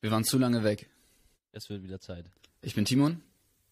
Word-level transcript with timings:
Wir 0.00 0.12
waren 0.12 0.22
zu 0.22 0.38
lange 0.38 0.62
weg. 0.62 0.86
Es 1.50 1.68
wird 1.70 1.82
wieder 1.82 1.98
Zeit. 1.98 2.24
Ich 2.62 2.76
bin 2.76 2.84
Timon. 2.84 3.20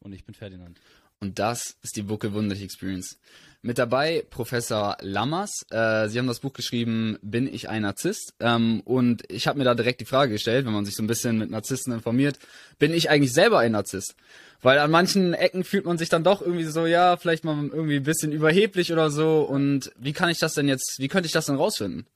Und 0.01 0.13
ich 0.13 0.25
bin 0.25 0.35
Ferdinand. 0.35 0.81
Und 1.21 1.39
das 1.39 1.77
ist 1.83 1.97
die 1.97 2.03
Bucke 2.03 2.33
Wunderlich 2.33 2.65
Experience. 2.65 3.19
Mit 3.63 3.79
dabei 3.79 4.25
Professor 4.29 4.97
Lammers. 5.01 5.65
Äh, 5.71 6.09
Sie 6.09 6.19
haben 6.19 6.27
das 6.27 6.41
Buch 6.41 6.53
geschrieben, 6.53 7.17
Bin 7.23 7.47
ich 7.53 7.69
ein 7.69 7.83
Narzisst? 7.83 8.35
Ähm, 8.41 8.81
und 8.85 9.23
ich 9.31 9.47
habe 9.47 9.59
mir 9.59 9.65
da 9.65 9.75
direkt 9.75 10.01
die 10.01 10.05
Frage 10.05 10.33
gestellt, 10.33 10.67
wenn 10.67 10.73
man 10.73 10.85
sich 10.85 10.97
so 10.97 11.03
ein 11.03 11.07
bisschen 11.07 11.39
mit 11.39 11.51
Narzissten 11.51 11.93
informiert, 11.93 12.39
bin 12.79 12.93
ich 12.93 13.09
eigentlich 13.09 13.33
selber 13.33 13.61
ein 13.61 13.73
Narzisst? 13.73 14.17
Weil 14.63 14.79
an 14.81 14.91
manchen 14.91 15.33
Ecken 15.33 15.63
fühlt 15.63 15.85
man 15.85 15.97
sich 15.97 16.09
dann 16.09 16.25
doch 16.25 16.43
irgendwie 16.43 16.65
so, 16.65 16.87
ja, 16.87 17.17
vielleicht 17.17 17.45
mal 17.45 17.57
irgendwie 17.73 17.97
ein 17.97 18.03
bisschen 18.03 18.33
überheblich 18.33 18.93
oder 18.93 19.11
so. 19.11 19.43
Und 19.43 19.93
wie 19.97 20.13
kann 20.13 20.29
ich 20.29 20.39
das 20.39 20.55
denn 20.55 20.69
jetzt, 20.69 20.97
wie 20.99 21.09
könnte 21.09 21.27
ich 21.27 21.33
das 21.33 21.47
denn 21.47 21.57
rausfinden? 21.57 22.07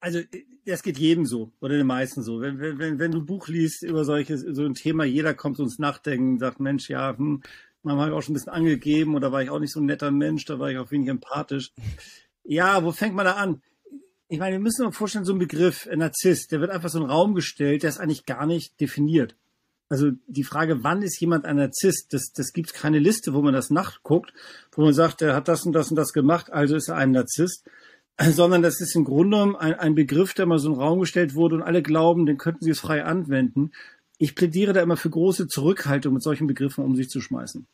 Also 0.00 0.20
das 0.66 0.82
geht 0.82 0.98
jedem 0.98 1.26
so 1.26 1.52
oder 1.60 1.76
den 1.76 1.86
meisten 1.86 2.22
so. 2.22 2.40
Wenn, 2.40 2.58
wenn, 2.58 2.98
wenn 2.98 3.12
du 3.12 3.18
ein 3.18 3.26
Buch 3.26 3.48
liest 3.48 3.82
über 3.82 4.04
solches, 4.04 4.40
so 4.40 4.64
ein 4.64 4.74
Thema, 4.74 5.04
jeder 5.04 5.32
kommt 5.32 5.60
uns 5.60 5.78
nachdenken 5.78 6.34
und 6.34 6.38
sagt, 6.40 6.60
Mensch, 6.60 6.90
ja, 6.90 7.16
hm, 7.16 7.42
man 7.82 7.98
hat 7.98 8.12
auch 8.12 8.20
schon 8.20 8.32
ein 8.32 8.34
bisschen 8.34 8.52
angegeben 8.52 9.14
oder 9.14 9.30
war 9.30 9.42
ich 9.42 9.50
auch 9.50 9.60
nicht 9.60 9.72
so 9.72 9.80
ein 9.80 9.86
netter 9.86 10.10
Mensch, 10.10 10.44
da 10.44 10.58
war 10.58 10.70
ich 10.70 10.78
auch 10.78 10.90
wenig 10.90 11.08
empathisch. 11.08 11.72
Ja, 12.42 12.82
wo 12.84 12.92
fängt 12.92 13.14
man 13.14 13.24
da 13.24 13.32
an? 13.32 13.62
Ich 14.28 14.40
meine, 14.40 14.56
wir 14.56 14.60
müssen 14.60 14.84
uns 14.84 14.96
vorstellen, 14.96 15.24
so 15.24 15.32
ein 15.32 15.38
Begriff, 15.38 15.88
ein 15.90 16.00
Narzisst, 16.00 16.50
der 16.50 16.60
wird 16.60 16.70
einfach 16.70 16.88
so 16.88 16.98
in 16.98 17.04
den 17.04 17.10
Raum 17.10 17.34
gestellt, 17.34 17.84
der 17.84 17.90
ist 17.90 17.98
eigentlich 17.98 18.26
gar 18.26 18.46
nicht 18.46 18.80
definiert. 18.80 19.36
Also 19.88 20.10
die 20.26 20.42
Frage, 20.42 20.82
wann 20.82 21.02
ist 21.02 21.20
jemand 21.20 21.44
ein 21.44 21.56
Narzisst, 21.56 22.12
das, 22.12 22.32
das 22.34 22.52
gibt 22.52 22.74
keine 22.74 22.98
Liste, 22.98 23.34
wo 23.34 23.42
man 23.42 23.54
das 23.54 23.70
nachguckt, 23.70 24.32
wo 24.72 24.82
man 24.82 24.92
sagt, 24.92 25.22
er 25.22 25.36
hat 25.36 25.46
das 25.46 25.64
und 25.64 25.72
das 25.72 25.90
und 25.90 25.96
das 25.96 26.12
gemacht, 26.12 26.52
also 26.52 26.74
ist 26.74 26.88
er 26.88 26.96
ein 26.96 27.12
Narzisst 27.12 27.64
sondern 28.20 28.62
das 28.62 28.80
ist 28.80 28.94
im 28.94 29.04
Grunde 29.04 29.36
genommen 29.36 29.56
ein, 29.56 29.74
ein 29.74 29.94
Begriff, 29.94 30.34
der 30.34 30.46
mal 30.46 30.58
so 30.58 30.68
in 30.68 30.74
den 30.74 30.80
Raum 30.80 31.00
gestellt 31.00 31.34
wurde 31.34 31.56
und 31.56 31.62
alle 31.62 31.82
glauben, 31.82 32.26
den 32.26 32.38
könnten 32.38 32.64
sie 32.64 32.70
es 32.70 32.80
frei 32.80 33.04
anwenden. 33.04 33.72
Ich 34.18 34.34
plädiere 34.34 34.72
da 34.72 34.80
immer 34.80 34.96
für 34.96 35.10
große 35.10 35.48
Zurückhaltung, 35.48 36.14
mit 36.14 36.22
solchen 36.22 36.46
Begriffen 36.46 36.84
um 36.84 36.96
sich 36.96 37.08
zu 37.08 37.20
schmeißen. 37.20 37.66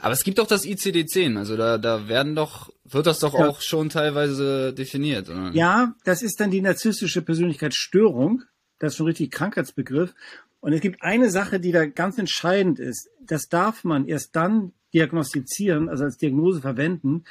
Aber 0.00 0.12
es 0.12 0.22
gibt 0.22 0.38
doch 0.38 0.46
das 0.46 0.64
ICD-10, 0.64 1.36
also 1.36 1.56
da, 1.56 1.76
da 1.76 2.08
werden 2.08 2.36
doch, 2.36 2.72
wird 2.84 3.06
das 3.06 3.18
doch 3.18 3.34
ja. 3.34 3.48
auch 3.48 3.60
schon 3.60 3.88
teilweise 3.88 4.72
definiert. 4.72 5.28
Oder? 5.28 5.50
Ja, 5.52 5.94
das 6.04 6.22
ist 6.22 6.38
dann 6.38 6.52
die 6.52 6.60
narzisstische 6.60 7.22
Persönlichkeitsstörung. 7.22 8.42
Das 8.78 8.92
ist 8.92 8.96
schon 8.96 9.06
richtig 9.06 9.32
Krankheitsbegriff. 9.32 10.14
Und 10.60 10.72
es 10.72 10.80
gibt 10.80 11.02
eine 11.02 11.30
Sache, 11.30 11.58
die 11.58 11.72
da 11.72 11.86
ganz 11.86 12.16
entscheidend 12.18 12.78
ist. 12.78 13.08
Das 13.20 13.48
darf 13.48 13.82
man 13.82 14.06
erst 14.06 14.36
dann 14.36 14.72
diagnostizieren, 14.94 15.88
also 15.88 16.04
als 16.04 16.16
Diagnose 16.16 16.60
verwenden, 16.60 17.24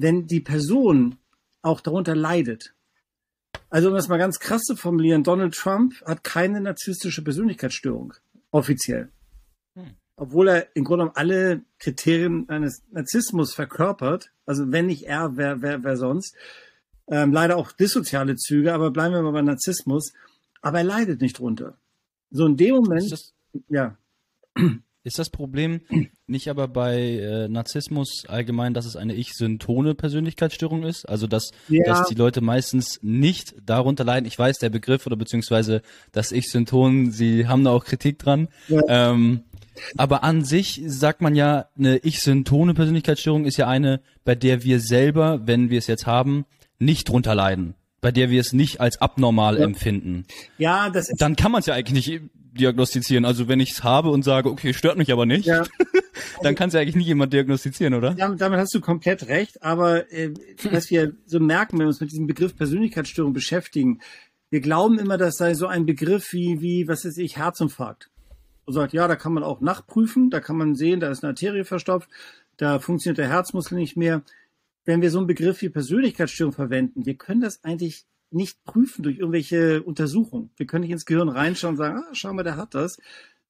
wenn 0.00 0.26
die 0.26 0.40
Person 0.40 1.16
auch 1.62 1.80
darunter 1.80 2.16
leidet. 2.16 2.74
Also 3.68 3.88
um 3.88 3.94
das 3.94 4.08
mal 4.08 4.18
ganz 4.18 4.40
krass 4.40 4.62
zu 4.62 4.76
formulieren, 4.76 5.22
Donald 5.22 5.54
Trump 5.54 5.94
hat 6.06 6.24
keine 6.24 6.60
narzisstische 6.60 7.22
Persönlichkeitsstörung, 7.22 8.14
offiziell. 8.50 9.10
Hm. 9.74 9.94
Obwohl 10.16 10.48
er 10.48 10.74
im 10.74 10.84
Grunde 10.84 11.04
genommen 11.04 11.16
alle 11.16 11.62
Kriterien 11.78 12.48
eines 12.48 12.82
Narzissmus 12.90 13.54
verkörpert. 13.54 14.32
Also 14.46 14.72
wenn 14.72 14.86
nicht 14.86 15.04
er, 15.04 15.36
wer, 15.36 15.60
wer, 15.62 15.84
wer 15.84 15.96
sonst. 15.96 16.34
Ähm, 17.06 17.32
leider 17.32 17.56
auch 17.56 17.72
dissoziale 17.72 18.36
Züge, 18.36 18.72
aber 18.72 18.90
bleiben 18.90 19.14
wir 19.14 19.22
mal 19.22 19.32
bei 19.32 19.42
Narzissmus. 19.42 20.12
Aber 20.62 20.78
er 20.78 20.84
leidet 20.84 21.20
nicht 21.20 21.38
drunter. 21.38 21.78
So 22.30 22.46
in 22.46 22.56
dem 22.56 22.76
Moment, 22.76 23.32
ja. 23.68 23.96
Ist 25.02 25.18
das 25.18 25.30
Problem 25.30 25.80
nicht 26.26 26.48
aber 26.48 26.68
bei 26.68 26.98
äh, 26.98 27.48
Narzissmus 27.48 28.24
allgemein, 28.28 28.74
dass 28.74 28.84
es 28.84 28.96
eine 28.96 29.14
ich-syntone 29.14 29.94
Persönlichkeitsstörung 29.94 30.82
ist? 30.82 31.08
Also 31.08 31.26
dass, 31.26 31.52
ja. 31.68 31.84
dass 31.84 32.06
die 32.08 32.14
Leute 32.14 32.42
meistens 32.42 32.98
nicht 33.02 33.54
darunter 33.64 34.04
leiden. 34.04 34.26
Ich 34.26 34.38
weiß, 34.38 34.58
der 34.58 34.68
Begriff 34.68 35.06
oder 35.06 35.16
beziehungsweise 35.16 35.80
das 36.12 36.32
Ich-Synton, 36.32 37.12
sie 37.12 37.48
haben 37.48 37.64
da 37.64 37.70
auch 37.70 37.84
Kritik 37.84 38.18
dran. 38.18 38.48
Ja. 38.68 38.82
Ähm, 38.88 39.44
aber 39.96 40.22
an 40.22 40.44
sich 40.44 40.82
sagt 40.84 41.22
man 41.22 41.34
ja, 41.34 41.66
eine 41.78 41.96
ich-syntone 41.98 42.74
Persönlichkeitsstörung 42.74 43.46
ist 43.46 43.56
ja 43.56 43.66
eine, 43.66 44.02
bei 44.24 44.34
der 44.34 44.62
wir 44.64 44.80
selber, 44.80 45.46
wenn 45.46 45.70
wir 45.70 45.78
es 45.78 45.86
jetzt 45.86 46.06
haben, 46.06 46.44
nicht 46.78 47.08
drunter 47.08 47.34
leiden 47.34 47.74
bei 48.00 48.10
der 48.12 48.30
wir 48.30 48.40
es 48.40 48.52
nicht 48.52 48.80
als 48.80 49.00
abnormal 49.00 49.58
ja. 49.58 49.64
empfinden. 49.64 50.26
Ja, 50.58 50.90
das 50.90 51.10
ist 51.10 51.20
dann 51.20 51.36
kann 51.36 51.52
man 51.52 51.60
es 51.60 51.66
ja 51.66 51.74
eigentlich 51.74 52.06
nicht 52.06 52.22
diagnostizieren. 52.52 53.24
Also 53.24 53.48
wenn 53.48 53.60
ich 53.60 53.72
es 53.72 53.84
habe 53.84 54.10
und 54.10 54.22
sage, 54.22 54.50
okay, 54.50 54.72
stört 54.72 54.98
mich 54.98 55.12
aber 55.12 55.26
nicht, 55.26 55.46
ja. 55.46 55.64
dann 56.42 56.54
kann 56.54 56.68
es 56.68 56.74
ja 56.74 56.80
eigentlich 56.80 56.96
nie 56.96 57.04
jemand 57.04 57.32
diagnostizieren, 57.32 57.94
oder? 57.94 58.14
Damit, 58.14 58.40
damit 58.40 58.58
hast 58.58 58.74
du 58.74 58.80
komplett 58.80 59.28
recht. 59.28 59.62
Aber 59.62 60.12
äh, 60.12 60.32
was 60.70 60.90
wir 60.90 61.14
so 61.26 61.40
merken, 61.40 61.78
wenn 61.78 61.86
wir 61.86 61.88
uns 61.88 62.00
mit 62.00 62.10
diesem 62.10 62.26
Begriff 62.26 62.56
Persönlichkeitsstörung 62.56 63.32
beschäftigen, 63.32 64.00
wir 64.50 64.60
glauben 64.60 64.98
immer, 64.98 65.16
das 65.16 65.36
sei 65.36 65.54
so 65.54 65.66
ein 65.66 65.86
Begriff 65.86 66.32
wie, 66.32 66.60
wie 66.60 66.88
was 66.88 67.04
ist 67.04 67.18
ich, 67.18 67.36
Herzinfarkt. 67.36 68.10
Und 68.64 68.74
sagt, 68.74 68.92
ja, 68.92 69.08
da 69.08 69.16
kann 69.16 69.32
man 69.32 69.42
auch 69.42 69.60
nachprüfen, 69.60 70.30
da 70.30 70.40
kann 70.40 70.56
man 70.56 70.74
sehen, 70.74 71.00
da 71.00 71.10
ist 71.10 71.24
eine 71.24 71.30
Arterie 71.30 71.64
verstopft, 71.64 72.08
da 72.56 72.78
funktioniert 72.78 73.18
der 73.18 73.28
Herzmuskel 73.28 73.78
nicht 73.78 73.96
mehr. 73.96 74.22
Wenn 74.90 75.02
wir 75.02 75.12
so 75.12 75.18
einen 75.18 75.28
Begriff 75.28 75.62
wie 75.62 75.68
Persönlichkeitsstörung 75.68 76.52
verwenden, 76.52 77.06
wir 77.06 77.14
können 77.14 77.40
das 77.40 77.62
eigentlich 77.62 78.06
nicht 78.32 78.64
prüfen 78.64 79.04
durch 79.04 79.18
irgendwelche 79.18 79.84
Untersuchungen. 79.84 80.50
Wir 80.56 80.66
können 80.66 80.82
nicht 80.82 80.90
ins 80.90 81.04
Gehirn 81.04 81.28
reinschauen 81.28 81.74
und 81.74 81.78
sagen, 81.78 82.02
ah, 82.04 82.10
schau 82.12 82.32
mal, 82.32 82.42
der 82.42 82.56
hat 82.56 82.74
das, 82.74 82.96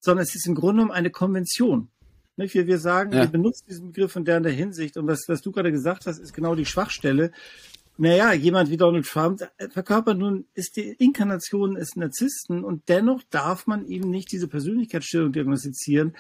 sondern 0.00 0.22
es 0.22 0.34
ist 0.34 0.46
im 0.46 0.54
Grunde 0.54 0.82
genommen 0.82 0.90
eine 0.90 1.08
Konvention. 1.08 1.88
Nicht? 2.36 2.52
Wir, 2.52 2.66
wir 2.66 2.78
sagen, 2.78 3.12
ja. 3.12 3.20
wir 3.20 3.28
benutzen 3.28 3.64
diesen 3.70 3.86
Begriff 3.86 4.16
in 4.16 4.26
der, 4.26 4.36
in 4.36 4.42
der 4.42 4.52
Hinsicht 4.52 4.98
und 4.98 5.06
was, 5.06 5.24
was 5.28 5.40
du 5.40 5.50
gerade 5.50 5.72
gesagt 5.72 6.04
hast, 6.04 6.18
ist 6.18 6.34
genau 6.34 6.54
die 6.54 6.66
Schwachstelle. 6.66 7.32
Naja, 7.96 8.34
jemand 8.34 8.68
wie 8.68 8.76
Donald 8.76 9.06
Trump 9.06 9.40
verkörpert 9.70 10.18
nun, 10.18 10.44
ist 10.52 10.76
die 10.76 10.90
Inkarnation 10.98 11.76
des 11.76 11.96
Narzissten 11.96 12.64
und 12.64 12.86
dennoch 12.90 13.22
darf 13.30 13.66
man 13.66 13.86
ihm 13.86 14.10
nicht 14.10 14.30
diese 14.30 14.46
Persönlichkeitsstörung 14.46 15.32
diagnostizieren, 15.32 16.14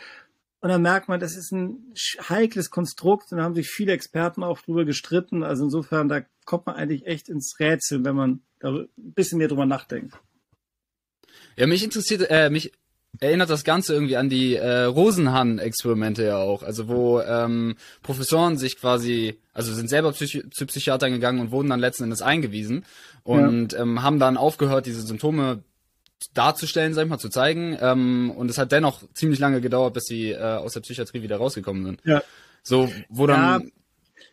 und 0.60 0.68
dann 0.68 0.82
merkt 0.82 1.08
man, 1.08 1.20
das 1.20 1.36
ist 1.36 1.52
ein 1.52 1.94
heikles 2.28 2.70
Konstrukt 2.70 3.32
und 3.32 3.38
da 3.38 3.44
haben 3.44 3.54
sich 3.54 3.68
viele 3.68 3.92
Experten 3.92 4.42
auch 4.42 4.60
drüber 4.60 4.84
gestritten. 4.84 5.42
Also 5.42 5.64
insofern, 5.64 6.08
da 6.08 6.22
kommt 6.44 6.66
man 6.66 6.76
eigentlich 6.76 7.06
echt 7.06 7.30
ins 7.30 7.58
Rätsel, 7.58 8.04
wenn 8.04 8.14
man 8.14 8.40
da 8.58 8.70
ein 8.70 8.88
bisschen 8.96 9.38
mehr 9.38 9.48
drüber 9.48 9.64
nachdenkt. 9.64 10.14
Ja, 11.56 11.66
mich 11.66 11.82
interessiert, 11.82 12.26
äh, 12.28 12.50
mich 12.50 12.72
erinnert 13.20 13.48
das 13.48 13.64
Ganze 13.64 13.94
irgendwie 13.94 14.16
an 14.16 14.28
die 14.28 14.54
äh, 14.54 14.82
Rosenhahn-Experimente 14.84 16.24
ja 16.24 16.36
auch. 16.36 16.62
Also 16.62 16.88
wo 16.88 17.20
ähm, 17.20 17.76
Professoren 18.02 18.58
sich 18.58 18.76
quasi, 18.76 19.38
also 19.54 19.72
sind 19.72 19.88
selber 19.88 20.12
Psychi 20.12 20.48
zu 20.50 20.66
Psychiatern 20.66 21.12
gegangen 21.12 21.40
und 21.40 21.50
wurden 21.50 21.70
dann 21.70 21.80
letzten 21.80 22.04
Endes 22.04 22.20
eingewiesen 22.20 22.84
und 23.22 23.72
ja. 23.72 23.80
ähm, 23.80 24.02
haben 24.02 24.18
dann 24.18 24.36
aufgehört, 24.36 24.86
diese 24.86 25.02
Symptome 25.02 25.64
darzustellen, 26.34 26.94
sag 26.94 27.04
ich 27.04 27.10
mal, 27.10 27.18
zu 27.18 27.28
zeigen. 27.28 27.76
Ähm, 27.80 28.32
und 28.36 28.50
es 28.50 28.58
hat 28.58 28.72
dennoch 28.72 29.02
ziemlich 29.14 29.38
lange 29.38 29.60
gedauert, 29.60 29.94
bis 29.94 30.04
sie 30.04 30.30
äh, 30.30 30.38
aus 30.38 30.74
der 30.74 30.80
Psychiatrie 30.80 31.22
wieder 31.22 31.36
rausgekommen 31.36 31.84
sind. 31.84 32.00
Ja. 32.04 32.22
So, 32.62 32.90
wo 33.08 33.26
dann. 33.26 33.62
Ja, 33.62 33.68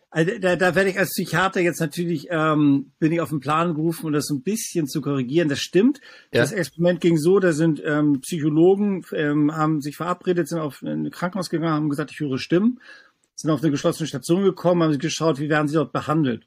also 0.09 0.31
da, 0.39 0.55
da 0.55 0.73
werde 0.73 0.89
ich 0.89 0.97
als 0.97 1.09
Psychiater 1.09 1.59
jetzt 1.59 1.81
natürlich, 1.81 2.27
ähm, 2.29 2.91
bin 2.97 3.11
ich 3.11 3.19
auf 3.19 3.29
den 3.29 3.41
Plan 3.41 3.75
gerufen, 3.75 4.05
um 4.05 4.13
das 4.13 4.29
ein 4.29 4.41
bisschen 4.41 4.87
zu 4.87 5.01
korrigieren. 5.01 5.49
Das 5.49 5.59
stimmt. 5.59 5.99
Ja. 6.33 6.41
Das 6.41 6.53
Experiment 6.53 7.01
ging 7.01 7.17
so, 7.17 7.39
da 7.39 7.51
sind 7.51 7.81
ähm, 7.85 8.21
Psychologen, 8.21 9.05
ähm, 9.13 9.55
haben 9.55 9.81
sich 9.81 9.97
verabredet, 9.97 10.47
sind 10.47 10.59
auf 10.59 10.81
ein 10.81 11.11
Krankenhaus 11.11 11.49
gegangen, 11.49 11.73
haben 11.73 11.89
gesagt, 11.89 12.11
ich 12.11 12.19
höre 12.19 12.37
Stimmen, 12.39 12.79
sind 13.35 13.51
auf 13.51 13.61
eine 13.61 13.69
geschlossene 13.69 14.07
Station 14.07 14.43
gekommen, 14.43 14.81
haben 14.81 14.97
geschaut, 14.97 15.39
wie 15.39 15.49
werden 15.49 15.67
sie 15.67 15.75
dort 15.75 15.91
behandelt. 15.91 16.45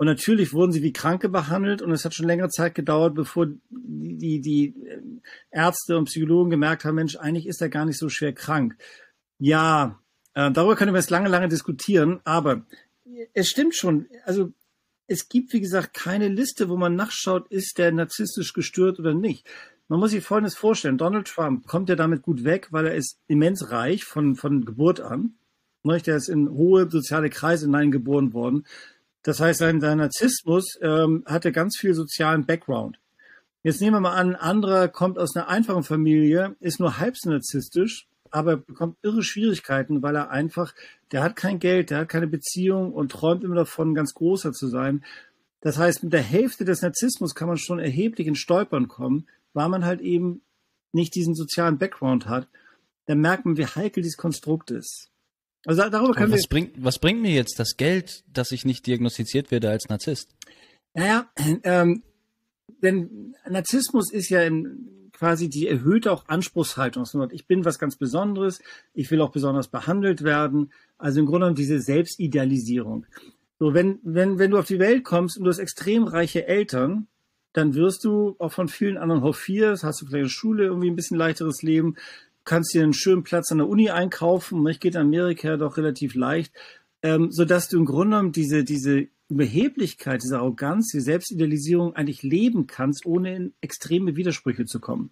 Und 0.00 0.06
natürlich 0.06 0.54
wurden 0.54 0.72
sie 0.72 0.82
wie 0.82 0.94
Kranke 0.94 1.28
behandelt 1.28 1.82
und 1.82 1.90
es 1.90 2.06
hat 2.06 2.14
schon 2.14 2.26
längere 2.26 2.48
Zeit 2.48 2.74
gedauert, 2.74 3.14
bevor 3.14 3.48
die, 3.68 4.16
die, 4.16 4.40
die 4.40 4.74
Ärzte 5.50 5.98
und 5.98 6.06
Psychologen 6.06 6.48
gemerkt 6.48 6.86
haben, 6.86 6.94
Mensch, 6.94 7.16
eigentlich 7.16 7.46
ist 7.46 7.60
er 7.60 7.68
gar 7.68 7.84
nicht 7.84 7.98
so 7.98 8.08
schwer 8.08 8.32
krank. 8.32 8.78
Ja, 9.38 10.00
äh, 10.32 10.50
darüber 10.52 10.74
können 10.74 10.94
wir 10.94 11.00
jetzt 11.00 11.10
lange, 11.10 11.28
lange 11.28 11.48
diskutieren, 11.48 12.20
aber 12.24 12.64
es 13.34 13.50
stimmt 13.50 13.76
schon. 13.76 14.06
Also 14.24 14.54
es 15.06 15.28
gibt, 15.28 15.52
wie 15.52 15.60
gesagt, 15.60 15.92
keine 15.92 16.28
Liste, 16.28 16.70
wo 16.70 16.78
man 16.78 16.96
nachschaut, 16.96 17.48
ist 17.50 17.76
der 17.76 17.92
narzisstisch 17.92 18.54
gestört 18.54 18.98
oder 19.00 19.12
nicht. 19.12 19.46
Man 19.88 20.00
muss 20.00 20.12
sich 20.12 20.24
Folgendes 20.24 20.56
vorstellen. 20.56 20.96
Donald 20.96 21.26
Trump 21.26 21.66
kommt 21.66 21.90
ja 21.90 21.94
damit 21.94 22.22
gut 22.22 22.42
weg, 22.44 22.68
weil 22.70 22.86
er 22.86 22.94
ist 22.94 23.18
immens 23.26 23.70
reich 23.70 24.06
von, 24.06 24.34
von 24.34 24.64
Geburt 24.64 25.00
an. 25.00 25.34
Der 25.84 26.16
ist 26.16 26.30
in 26.30 26.48
hohe 26.48 26.88
soziale 26.88 27.28
Kreise 27.28 27.66
hineingeboren 27.66 28.32
worden. 28.32 28.64
Das 29.22 29.40
heißt, 29.40 29.58
sein, 29.58 29.80
sein 29.80 29.98
Narzissmus 29.98 30.78
ähm, 30.80 31.24
hatte 31.26 31.52
ganz 31.52 31.76
viel 31.76 31.94
sozialen 31.94 32.46
Background. 32.46 32.98
Jetzt 33.62 33.80
nehmen 33.80 33.96
wir 33.96 34.00
mal 34.00 34.14
an, 34.14 34.34
ein 34.34 34.36
anderer 34.36 34.88
kommt 34.88 35.18
aus 35.18 35.36
einer 35.36 35.48
einfachen 35.48 35.82
Familie, 35.82 36.56
ist 36.60 36.80
nur 36.80 36.98
halb 36.98 37.16
so 37.18 37.28
narzisstisch, 37.28 38.08
aber 38.30 38.56
bekommt 38.56 38.96
irre 39.02 39.22
Schwierigkeiten, 39.22 40.02
weil 40.02 40.16
er 40.16 40.30
einfach, 40.30 40.74
der 41.12 41.22
hat 41.22 41.36
kein 41.36 41.58
Geld, 41.58 41.90
der 41.90 41.98
hat 41.98 42.08
keine 42.08 42.26
Beziehung 42.26 42.94
und 42.94 43.12
träumt 43.12 43.44
immer 43.44 43.56
davon, 43.56 43.94
ganz 43.94 44.14
großer 44.14 44.52
zu 44.52 44.68
sein. 44.68 45.04
Das 45.60 45.76
heißt, 45.76 46.04
mit 46.04 46.12
der 46.14 46.22
Hälfte 46.22 46.64
des 46.64 46.80
Narzissmus 46.80 47.34
kann 47.34 47.48
man 47.48 47.58
schon 47.58 47.78
erheblich 47.78 48.26
in 48.26 48.34
Stolpern 48.34 48.88
kommen, 48.88 49.26
weil 49.52 49.68
man 49.68 49.84
halt 49.84 50.00
eben 50.00 50.40
nicht 50.92 51.14
diesen 51.14 51.34
sozialen 51.34 51.76
Background 51.76 52.26
hat. 52.26 52.48
Dann 53.06 53.20
merkt 53.20 53.44
man, 53.44 53.58
wie 53.58 53.66
heikel 53.66 54.02
dieses 54.02 54.16
Konstrukt 54.16 54.70
ist. 54.70 55.10
Also 55.66 55.88
darüber 55.88 56.14
können 56.14 56.32
was 56.32 56.42
wir. 56.42 56.48
Bringt, 56.48 56.84
was 56.84 56.98
bringt 56.98 57.20
mir 57.20 57.32
jetzt 57.32 57.58
das 57.58 57.76
Geld, 57.76 58.24
dass 58.32 58.52
ich 58.52 58.64
nicht 58.64 58.86
diagnostiziert 58.86 59.50
werde 59.50 59.70
als 59.70 59.88
Narzisst? 59.88 60.34
Naja, 60.94 61.30
ähm, 61.62 62.02
denn 62.82 63.36
Narzissmus 63.48 64.10
ist 64.12 64.30
ja 64.30 64.42
im, 64.42 65.10
quasi 65.12 65.50
die 65.50 65.68
erhöhte 65.68 66.12
auch 66.12 66.28
Anspruchshaltung. 66.28 67.04
Ich 67.32 67.46
bin 67.46 67.64
was 67.64 67.78
ganz 67.78 67.96
Besonderes, 67.96 68.60
ich 68.94 69.10
will 69.10 69.20
auch 69.20 69.32
besonders 69.32 69.68
behandelt 69.68 70.22
werden. 70.24 70.72
Also 70.96 71.20
im 71.20 71.26
Grunde 71.26 71.40
genommen 71.40 71.56
diese 71.56 71.80
Selbstidealisierung. 71.80 73.06
So, 73.58 73.74
wenn, 73.74 73.98
wenn, 74.02 74.38
wenn 74.38 74.50
du 74.50 74.58
auf 74.58 74.66
die 74.66 74.78
Welt 74.78 75.04
kommst 75.04 75.36
und 75.36 75.44
du 75.44 75.50
hast 75.50 75.58
extrem 75.58 76.04
reiche 76.04 76.48
Eltern, 76.48 77.06
dann 77.52 77.74
wirst 77.74 78.04
du 78.04 78.36
auch 78.38 78.52
von 78.52 78.68
vielen 78.68 78.96
anderen 78.96 79.22
hofiert, 79.22 79.82
hast 79.82 80.00
du 80.00 80.06
vielleicht 80.06 80.22
eine 80.22 80.28
Schule, 80.30 80.64
irgendwie 80.64 80.88
ein 80.88 80.96
bisschen 80.96 81.18
leichteres 81.18 81.62
Leben, 81.62 81.96
kannst 82.44 82.74
dir 82.74 82.82
einen 82.82 82.92
schönen 82.92 83.22
Platz 83.22 83.50
an 83.52 83.58
der 83.58 83.68
Uni 83.68 83.90
einkaufen, 83.90 84.66
ich 84.68 84.80
geht 84.80 84.94
in 84.94 85.00
Amerika 85.00 85.56
doch 85.56 85.76
relativ 85.76 86.14
leicht, 86.14 86.52
ähm, 87.02 87.30
so 87.30 87.44
dass 87.44 87.68
du 87.68 87.78
im 87.78 87.84
Grunde 87.84 88.16
genommen 88.16 88.32
diese, 88.32 88.64
diese 88.64 89.08
Überheblichkeit, 89.28 90.22
diese 90.22 90.38
Arroganz, 90.38 90.90
die 90.92 91.00
Selbstidealisierung 91.00 91.94
eigentlich 91.94 92.22
leben 92.22 92.66
kannst, 92.66 93.06
ohne 93.06 93.34
in 93.34 93.54
extreme 93.60 94.16
Widersprüche 94.16 94.64
zu 94.64 94.80
kommen. 94.80 95.10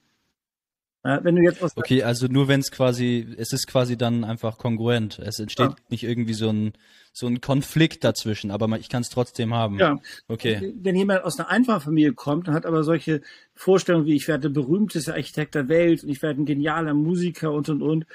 Wenn 1.03 1.37
du 1.37 1.43
jetzt 1.43 1.63
okay, 1.77 2.03
also 2.03 2.27
nur 2.27 2.49
wenn 2.49 2.61
es 2.61 2.71
quasi, 2.71 3.27
es 3.39 3.53
ist 3.53 3.67
quasi 3.67 3.97
dann 3.97 4.25
einfach 4.25 4.59
kongruent. 4.59 5.19
Es 5.21 5.39
entsteht 5.39 5.71
ja. 5.71 5.77
nicht 5.91 6.03
irgendwie 6.03 6.35
so 6.35 6.51
ein, 6.51 6.73
so 7.13 7.27
ein 7.27 7.41
Konflikt 7.41 8.05
dazwischen, 8.05 8.51
aber 8.51 8.69
ich 8.79 8.89
kann 8.89 9.03
es 9.03 9.09
trotzdem 9.09 9.55
haben. 9.55 9.79
Ja. 9.79 9.99
Okay. 10.27 10.75
Wenn 10.77 10.97
jemand 10.97 11.25
aus 11.25 11.39
einer 11.39 11.49
einfachen 11.51 11.83
Familie 11.83 12.13
kommt 12.13 12.49
und 12.49 12.55
hat 12.55 12.67
aber 12.67 12.83
solche 12.83 13.23
Vorstellungen 13.55 14.07
wie 14.07 14.17
ich 14.17 14.29
werde 14.29 14.51
der 14.51 14.61
berühmteste 14.61 15.15
Architekt 15.15 15.55
der 15.55 15.69
Welt 15.69 16.03
und 16.03 16.11
ich 16.11 16.21
werde 16.21 16.43
ein 16.43 16.47
genialer 16.47 16.95
Musiker 16.95 17.53
und 17.53 17.69
und 17.69 17.81
und, 17.81 18.07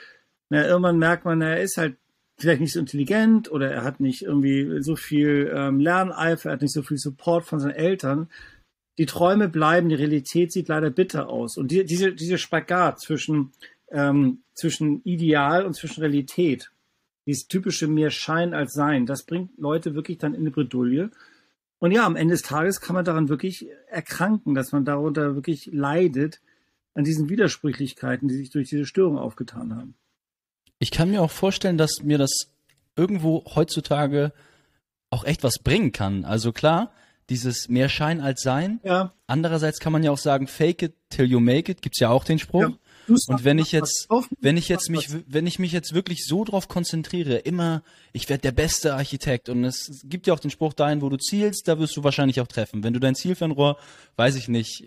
na, 0.49 0.65
irgendwann 0.65 0.99
merkt 0.99 1.25
man, 1.25 1.41
er 1.41 1.61
ist 1.61 1.77
halt 1.77 1.95
vielleicht 2.37 2.61
nicht 2.61 2.73
so 2.73 2.79
intelligent 2.79 3.51
oder 3.51 3.71
er 3.71 3.83
hat 3.83 3.99
nicht 3.99 4.23
irgendwie 4.23 4.81
so 4.81 4.95
viel 4.95 5.51
ähm, 5.55 5.79
Lerneifer, 5.79 6.49
er 6.49 6.53
hat 6.53 6.61
nicht 6.61 6.73
so 6.73 6.81
viel 6.81 6.97
Support 6.97 7.45
von 7.45 7.59
seinen 7.59 7.75
Eltern. 7.75 8.29
Die 8.97 9.05
Träume 9.05 9.49
bleiben, 9.49 9.89
die 9.89 9.95
Realität 9.95 10.51
sieht 10.51 10.67
leider 10.67 10.89
bitter 10.89 11.29
aus. 11.29 11.57
Und 11.57 11.71
die, 11.71 11.83
diese, 11.83 12.13
diese 12.13 12.37
Spagat 12.37 12.99
zwischen, 12.99 13.51
ähm, 13.89 14.43
zwischen 14.53 15.01
Ideal 15.03 15.65
und 15.65 15.73
zwischen 15.75 16.01
Realität, 16.01 16.71
dieses 17.25 17.47
typische 17.47 17.87
mehr 17.87 18.11
Schein 18.11 18.53
als 18.53 18.73
Sein, 18.73 19.05
das 19.05 19.23
bringt 19.23 19.57
Leute 19.57 19.95
wirklich 19.95 20.17
dann 20.17 20.33
in 20.33 20.41
eine 20.41 20.51
Bredouille. 20.51 21.09
Und 21.79 21.91
ja, 21.91 22.05
am 22.05 22.15
Ende 22.15 22.33
des 22.33 22.43
Tages 22.43 22.81
kann 22.81 22.93
man 22.95 23.05
daran 23.05 23.29
wirklich 23.29 23.67
erkranken, 23.89 24.53
dass 24.53 24.71
man 24.71 24.85
darunter 24.85 25.35
wirklich 25.35 25.69
leidet, 25.71 26.39
an 26.95 27.03
diesen 27.03 27.29
Widersprüchlichkeiten, 27.29 28.27
die 28.27 28.35
sich 28.35 28.51
durch 28.51 28.69
diese 28.69 28.85
Störung 28.85 29.17
aufgetan 29.17 29.75
haben. 29.75 29.95
Ich 30.79 30.91
kann 30.91 31.09
mir 31.09 31.21
auch 31.21 31.31
vorstellen, 31.31 31.77
dass 31.77 32.03
mir 32.03 32.17
das 32.17 32.51
irgendwo 32.95 33.43
heutzutage 33.55 34.31
auch 35.09 35.23
echt 35.23 35.43
was 35.43 35.59
bringen 35.59 35.91
kann. 35.91 36.25
Also 36.25 36.51
klar, 36.51 36.91
dieses 37.29 37.69
mehr 37.69 37.89
Schein 37.89 38.21
als 38.21 38.41
Sein. 38.41 38.79
Ja. 38.83 39.13
Andererseits 39.27 39.79
kann 39.79 39.93
man 39.93 40.03
ja 40.03 40.11
auch 40.11 40.17
sagen, 40.17 40.47
fake 40.47 40.81
it 40.81 40.93
till 41.09 41.25
you 41.25 41.39
make 41.39 41.71
it, 41.71 41.81
gibt's 41.81 41.99
ja 41.99 42.09
auch 42.09 42.23
den 42.23 42.39
Spruch. 42.39 42.61
Ja. 42.61 42.73
Und 43.27 43.43
wenn 43.43 43.59
ich 43.59 43.71
jetzt, 43.71 44.07
wenn 44.39 44.55
ich 44.55 44.69
jetzt 44.69 44.89
mich, 44.89 45.09
wenn 45.27 45.45
ich 45.45 45.59
mich 45.59 45.71
jetzt 45.71 45.93
wirklich 45.93 46.25
so 46.25 46.45
drauf 46.45 46.67
konzentriere, 46.67 47.35
immer, 47.35 47.83
ich 48.13 48.29
werde 48.29 48.41
der 48.41 48.51
beste 48.51 48.93
Architekt 48.93 49.49
und 49.49 49.65
es 49.65 50.03
gibt 50.05 50.27
ja 50.27 50.33
auch 50.33 50.39
den 50.39 50.51
Spruch 50.51 50.73
dahin, 50.73 51.01
wo 51.01 51.09
du 51.09 51.17
zielst, 51.17 51.67
da 51.67 51.79
wirst 51.79 51.97
du 51.97 52.03
wahrscheinlich 52.03 52.39
auch 52.39 52.47
treffen. 52.47 52.83
Wenn 52.83 52.93
du 52.93 52.99
dein 52.99 53.15
Zielfernrohr, 53.15 53.77
weiß 54.15 54.35
ich 54.35 54.47
nicht, 54.47 54.85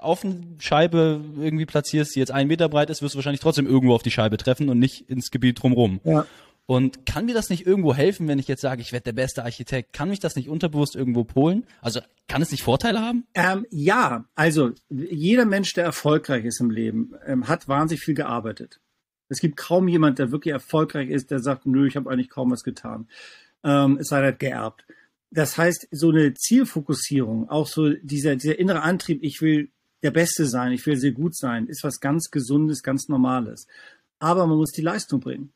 auf 0.00 0.24
eine 0.24 0.40
Scheibe 0.58 1.20
irgendwie 1.36 1.66
platzierst, 1.66 2.14
die 2.14 2.20
jetzt 2.20 2.30
einen 2.30 2.48
Meter 2.48 2.68
breit 2.68 2.88
ist, 2.88 3.02
wirst 3.02 3.14
du 3.14 3.18
wahrscheinlich 3.18 3.40
trotzdem 3.40 3.66
irgendwo 3.66 3.94
auf 3.94 4.02
die 4.02 4.10
Scheibe 4.10 4.38
treffen 4.38 4.70
und 4.70 4.78
nicht 4.78 5.08
ins 5.10 5.30
Gebiet 5.30 5.62
drumherum. 5.62 6.00
Ja. 6.04 6.26
Und 6.70 7.06
kann 7.06 7.24
mir 7.24 7.32
das 7.32 7.48
nicht 7.48 7.66
irgendwo 7.66 7.94
helfen, 7.94 8.28
wenn 8.28 8.38
ich 8.38 8.46
jetzt 8.46 8.60
sage, 8.60 8.82
ich 8.82 8.92
werde 8.92 9.04
der 9.04 9.14
beste 9.14 9.42
Architekt? 9.42 9.94
Kann 9.94 10.10
mich 10.10 10.20
das 10.20 10.36
nicht 10.36 10.50
unterbewusst 10.50 10.96
irgendwo 10.96 11.24
polen? 11.24 11.64
Also 11.80 12.00
kann 12.26 12.42
es 12.42 12.50
nicht 12.50 12.62
Vorteile 12.62 13.00
haben? 13.00 13.26
Ähm, 13.32 13.64
ja, 13.70 14.26
also 14.34 14.72
jeder 14.90 15.46
Mensch, 15.46 15.72
der 15.72 15.84
erfolgreich 15.84 16.44
ist 16.44 16.60
im 16.60 16.68
Leben, 16.70 17.14
ähm, 17.24 17.48
hat 17.48 17.68
wahnsinnig 17.68 18.02
viel 18.02 18.12
gearbeitet. 18.12 18.80
Es 19.30 19.40
gibt 19.40 19.56
kaum 19.56 19.88
jemand, 19.88 20.18
der 20.18 20.30
wirklich 20.30 20.52
erfolgreich 20.52 21.08
ist, 21.08 21.30
der 21.30 21.38
sagt, 21.40 21.64
nö, 21.64 21.86
ich 21.86 21.96
habe 21.96 22.10
eigentlich 22.10 22.28
kaum 22.28 22.50
was 22.50 22.62
getan. 22.62 23.08
Ähm, 23.64 23.96
es 23.98 24.08
sei 24.08 24.20
denn 24.20 24.36
geerbt. 24.36 24.84
Das 25.30 25.56
heißt, 25.56 25.88
so 25.90 26.10
eine 26.10 26.34
Zielfokussierung, 26.34 27.48
auch 27.48 27.66
so 27.66 27.94
dieser, 27.94 28.36
dieser 28.36 28.58
innere 28.58 28.82
Antrieb, 28.82 29.20
ich 29.22 29.40
will 29.40 29.70
der 30.02 30.10
Beste 30.10 30.44
sein, 30.44 30.72
ich 30.72 30.84
will 30.84 30.98
sehr 30.98 31.12
gut 31.12 31.34
sein, 31.34 31.66
ist 31.66 31.82
was 31.82 32.00
ganz 32.00 32.30
Gesundes, 32.30 32.82
ganz 32.82 33.08
Normales. 33.08 33.66
Aber 34.18 34.46
man 34.46 34.58
muss 34.58 34.72
die 34.72 34.82
Leistung 34.82 35.20
bringen. 35.20 35.54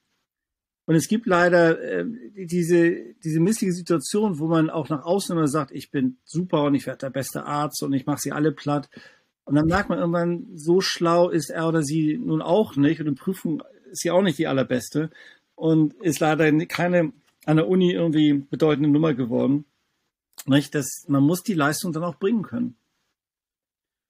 Und 0.85 0.97
es 0.97 1.07
gibt 1.07 1.27
leider 1.27 1.81
äh, 1.81 2.05
diese, 2.35 3.15
diese 3.23 3.41
missliche 3.41 3.73
Situation, 3.73 4.39
wo 4.39 4.49
man 4.49 4.69
auch 4.69 4.89
nach 4.89 5.05
außen 5.05 5.37
immer 5.37 5.47
sagt, 5.47 5.71
ich 5.71 5.91
bin 5.91 6.19
super 6.25 6.65
und 6.65 6.75
ich 6.75 6.87
werde 6.87 6.99
der 6.99 7.11
beste 7.11 7.45
Arzt 7.45 7.83
und 7.83 7.93
ich 7.93 8.07
mache 8.07 8.21
sie 8.21 8.33
alle 8.33 8.53
platt. 8.53 8.89
Und 9.45 9.55
dann 9.55 9.67
merkt 9.67 9.89
man 9.89 9.99
irgendwann, 9.99 10.47
so 10.55 10.81
schlau 10.81 11.29
ist 11.29 11.51
er 11.51 11.69
oder 11.69 11.83
sie 11.83 12.19
nun 12.19 12.43
auch 12.43 12.77
nicht. 12.77 13.01
Und 13.01 13.07
in 13.07 13.15
Prüfung 13.15 13.63
ist 13.91 14.03
sie 14.03 14.11
auch 14.11 14.23
nicht 14.23 14.39
die 14.39 14.47
allerbeste. 14.47 15.11
Und 15.55 15.95
ist 15.95 16.21
leider 16.21 16.51
keine 16.67 17.13
an 17.45 17.57
der 17.57 17.69
Uni 17.69 17.93
irgendwie 17.93 18.35
bedeutende 18.35 18.89
Nummer 18.89 19.15
geworden. 19.15 19.65
Nicht? 20.47 20.75
Das, 20.75 21.05
man 21.09 21.23
muss 21.23 21.43
die 21.43 21.55
Leistung 21.55 21.93
dann 21.93 22.05
auch 22.05 22.17
bringen 22.17 22.43
können. 22.43 22.77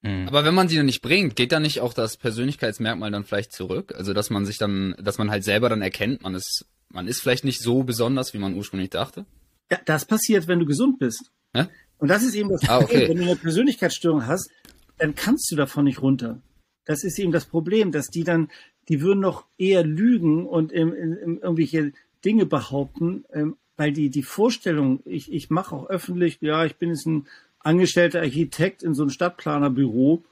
Mhm. 0.02 0.26
Aber 0.28 0.44
wenn 0.44 0.54
man 0.54 0.69
sie 0.69 0.76
dann 0.76 0.87
nicht 0.87 1.02
bringt, 1.02 1.37
geht 1.37 1.52
da 1.52 1.60
nicht 1.60 1.81
auch 1.81 1.94
das 1.94 2.16
Persönlichkeitsmerkmal 2.16 3.10
dann 3.10 3.25
vielleicht 3.25 3.52
zurück? 3.52 3.94
Also 3.96 4.12
dass 4.12 4.31
man 4.31 4.44
sich 4.44 4.58
dann, 4.58 4.94
dass 5.00 5.19
man 5.19 5.31
halt 5.31 5.44
selber 5.44 5.69
dann 5.69 5.82
erkennt, 5.82 6.22
man 6.22 6.34
ist, 6.34 6.66
man 6.88 7.06
ist 7.06 7.20
vielleicht 7.20 7.44
nicht 7.44 7.60
so 7.60 7.84
besonders, 7.84 8.34
wie 8.34 8.38
man 8.38 8.54
ursprünglich 8.54 8.90
dachte? 8.90 9.25
Ja, 9.70 9.78
das 9.84 10.04
passiert, 10.04 10.49
wenn 10.49 10.58
du 10.58 10.66
gesund 10.66 10.99
bist. 10.99 11.31
Ja? 11.54 11.69
Und 11.99 12.08
das 12.08 12.25
ist 12.25 12.34
eben 12.34 12.50
das 12.50 12.69
ah, 12.69 12.81
Problem. 12.81 13.02
Okay. 13.02 13.08
Wenn 13.08 13.16
du 13.19 13.25
eine 13.25 13.37
Persönlichkeitsstörung 13.37 14.26
hast, 14.26 14.50
dann 14.99 15.14
kannst 15.14 15.50
du 15.50 15.56
davon 15.56 15.84
nicht 15.84 16.02
runter. 16.02 16.40
Das 16.84 17.04
ist 17.04 17.19
eben 17.19 17.32
das 17.32 17.46
Problem, 17.46 17.93
dass 17.93 18.08
die 18.08 18.25
dann, 18.25 18.50
die 18.88 19.00
würden 19.00 19.20
noch 19.20 19.46
eher 19.56 19.84
lügen 19.84 20.46
und 20.46 20.72
im, 20.72 20.93
im, 20.93 21.16
im 21.16 21.38
irgendwelche 21.40 21.93
Dinge 22.25 22.44
behaupten, 22.44 23.25
ähm, 23.32 23.56
weil 23.76 23.93
die, 23.93 24.10
die 24.10 24.22
Vorstellung, 24.22 25.00
ich, 25.04 25.32
ich 25.32 25.49
mache 25.49 25.75
auch 25.75 25.88
öffentlich, 25.88 26.38
ja, 26.40 26.64
ich 26.64 26.76
bin 26.76 26.90
jetzt 26.90 27.06
ein 27.06 27.26
angestellter 27.62 28.20
Architekt 28.20 28.82
in 28.82 28.94
so 28.94 29.03
einem 29.03 29.11
Stadtplanerbüro. 29.11 30.23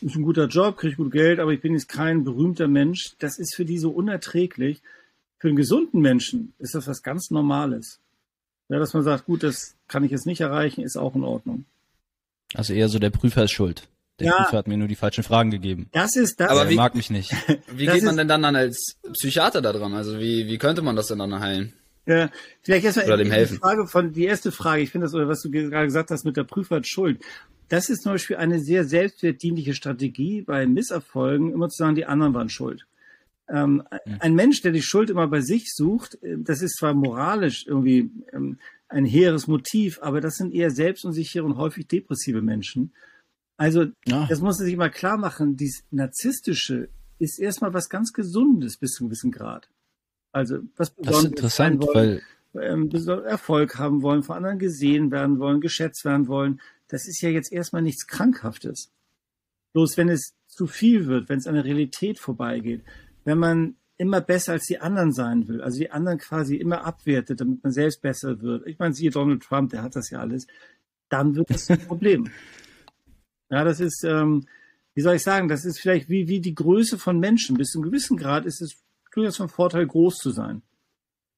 Ist 0.00 0.16
ein 0.16 0.22
guter 0.22 0.46
Job, 0.46 0.78
kriege 0.78 0.96
gut 0.96 1.12
Geld, 1.12 1.38
aber 1.38 1.52
ich 1.52 1.60
bin 1.60 1.74
jetzt 1.74 1.88
kein 1.88 2.24
berühmter 2.24 2.66
Mensch. 2.66 3.14
Das 3.18 3.38
ist 3.38 3.54
für 3.54 3.64
die 3.64 3.78
so 3.78 3.90
unerträglich. 3.90 4.82
Für 5.38 5.48
einen 5.48 5.56
gesunden 5.56 6.00
Menschen 6.00 6.52
ist 6.58 6.74
das 6.74 6.86
was 6.86 7.02
ganz 7.02 7.30
Normales. 7.30 8.00
Ja, 8.68 8.78
dass 8.78 8.94
man 8.94 9.02
sagt, 9.02 9.26
gut, 9.26 9.42
das 9.42 9.74
kann 9.86 10.04
ich 10.04 10.10
jetzt 10.10 10.26
nicht 10.26 10.40
erreichen, 10.40 10.82
ist 10.82 10.96
auch 10.96 11.14
in 11.14 11.24
Ordnung. 11.24 11.64
Also 12.54 12.72
eher 12.72 12.88
so 12.88 12.98
der 12.98 13.10
Prüfer 13.10 13.44
ist 13.44 13.52
schuld. 13.52 13.88
Der 14.18 14.28
ja, 14.28 14.36
Prüfer 14.36 14.58
hat 14.58 14.68
mir 14.68 14.76
nur 14.76 14.88
die 14.88 14.94
falschen 14.94 15.24
Fragen 15.24 15.50
gegeben. 15.50 15.88
Das 15.92 16.16
ist 16.16 16.38
das. 16.40 16.50
Aber 16.50 16.62
er 16.62 16.68
wie, 16.68 16.76
mag 16.76 16.94
mich 16.94 17.10
nicht. 17.10 17.32
Wie 17.72 17.86
geht 17.86 18.02
man 18.02 18.16
denn 18.16 18.28
dann, 18.28 18.42
dann 18.42 18.56
als 18.56 18.96
Psychiater 19.14 19.62
da 19.62 19.72
dran? 19.72 19.94
Also 19.94 20.18
wie, 20.18 20.46
wie 20.46 20.58
könnte 20.58 20.82
man 20.82 20.96
das 20.96 21.08
denn 21.08 21.18
dann 21.18 21.40
heilen? 21.40 21.72
Ja, 22.06 22.30
vielleicht 22.62 22.84
erstmal 22.84 23.06
oder 23.06 23.16
dem 23.18 23.30
helfen. 23.30 23.54
die 23.54 23.60
Frage 23.60 23.86
von 23.86 24.12
die 24.12 24.24
erste 24.24 24.50
Frage. 24.50 24.82
Ich 24.82 24.90
finde 24.90 25.06
das 25.06 25.14
oder 25.14 25.28
was 25.28 25.42
du 25.42 25.50
gerade 25.50 25.86
gesagt 25.86 26.10
hast 26.10 26.24
mit 26.24 26.36
der 26.36 26.44
Prüfer 26.44 26.76
hat 26.76 26.88
Schuld. 26.88 27.22
Das 27.68 27.88
ist 27.88 28.02
zum 28.02 28.12
Beispiel 28.12 28.36
eine 28.36 28.60
sehr 28.60 28.84
selbstwertdienliche 28.84 29.74
Strategie 29.74 30.42
bei 30.42 30.66
Misserfolgen, 30.66 31.52
immer 31.52 31.68
zu 31.68 31.78
sagen, 31.78 31.94
die 31.94 32.04
anderen 32.04 32.34
waren 32.34 32.48
schuld. 32.48 32.86
Ähm, 33.48 33.82
ja. 33.92 34.16
Ein 34.20 34.34
Mensch, 34.34 34.62
der 34.62 34.72
die 34.72 34.82
Schuld 34.82 35.10
immer 35.10 35.26
bei 35.28 35.40
sich 35.40 35.72
sucht, 35.72 36.22
äh, 36.22 36.36
das 36.38 36.62
ist 36.62 36.76
zwar 36.78 36.94
moralisch 36.94 37.66
irgendwie 37.66 38.10
ähm, 38.32 38.58
ein 38.88 39.04
hehres 39.04 39.46
Motiv, 39.46 39.98
aber 40.02 40.20
das 40.20 40.34
sind 40.34 40.52
eher 40.52 40.70
selbstunsichere 40.70 41.44
und 41.44 41.56
häufig 41.56 41.86
depressive 41.86 42.42
Menschen. 42.42 42.92
Also, 43.56 43.86
ja. 44.06 44.26
das 44.28 44.40
muss 44.40 44.58
man 44.58 44.66
sich 44.66 44.76
mal 44.76 44.90
klar 44.90 45.18
machen. 45.18 45.56
Dies 45.56 45.84
Narzisstische 45.90 46.88
ist 47.18 47.38
erstmal 47.38 47.72
was 47.72 47.88
ganz 47.88 48.12
Gesundes 48.12 48.76
bis 48.76 48.92
zu 48.92 49.04
einem 49.04 49.10
gewissen 49.10 49.30
Grad. 49.30 49.68
Also 50.32 50.58
was 50.76 50.90
Besonderes 50.90 51.04
das 51.04 51.24
ist 51.24 51.30
interessant, 51.30 51.82
wollen, 51.82 51.94
weil 51.94 52.22
ähm, 52.54 52.90
Erfolg 53.24 53.78
haben 53.78 54.02
wollen, 54.02 54.22
von 54.22 54.36
anderen 54.36 54.58
gesehen 54.58 55.10
werden 55.10 55.38
wollen, 55.38 55.60
geschätzt 55.60 56.04
werden 56.04 56.28
wollen. 56.28 56.60
Das 56.88 57.06
ist 57.06 57.20
ja 57.22 57.30
jetzt 57.30 57.52
erstmal 57.52 57.82
nichts 57.82 58.06
Krankhaftes. 58.06 58.90
Bloß 59.72 59.96
wenn 59.96 60.08
es 60.08 60.34
zu 60.46 60.66
viel 60.66 61.06
wird, 61.06 61.28
wenn 61.28 61.38
es 61.38 61.46
an 61.46 61.54
der 61.54 61.64
Realität 61.64 62.18
vorbeigeht, 62.18 62.82
wenn 63.24 63.38
man 63.38 63.76
immer 63.96 64.20
besser 64.20 64.52
als 64.52 64.66
die 64.66 64.80
anderen 64.80 65.12
sein 65.12 65.48
will, 65.48 65.62
also 65.62 65.78
die 65.78 65.90
anderen 65.90 66.18
quasi 66.18 66.56
immer 66.56 66.84
abwertet, 66.84 67.40
damit 67.40 67.62
man 67.62 67.72
selbst 67.72 68.02
besser 68.02 68.40
wird. 68.42 68.66
Ich 68.66 68.78
meine, 68.78 68.94
siehe 68.94 69.10
Donald 69.10 69.42
Trump, 69.42 69.70
der 69.70 69.82
hat 69.82 69.96
das 69.96 70.10
ja 70.10 70.18
alles. 70.18 70.46
Dann 71.08 71.36
wird 71.36 71.50
das 71.50 71.70
ein 71.70 71.78
Problem. 71.86 72.30
ja, 73.48 73.64
das 73.64 73.80
ist, 73.80 74.02
ähm, 74.04 74.46
wie 74.94 75.02
soll 75.02 75.14
ich 75.14 75.22
sagen, 75.22 75.48
das 75.48 75.64
ist 75.64 75.78
vielleicht 75.78 76.08
wie, 76.08 76.26
wie 76.28 76.40
die 76.40 76.54
Größe 76.54 76.98
von 76.98 77.18
Menschen. 77.18 77.56
Bis 77.56 77.68
zu 77.68 77.78
einem 77.78 77.90
gewissen 77.90 78.16
Grad 78.16 78.44
ist 78.44 78.60
es 78.60 78.82
durchaus 79.12 79.36
von 79.36 79.48
Vorteil, 79.48 79.86
groß 79.86 80.16
zu 80.16 80.30
sein. 80.30 80.62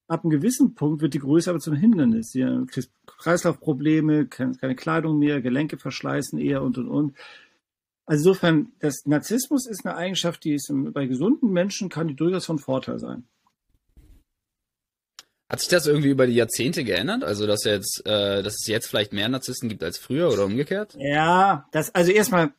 Ab 0.07 0.23
einem 0.23 0.31
gewissen 0.31 0.75
Punkt 0.75 1.01
wird 1.01 1.13
die 1.13 1.19
Größe 1.19 1.49
aber 1.49 1.59
zum 1.59 1.75
Hindernis. 1.75 2.31
Du 2.31 2.65
kriegst 2.67 2.91
Kreislaufprobleme, 3.05 4.27
keine 4.27 4.75
Kleidung 4.75 5.17
mehr, 5.17 5.41
Gelenke 5.41 5.77
verschleißen 5.77 6.37
eher 6.39 6.61
und 6.61 6.77
und 6.77 6.87
und. 6.87 7.17
Also 8.05 8.29
insofern, 8.29 8.71
das 8.79 9.05
Narzissmus 9.05 9.67
ist 9.67 9.85
eine 9.85 9.95
Eigenschaft, 9.95 10.43
die 10.43 10.53
ist 10.53 10.71
bei 10.71 11.07
gesunden 11.07 11.51
Menschen 11.51 11.89
kann 11.89 12.07
die 12.07 12.15
durchaus 12.15 12.45
von 12.45 12.59
Vorteil 12.59 12.99
sein. 12.99 13.27
Hat 15.49 15.59
sich 15.59 15.69
das 15.69 15.87
irgendwie 15.87 16.09
über 16.09 16.27
die 16.27 16.33
Jahrzehnte 16.33 16.83
geändert? 16.83 17.23
Also 17.23 17.45
dass 17.47 17.63
jetzt, 17.63 18.01
äh, 18.05 18.41
dass 18.41 18.55
es 18.55 18.67
jetzt 18.67 18.87
vielleicht 18.87 19.13
mehr 19.13 19.29
Narzissten 19.29 19.69
gibt 19.69 19.83
als 19.83 19.97
früher 19.97 20.31
oder 20.31 20.45
umgekehrt? 20.45 20.95
Ja, 20.97 21.67
das 21.71 21.93
also 21.93 22.11
erstmal 22.11 22.53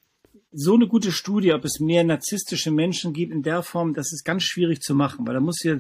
so 0.59 0.75
eine 0.75 0.89
gute 0.89 1.13
Studie, 1.13 1.53
ob 1.53 1.67
es 1.67 1.81
mehr 1.81 2.03
narzisstische 2.03 2.71
Menschen 2.71 3.13
gibt 3.13 3.31
in 3.31 3.43
der 3.43 3.63
Form, 3.63 3.93
das 3.93 4.13
ist 4.13 4.25
ganz 4.25 4.43
schwierig 4.43 4.81
zu 4.81 4.95
machen, 4.95 5.27
weil 5.27 5.35
da 5.35 5.41
muss 5.41 5.63
ja 5.63 5.77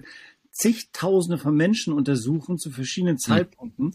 zigtausende 0.52 1.38
von 1.38 1.56
Menschen 1.56 1.94
untersuchen 1.94 2.58
zu 2.58 2.70
verschiedenen 2.70 3.14
hm. 3.14 3.20
Zeitpunkten. 3.20 3.94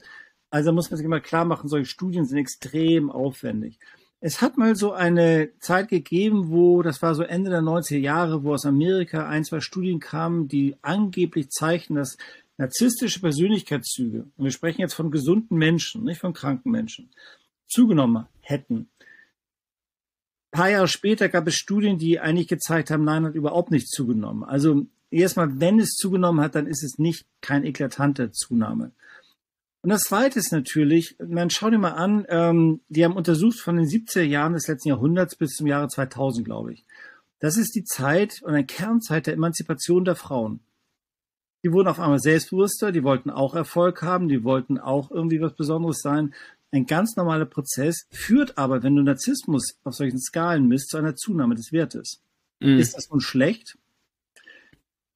Also 0.50 0.74
muss 0.74 0.90
man 0.90 0.98
sich 0.98 1.06
immer 1.06 1.20
klar 1.20 1.46
machen, 1.46 1.70
solche 1.70 1.86
Studien 1.86 2.26
sind 2.26 2.40
extrem 2.40 3.12
aufwendig. 3.12 3.78
Es 4.22 4.42
hat 4.42 4.58
mal 4.58 4.76
so 4.76 4.92
eine 4.92 5.52
Zeit 5.60 5.88
gegeben, 5.90 6.50
wo, 6.50 6.82
das 6.82 7.02
war 7.02 7.14
so 7.14 7.24
Ende 7.24 7.52
der 7.52 7.62
90er 7.62 7.98
Jahre, 7.98 8.44
wo 8.44 8.54
aus 8.54 8.66
Amerika 8.66 9.28
ein, 9.28 9.44
zwei 9.44 9.60
Studien 9.62 10.00
kamen, 10.00 10.48
die 10.48 10.76
angeblich 10.82 11.50
zeichnen, 11.50 11.98
dass 11.98 12.18
narzisstische 12.58 13.20
Persönlichkeitszüge, 13.20 14.26
und 14.36 14.44
wir 14.44 14.52
sprechen 14.52 14.82
jetzt 14.82 14.94
von 14.94 15.12
gesunden 15.12 15.58
Menschen, 15.58 16.04
nicht 16.04 16.20
von 16.20 16.34
kranken 16.34 16.72
Menschen, 16.72 17.12
zugenommen 17.68 18.28
hätten. 18.42 18.91
Ein 20.52 20.60
paar 20.60 20.70
Jahre 20.70 20.88
später 20.88 21.30
gab 21.30 21.48
es 21.48 21.56
Studien, 21.56 21.98
die 21.98 22.20
eigentlich 22.20 22.48
gezeigt 22.48 22.92
haben, 22.92 23.06
nein, 23.06 23.26
hat 23.26 23.36
überhaupt 23.36 23.72
nicht 23.72 23.90
zugenommen. 23.90 24.44
Also 24.44 24.86
erstmal, 25.10 25.60
wenn 25.60 25.80
es 25.80 25.92
zugenommen 25.92 26.42
hat, 26.42 26.56
dann 26.56 26.68
ist 26.68 26.84
es 26.84 26.98
nicht 26.98 27.26
kein 27.42 27.64
eklatanter 27.64 28.32
Zunahme. 28.32 28.92
Und 29.82 29.90
das 29.90 30.04
Zweite 30.04 30.38
ist 30.38 30.52
natürlich, 30.52 31.16
man 31.26 31.50
schaut 31.50 31.74
dir 31.74 31.80
mal 31.80 31.92
an, 31.92 32.26
ähm, 32.30 32.82
die 32.90 33.04
haben 33.04 33.16
untersucht 33.16 33.60
von 33.60 33.78
den 33.78 33.88
70er 33.88 34.22
Jahren 34.22 34.54
des 34.54 34.68
letzten 34.68 34.90
Jahrhunderts 34.90 35.36
bis 35.36 35.56
zum 35.56 35.68
Jahre 35.68 35.88
2000, 35.88 36.46
glaube 36.46 36.74
ich. 36.74 36.86
Das 37.40 37.58
ist 37.58 37.74
die 37.74 37.84
Zeit 37.84 38.42
und 38.44 38.54
eine 38.54 38.66
Kernzeit 38.66 39.26
der 39.26 39.34
Emanzipation 39.34 40.06
der 40.06 40.16
Frauen. 40.16 40.60
Die 41.64 41.72
wurden 41.72 41.88
auf 41.88 42.00
einmal 42.00 42.20
selbstbewusster, 42.20 42.92
die 42.92 43.04
wollten 43.04 43.30
auch 43.30 43.56
Erfolg 43.56 44.04
haben, 44.04 44.28
die 44.28 44.44
wollten 44.44 44.78
auch 44.78 45.10
irgendwie 45.10 45.42
was 45.42 45.56
Besonderes 45.56 46.02
sein. 46.02 46.34
Ein 46.72 46.86
ganz 46.86 47.16
normaler 47.18 47.46
Prozess 47.46 48.08
führt 48.10 48.58
aber, 48.58 48.82
wenn 48.82 48.96
du 48.96 49.04
Narzissmus 49.04 49.76
auf 49.84 49.94
solchen 49.94 50.20
Skalen 50.20 50.68
misst, 50.68 50.90
zu 50.90 50.98
einer 50.98 51.16
Zunahme 51.16 51.56
des 51.56 51.72
Wertes. 51.72 52.22
Mhm. 52.60 52.80
Ist 52.80 52.96
das 52.96 53.10
nun 53.10 53.20
schlecht? 53.20 53.78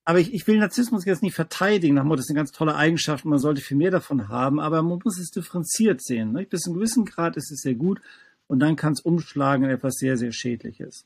Aber 0.04 0.20
ich, 0.20 0.34
ich 0.34 0.46
will 0.46 0.60
Narzissmus 0.60 1.06
jetzt 1.06 1.24
nicht 1.24 1.34
verteidigen, 1.34 1.96
nach 1.96 2.04
Motto, 2.04 2.18
das 2.18 2.26
ist 2.26 2.32
eine 2.32 2.38
ganz 2.38 2.52
tolle 2.52 2.76
Eigenschaft, 2.76 3.26
man 3.26 3.40
sollte 3.40 3.62
viel 3.62 3.78
mehr 3.78 3.90
davon 3.90 4.30
haben, 4.30 4.60
aber 4.60 4.84
man 4.84 5.00
muss 5.04 5.18
es 5.18 5.32
differenziert 5.32 6.04
sehen. 6.04 6.34
Ne? 6.34 6.46
Bis 6.46 6.62
zu 6.62 6.70
einem 6.70 6.80
gewissen 6.80 7.06
Grad 7.06 7.38
ist 7.38 7.52
es 7.52 7.62
sehr 7.62 7.74
gut 7.74 8.02
und 8.48 8.60
dann 8.60 8.76
kann 8.76 8.94
es 8.94 9.02
umschlagen 9.02 9.66
in 9.66 9.72
etwas 9.72 9.96
sehr, 9.96 10.18
sehr 10.18 10.32
Schädliches. 10.32 11.06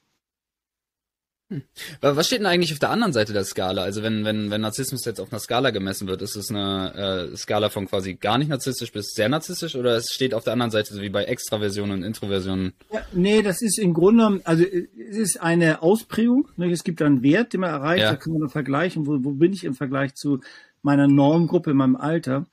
Hm. 1.50 1.64
Was 2.02 2.28
steht 2.28 2.40
denn 2.40 2.46
eigentlich 2.46 2.72
auf 2.72 2.80
der 2.80 2.92
anderen 2.92 3.12
Seite 3.12 3.34
der 3.34 3.44
Skala? 3.44 3.82
Also 3.82 4.04
wenn, 4.04 4.24
wenn, 4.24 4.52
wenn 4.52 4.62
Narzissmus 4.62 5.04
jetzt 5.06 5.20
auf 5.20 5.32
einer 5.32 5.40
Skala 5.40 5.72
gemessen 5.72 6.08
wird, 6.08 6.22
ist 6.22 6.36
es 6.36 6.52
eine 6.52 7.32
äh, 7.34 7.36
Skala 7.36 7.70
von 7.70 7.88
quasi 7.88 8.14
gar 8.14 8.38
nicht 8.38 8.50
narzisstisch 8.50 8.92
bis 8.92 9.14
sehr 9.16 9.30
narzisstisch 9.30 9.76
oder 9.76 9.96
es 9.96 10.12
steht 10.12 10.36
auf 10.36 10.44
der 10.44 10.54
anderen 10.54 10.70
Seite 10.70 10.94
so 10.94 11.02
wie 11.02 11.10
bei 11.10 11.24
Extraversion 11.24 11.90
und 11.90 12.04
Introversion? 12.04 12.74
Ja, 12.94 13.02
nee, 13.14 13.42
das 13.42 13.64
ist 13.64 13.80
im 13.80 13.96
Grunde, 13.96 14.42
also 14.44 14.64
es 14.64 15.18
ist 15.18 15.42
eine 15.42 15.82
Ausprägung. 15.82 16.48
Ne? 16.56 16.72
Es 16.72 16.84
gibt 16.84 17.02
einen 17.02 17.24
Wert, 17.24 17.54
den 17.54 17.62
man 17.62 17.72
erreicht, 17.72 18.04
ja. 18.04 18.12
da 18.12 18.16
kann 18.18 18.34
man 18.34 18.42
dann 18.42 18.50
vergleichen, 18.50 19.08
wo, 19.08 19.18
wo 19.24 19.32
bin 19.32 19.52
ich 19.52 19.64
im 19.64 19.74
Vergleich 19.74 20.14
zu 20.14 20.42
meiner 20.84 21.08
Normgruppe 21.08 21.72
in 21.72 21.78
meinem 21.78 21.96
Alter. 21.96 22.46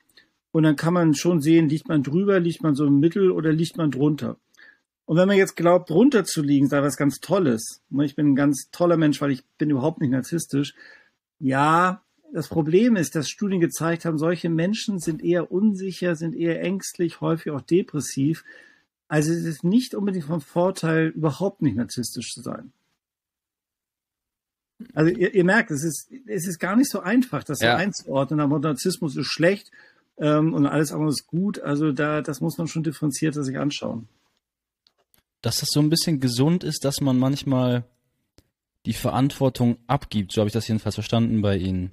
Und 0.51 0.63
dann 0.63 0.75
kann 0.75 0.93
man 0.95 1.13
schon 1.13 1.39
sehen, 1.39 1.69
liegt 1.69 1.87
man 1.87 2.01
drüber, 2.01 2.39
liegt 2.39 2.63
man 2.63 2.73
so 2.73 2.85
im 2.87 2.99
Mittel 2.99 3.29
oder 3.29 3.53
liegt 3.53 3.77
man 3.77 3.91
drunter. 3.91 4.37
Und 5.07 5.15
wenn 5.15 5.29
man 5.29 5.37
jetzt 5.37 5.55
glaubt, 5.55 5.89
drunter 5.89 6.25
zu 6.25 6.41
liegen, 6.41 6.67
sei 6.67 6.81
was 6.81 6.97
ganz 6.97 7.21
Tolles. 7.21 7.81
Ne, 7.89 8.03
ich 8.03 8.15
bin 8.15 8.27
ein 8.27 8.35
ganz 8.35 8.69
toller 8.73 8.97
Mensch, 8.97 9.21
weil 9.21 9.31
ich 9.31 9.45
bin 9.57 9.69
überhaupt 9.69 10.01
nicht 10.01 10.11
narzisstisch. 10.11 10.75
Ja, 11.39 12.03
das 12.33 12.49
Problem 12.49 12.97
ist, 12.97 13.15
dass 13.15 13.29
Studien 13.29 13.61
gezeigt 13.61 14.03
haben, 14.03 14.17
solche 14.17 14.49
Menschen 14.49 14.99
sind 14.99 15.23
eher 15.23 15.49
unsicher, 15.49 16.17
sind 16.17 16.35
eher 16.35 16.61
ängstlich, 16.61 17.21
häufig 17.21 17.53
auch 17.53 17.61
depressiv. 17.61 18.43
Also 19.07 19.31
es 19.31 19.45
ist 19.45 19.63
nicht 19.63 19.95
unbedingt 19.95 20.25
vom 20.25 20.41
Vorteil, 20.41 21.07
überhaupt 21.07 21.61
nicht 21.61 21.77
narzisstisch 21.77 22.33
zu 22.33 22.41
sein. 22.41 22.73
Also 24.93 25.09
ihr, 25.09 25.33
ihr 25.33 25.45
merkt, 25.45 25.71
es 25.71 25.85
ist, 25.85 26.11
es 26.25 26.45
ist 26.45 26.59
gar 26.59 26.75
nicht 26.75 26.91
so 26.91 26.99
einfach, 26.99 27.45
das 27.45 27.61
ja. 27.61 27.71
so 27.71 27.77
einzuordnen. 27.77 28.41
Aber 28.41 28.59
Narzissmus 28.59 29.15
ist 29.15 29.27
schlecht 29.27 29.71
ähm, 30.17 30.53
und 30.53 30.65
alles 30.65 30.91
andere 30.91 31.11
ist 31.11 31.27
gut. 31.27 31.61
Also 31.61 31.93
da, 31.93 32.21
das 32.21 32.41
muss 32.41 32.57
man 32.57 32.67
schon 32.67 32.83
differenzierter 32.83 33.45
sich 33.45 33.57
anschauen 33.57 34.09
dass 35.41 35.59
das 35.59 35.69
so 35.69 35.79
ein 35.79 35.89
bisschen 35.89 36.19
gesund 36.19 36.63
ist, 36.63 36.85
dass 36.85 37.01
man 37.01 37.17
manchmal 37.17 37.85
die 38.85 38.93
Verantwortung 38.93 39.77
abgibt. 39.87 40.31
So 40.31 40.41
habe 40.41 40.47
ich 40.47 40.53
das 40.53 40.67
jedenfalls 40.67 40.95
verstanden 40.95 41.41
bei 41.41 41.57
Ihnen. 41.57 41.91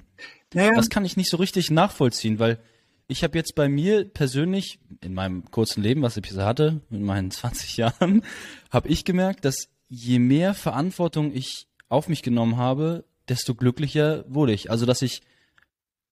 Naja. 0.55 0.73
Das 0.75 0.91
kann 0.91 1.05
ich 1.05 1.17
nicht 1.17 1.29
so 1.29 1.37
richtig 1.37 1.71
nachvollziehen, 1.71 2.39
weil 2.39 2.61
ich 3.07 3.23
habe 3.23 3.37
jetzt 3.37 3.55
bei 3.55 3.69
mir 3.69 4.05
persönlich 4.05 4.79
in 5.03 5.13
meinem 5.13 5.51
kurzen 5.51 5.83
Leben, 5.83 6.03
was 6.03 6.17
ich 6.17 6.23
bisher 6.23 6.47
hatte, 6.47 6.81
in 6.91 7.03
meinen 7.03 7.31
20 7.33 7.77
Jahren, 7.77 8.23
habe 8.71 8.89
ich 8.89 9.05
gemerkt, 9.05 9.45
dass 9.45 9.69
je 9.89 10.19
mehr 10.19 10.55
Verantwortung 10.55 11.35
ich 11.35 11.67
auf 11.89 12.09
mich 12.09 12.23
genommen 12.23 12.57
habe, 12.57 13.05
desto 13.29 13.55
glücklicher 13.55 14.25
wurde 14.29 14.53
ich. 14.53 14.71
Also 14.71 14.87
dass 14.87 15.03
ich 15.03 15.23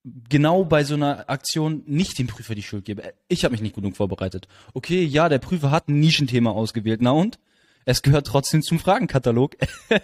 genau 0.05 0.65
bei 0.65 0.85
so 0.85 0.95
einer 0.95 1.29
Aktion 1.29 1.83
nicht 1.87 2.19
dem 2.19 2.27
Prüfer 2.27 2.55
die 2.55 2.63
Schuld 2.63 2.85
gebe. 2.85 3.15
Ich 3.29 3.45
habe 3.45 3.53
mich 3.53 3.61
nicht 3.61 3.75
genug 3.75 3.97
vorbereitet. 3.97 4.49
Okay, 4.75 5.05
ja, 5.05 5.29
der 5.29 5.39
Prüfer 5.39 5.71
hat 5.71 5.89
ein 5.89 6.01
Nischenthema 6.01 6.51
ausgewählt. 6.51 7.01
Na 7.03 7.11
und? 7.11 7.39
Es 7.85 8.03
gehört 8.03 8.27
trotzdem 8.27 8.63
zum 8.63 8.79
Fragenkatalog. 8.79 9.57
ja. 9.91 9.99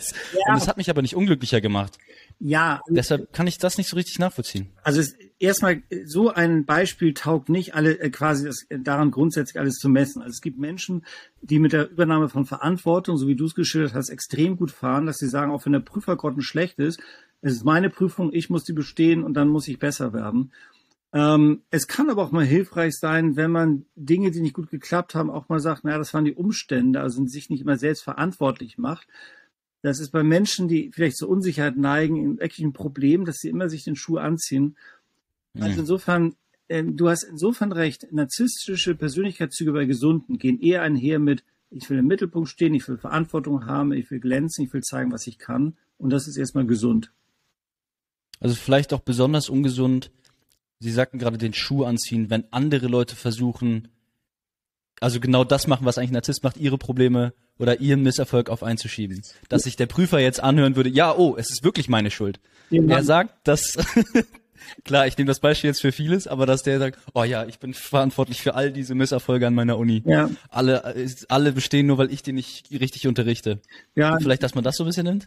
Und 0.48 0.56
es 0.56 0.66
hat 0.66 0.76
mich 0.76 0.90
aber 0.90 1.02
nicht 1.02 1.14
unglücklicher 1.14 1.60
gemacht. 1.60 1.96
Ja. 2.40 2.80
Deshalb 2.88 3.32
kann 3.32 3.46
ich 3.46 3.58
das 3.58 3.78
nicht 3.78 3.88
so 3.88 3.96
richtig 3.96 4.18
nachvollziehen. 4.18 4.68
Also 4.82 5.02
erstmal, 5.38 5.82
so 6.04 6.30
ein 6.30 6.64
Beispiel 6.64 7.14
taugt 7.14 7.48
nicht 7.48 7.74
alle 7.74 7.98
äh, 7.98 8.10
quasi 8.10 8.46
das, 8.46 8.64
äh, 8.68 8.78
daran 8.78 9.10
grundsätzlich 9.10 9.58
alles 9.58 9.74
zu 9.74 9.88
messen. 9.88 10.22
Also 10.22 10.32
es 10.32 10.40
gibt 10.40 10.58
Menschen, 10.58 11.04
die 11.40 11.58
mit 11.58 11.72
der 11.72 11.90
Übernahme 11.90 12.28
von 12.28 12.44
Verantwortung, 12.44 13.16
so 13.16 13.28
wie 13.28 13.36
du 13.36 13.46
es 13.46 13.54
geschildert 13.54 13.94
hast, 13.94 14.10
extrem 14.10 14.56
gut 14.56 14.70
fahren, 14.70 15.06
dass 15.06 15.18
sie 15.18 15.28
sagen, 15.28 15.52
auch 15.52 15.64
wenn 15.64 15.72
der 15.72 15.80
Prüfer 15.80 16.16
gerade 16.16 16.42
schlecht 16.42 16.78
ist, 16.78 17.00
es 17.40 17.52
ist 17.52 17.64
meine 17.64 17.90
Prüfung, 17.90 18.32
ich 18.32 18.50
muss 18.50 18.64
die 18.64 18.72
bestehen 18.72 19.22
und 19.22 19.34
dann 19.34 19.48
muss 19.48 19.68
ich 19.68 19.78
besser 19.78 20.12
werden. 20.12 20.52
Ähm, 21.12 21.62
es 21.70 21.86
kann 21.86 22.10
aber 22.10 22.22
auch 22.22 22.32
mal 22.32 22.44
hilfreich 22.44 22.94
sein, 22.98 23.36
wenn 23.36 23.50
man 23.50 23.86
Dinge, 23.94 24.30
die 24.30 24.40
nicht 24.40 24.54
gut 24.54 24.70
geklappt 24.70 25.14
haben, 25.14 25.30
auch 25.30 25.48
mal 25.48 25.60
sagt, 25.60 25.84
naja, 25.84 25.98
das 25.98 26.12
waren 26.12 26.24
die 26.24 26.34
Umstände, 26.34 27.00
also 27.00 27.24
sich 27.26 27.48
nicht 27.48 27.62
immer 27.62 27.78
selbst 27.78 28.02
verantwortlich 28.02 28.76
macht. 28.76 29.06
Das 29.82 30.00
ist 30.00 30.10
bei 30.10 30.24
Menschen, 30.24 30.66
die 30.68 30.90
vielleicht 30.92 31.16
zur 31.16 31.28
Unsicherheit 31.28 31.76
neigen, 31.76 32.38
ein 32.40 32.72
Problem, 32.72 33.24
dass 33.24 33.36
sie 33.36 33.48
immer 33.48 33.68
sich 33.68 33.84
den 33.84 33.96
Schuh 33.96 34.18
anziehen. 34.18 34.76
Also 35.64 35.80
insofern, 35.80 36.34
äh, 36.68 36.84
du 36.84 37.08
hast 37.08 37.24
insofern 37.24 37.72
recht, 37.72 38.12
narzisstische 38.12 38.94
Persönlichkeitszüge 38.94 39.72
bei 39.72 39.84
Gesunden 39.84 40.38
gehen 40.38 40.60
eher 40.60 40.82
einher 40.82 41.18
mit, 41.18 41.44
ich 41.70 41.88
will 41.90 41.98
im 41.98 42.06
Mittelpunkt 42.06 42.48
stehen, 42.48 42.74
ich 42.74 42.88
will 42.88 42.98
Verantwortung 42.98 43.66
haben, 43.66 43.92
ich 43.92 44.10
will 44.10 44.20
glänzen, 44.20 44.64
ich 44.64 44.72
will 44.72 44.82
zeigen, 44.82 45.12
was 45.12 45.26
ich 45.26 45.38
kann. 45.38 45.76
Und 45.98 46.10
das 46.10 46.28
ist 46.28 46.36
erstmal 46.36 46.66
gesund. 46.66 47.12
Also 48.40 48.54
vielleicht 48.54 48.92
auch 48.92 49.00
besonders 49.00 49.48
ungesund. 49.48 50.10
Sie 50.78 50.92
sagten 50.92 51.18
gerade 51.18 51.38
den 51.38 51.54
Schuh 51.54 51.84
anziehen, 51.84 52.30
wenn 52.30 52.44
andere 52.52 52.86
Leute 52.86 53.16
versuchen, 53.16 53.88
also 55.00 55.20
genau 55.20 55.44
das 55.44 55.66
machen, 55.66 55.84
was 55.84 55.98
eigentlich 55.98 56.10
ein 56.10 56.14
Narzisst 56.14 56.42
macht, 56.42 56.56
ihre 56.56 56.78
Probleme 56.78 57.32
oder 57.58 57.80
ihren 57.80 58.02
Misserfolg 58.02 58.48
auf 58.50 58.62
einzuschieben. 58.62 59.22
Dass 59.48 59.62
sich 59.62 59.76
der 59.76 59.86
Prüfer 59.86 60.18
jetzt 60.18 60.40
anhören 60.40 60.76
würde, 60.76 60.90
ja, 60.90 61.14
oh, 61.14 61.36
es 61.36 61.50
ist 61.50 61.64
wirklich 61.64 61.88
meine 61.88 62.10
Schuld. 62.10 62.40
Ja, 62.70 62.82
er 62.82 63.02
sagt, 63.02 63.46
dass 63.46 63.78
Klar, 64.84 65.06
ich 65.06 65.16
nehme 65.16 65.28
das 65.28 65.40
Beispiel 65.40 65.68
jetzt 65.68 65.80
für 65.80 65.92
vieles, 65.92 66.26
aber 66.26 66.46
dass 66.46 66.62
der 66.62 66.78
sagt, 66.78 66.98
oh 67.14 67.24
ja, 67.24 67.46
ich 67.46 67.58
bin 67.58 67.74
verantwortlich 67.74 68.42
für 68.42 68.54
all 68.54 68.72
diese 68.72 68.94
Misserfolge 68.94 69.46
an 69.46 69.54
meiner 69.54 69.78
Uni. 69.78 70.02
Ja. 70.06 70.30
Alle, 70.50 70.94
alle 71.28 71.52
bestehen 71.52 71.86
nur, 71.86 71.98
weil 71.98 72.12
ich 72.12 72.22
die 72.22 72.32
nicht 72.32 72.70
richtig 72.70 73.06
unterrichte. 73.06 73.60
Ja. 73.94 74.14
Und 74.14 74.22
vielleicht, 74.22 74.42
dass 74.42 74.54
man 74.54 74.64
das 74.64 74.76
so 74.76 74.84
ein 74.84 74.86
bisschen 74.86 75.04
nimmt? 75.04 75.26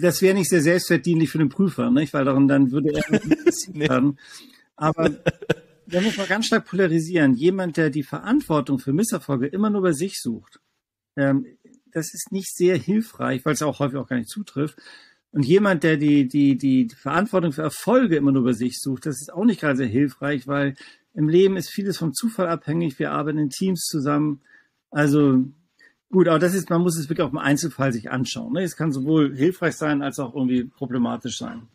Das 0.00 0.22
wäre 0.22 0.34
nicht 0.34 0.48
sehr 0.48 0.62
selbstverdienlich 0.62 1.30
für 1.30 1.38
den 1.38 1.48
Prüfer, 1.48 1.90
nicht? 1.90 2.12
Weil 2.12 2.24
daran 2.24 2.48
dann 2.48 2.70
würde 2.70 2.92
er 2.94 3.04
nee. 3.72 3.88
werden. 3.88 4.18
Aber 4.76 5.10
da 5.86 6.00
muss 6.00 6.16
man 6.16 6.26
ganz 6.26 6.46
stark 6.46 6.66
polarisieren. 6.66 7.34
Jemand, 7.34 7.76
der 7.76 7.90
die 7.90 8.02
Verantwortung 8.02 8.78
für 8.78 8.92
Misserfolge 8.92 9.46
immer 9.46 9.70
nur 9.70 9.82
bei 9.82 9.92
sich 9.92 10.20
sucht, 10.20 10.60
ähm, 11.16 11.46
das 11.92 12.12
ist 12.12 12.32
nicht 12.32 12.54
sehr 12.54 12.76
hilfreich, 12.76 13.44
weil 13.44 13.54
es 13.54 13.62
auch 13.62 13.78
häufig 13.78 13.98
auch 13.98 14.08
gar 14.08 14.16
nicht 14.16 14.28
zutrifft. 14.28 14.76
Und 15.34 15.44
jemand, 15.44 15.82
der 15.82 15.96
die, 15.96 16.28
die, 16.28 16.56
die 16.56 16.88
Verantwortung 16.94 17.50
für 17.50 17.62
Erfolge 17.62 18.14
immer 18.14 18.30
nur 18.30 18.44
bei 18.44 18.52
sich 18.52 18.80
sucht, 18.80 19.04
das 19.04 19.20
ist 19.20 19.32
auch 19.32 19.44
nicht 19.44 19.58
gerade 19.58 19.76
sehr 19.76 19.88
hilfreich, 19.88 20.46
weil 20.46 20.76
im 21.12 21.28
Leben 21.28 21.56
ist 21.56 21.70
vieles 21.70 21.98
vom 21.98 22.14
Zufall 22.14 22.46
abhängig. 22.46 23.00
Wir 23.00 23.10
arbeiten 23.10 23.38
in 23.38 23.50
Teams 23.50 23.80
zusammen. 23.80 24.42
Also 24.92 25.42
gut, 26.12 26.28
aber 26.28 26.38
das 26.38 26.54
ist, 26.54 26.70
man 26.70 26.82
muss 26.82 26.96
es 26.96 27.08
wirklich 27.08 27.26
auch 27.26 27.32
im 27.32 27.38
Einzelfall 27.38 27.92
sich 27.92 28.12
anschauen. 28.12 28.52
Ne? 28.52 28.62
Es 28.62 28.76
kann 28.76 28.92
sowohl 28.92 29.34
hilfreich 29.34 29.74
sein 29.74 30.02
als 30.02 30.20
auch 30.20 30.36
irgendwie 30.36 30.66
problematisch 30.66 31.36
sein. 31.36 31.66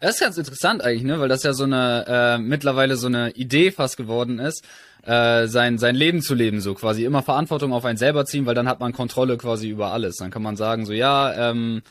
Das 0.00 0.14
ist 0.14 0.20
ganz 0.20 0.38
interessant 0.38 0.84
eigentlich, 0.84 1.02
ne, 1.02 1.18
weil 1.18 1.28
das 1.28 1.42
ja 1.42 1.52
so 1.52 1.64
eine 1.64 2.04
äh, 2.06 2.38
mittlerweile 2.38 2.96
so 2.96 3.08
eine 3.08 3.32
Idee 3.32 3.72
fast 3.72 3.96
geworden 3.96 4.38
ist, 4.38 4.64
äh, 5.02 5.48
sein 5.48 5.78
sein 5.78 5.96
Leben 5.96 6.22
zu 6.22 6.34
leben, 6.34 6.60
so 6.60 6.74
quasi 6.74 7.04
immer 7.04 7.22
Verantwortung 7.22 7.72
auf 7.72 7.84
einen 7.84 7.96
selber 7.96 8.24
ziehen, 8.24 8.46
weil 8.46 8.56
dann 8.56 8.68
hat 8.68 8.80
man 8.80 8.92
Kontrolle 8.92 9.36
quasi 9.36 9.68
über 9.68 9.92
alles. 9.92 10.16
Dann 10.16 10.30
kann 10.30 10.42
man 10.42 10.56
sagen 10.56 10.86
so 10.86 10.92
ja, 10.92 11.50
ähm, 11.50 11.82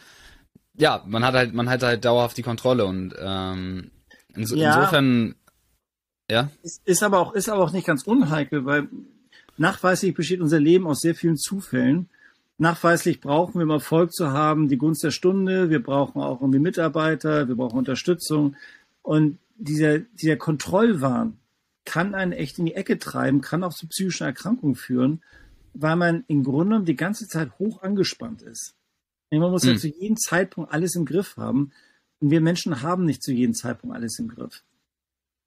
ja, 0.80 1.04
man 1.06 1.24
hat 1.24 1.36
halt, 1.36 1.54
man 1.54 1.70
hat 1.70 1.84
halt 1.84 2.06
dauerhaft 2.06 2.38
die 2.38 2.42
Kontrolle 2.42 2.86
und 2.86 3.14
ähm, 3.20 3.92
ins, 4.34 4.52
ja, 4.52 4.76
insofern, 4.76 5.36
ja. 6.30 6.50
Ist, 6.64 6.82
ist 6.86 7.04
aber 7.04 7.20
auch, 7.20 7.34
ist 7.34 7.50
aber 7.50 7.64
auch 7.64 7.72
nicht 7.72 7.86
ganz 7.86 8.04
unheikel, 8.04 8.66
weil 8.66 8.88
nachweislich 9.58 10.14
besteht 10.14 10.42
unser 10.42 10.60
Leben 10.60 10.88
aus 10.88 11.00
sehr 11.02 11.16
vielen 11.16 11.38
Zufällen. 11.38 12.10
nachweislich 12.58 13.22
brauchen 13.22 13.56
wir, 13.56 13.64
um 13.64 13.72
Erfolg 13.72 14.14
zu 14.14 14.32
haben, 14.32 14.70
die 14.70 14.78
Gunst 14.78 15.04
der 15.04 15.12
Stunde. 15.12 15.70
Wir 15.70 15.82
brauchen 15.82 16.22
auch 16.22 16.42
irgendwie 16.42 16.60
Mitarbeiter, 16.60 17.48
wir 17.48 17.56
brauchen 17.56 17.78
Unterstützung. 17.78 18.56
Und 19.02 19.38
dieser, 19.58 20.00
dieser 20.00 20.38
Kontrollwahn 20.38 21.38
kann 21.86 22.16
einen 22.16 22.32
echt 22.32 22.60
in 22.60 22.66
die 22.66 22.76
Ecke 22.76 23.00
treiben, 23.00 23.42
kann 23.42 23.64
auch 23.64 23.74
zu 23.74 23.88
psychischen 23.88 24.26
Erkrankungen 24.26 24.76
führen, 24.76 25.22
weil 25.74 25.96
man 25.96 26.24
im 26.28 26.44
Grunde 26.44 26.66
genommen 26.66 26.86
die 26.86 26.96
ganze 26.96 27.28
Zeit 27.28 27.58
hoch 27.60 27.82
angespannt 27.82 28.42
ist. 28.42 28.76
Man 29.32 29.52
muss 29.52 29.64
mhm. 29.64 29.70
ja 29.70 29.74
hm. 29.76 29.80
zu 29.82 29.88
jedem 29.88 30.18
Zeitpunkt 30.18 30.72
alles 30.72 30.96
im 30.96 31.06
Griff 31.06 31.38
haben. 31.38 31.72
Und 32.20 32.32
wir 32.32 32.42
Menschen 32.42 32.82
haben 32.82 33.06
nicht 33.06 33.24
zu 33.24 33.32
jedem 33.32 33.54
Zeitpunkt 33.54 33.96
alles 33.96 34.18
im 34.20 34.28
Griff. 34.28 34.64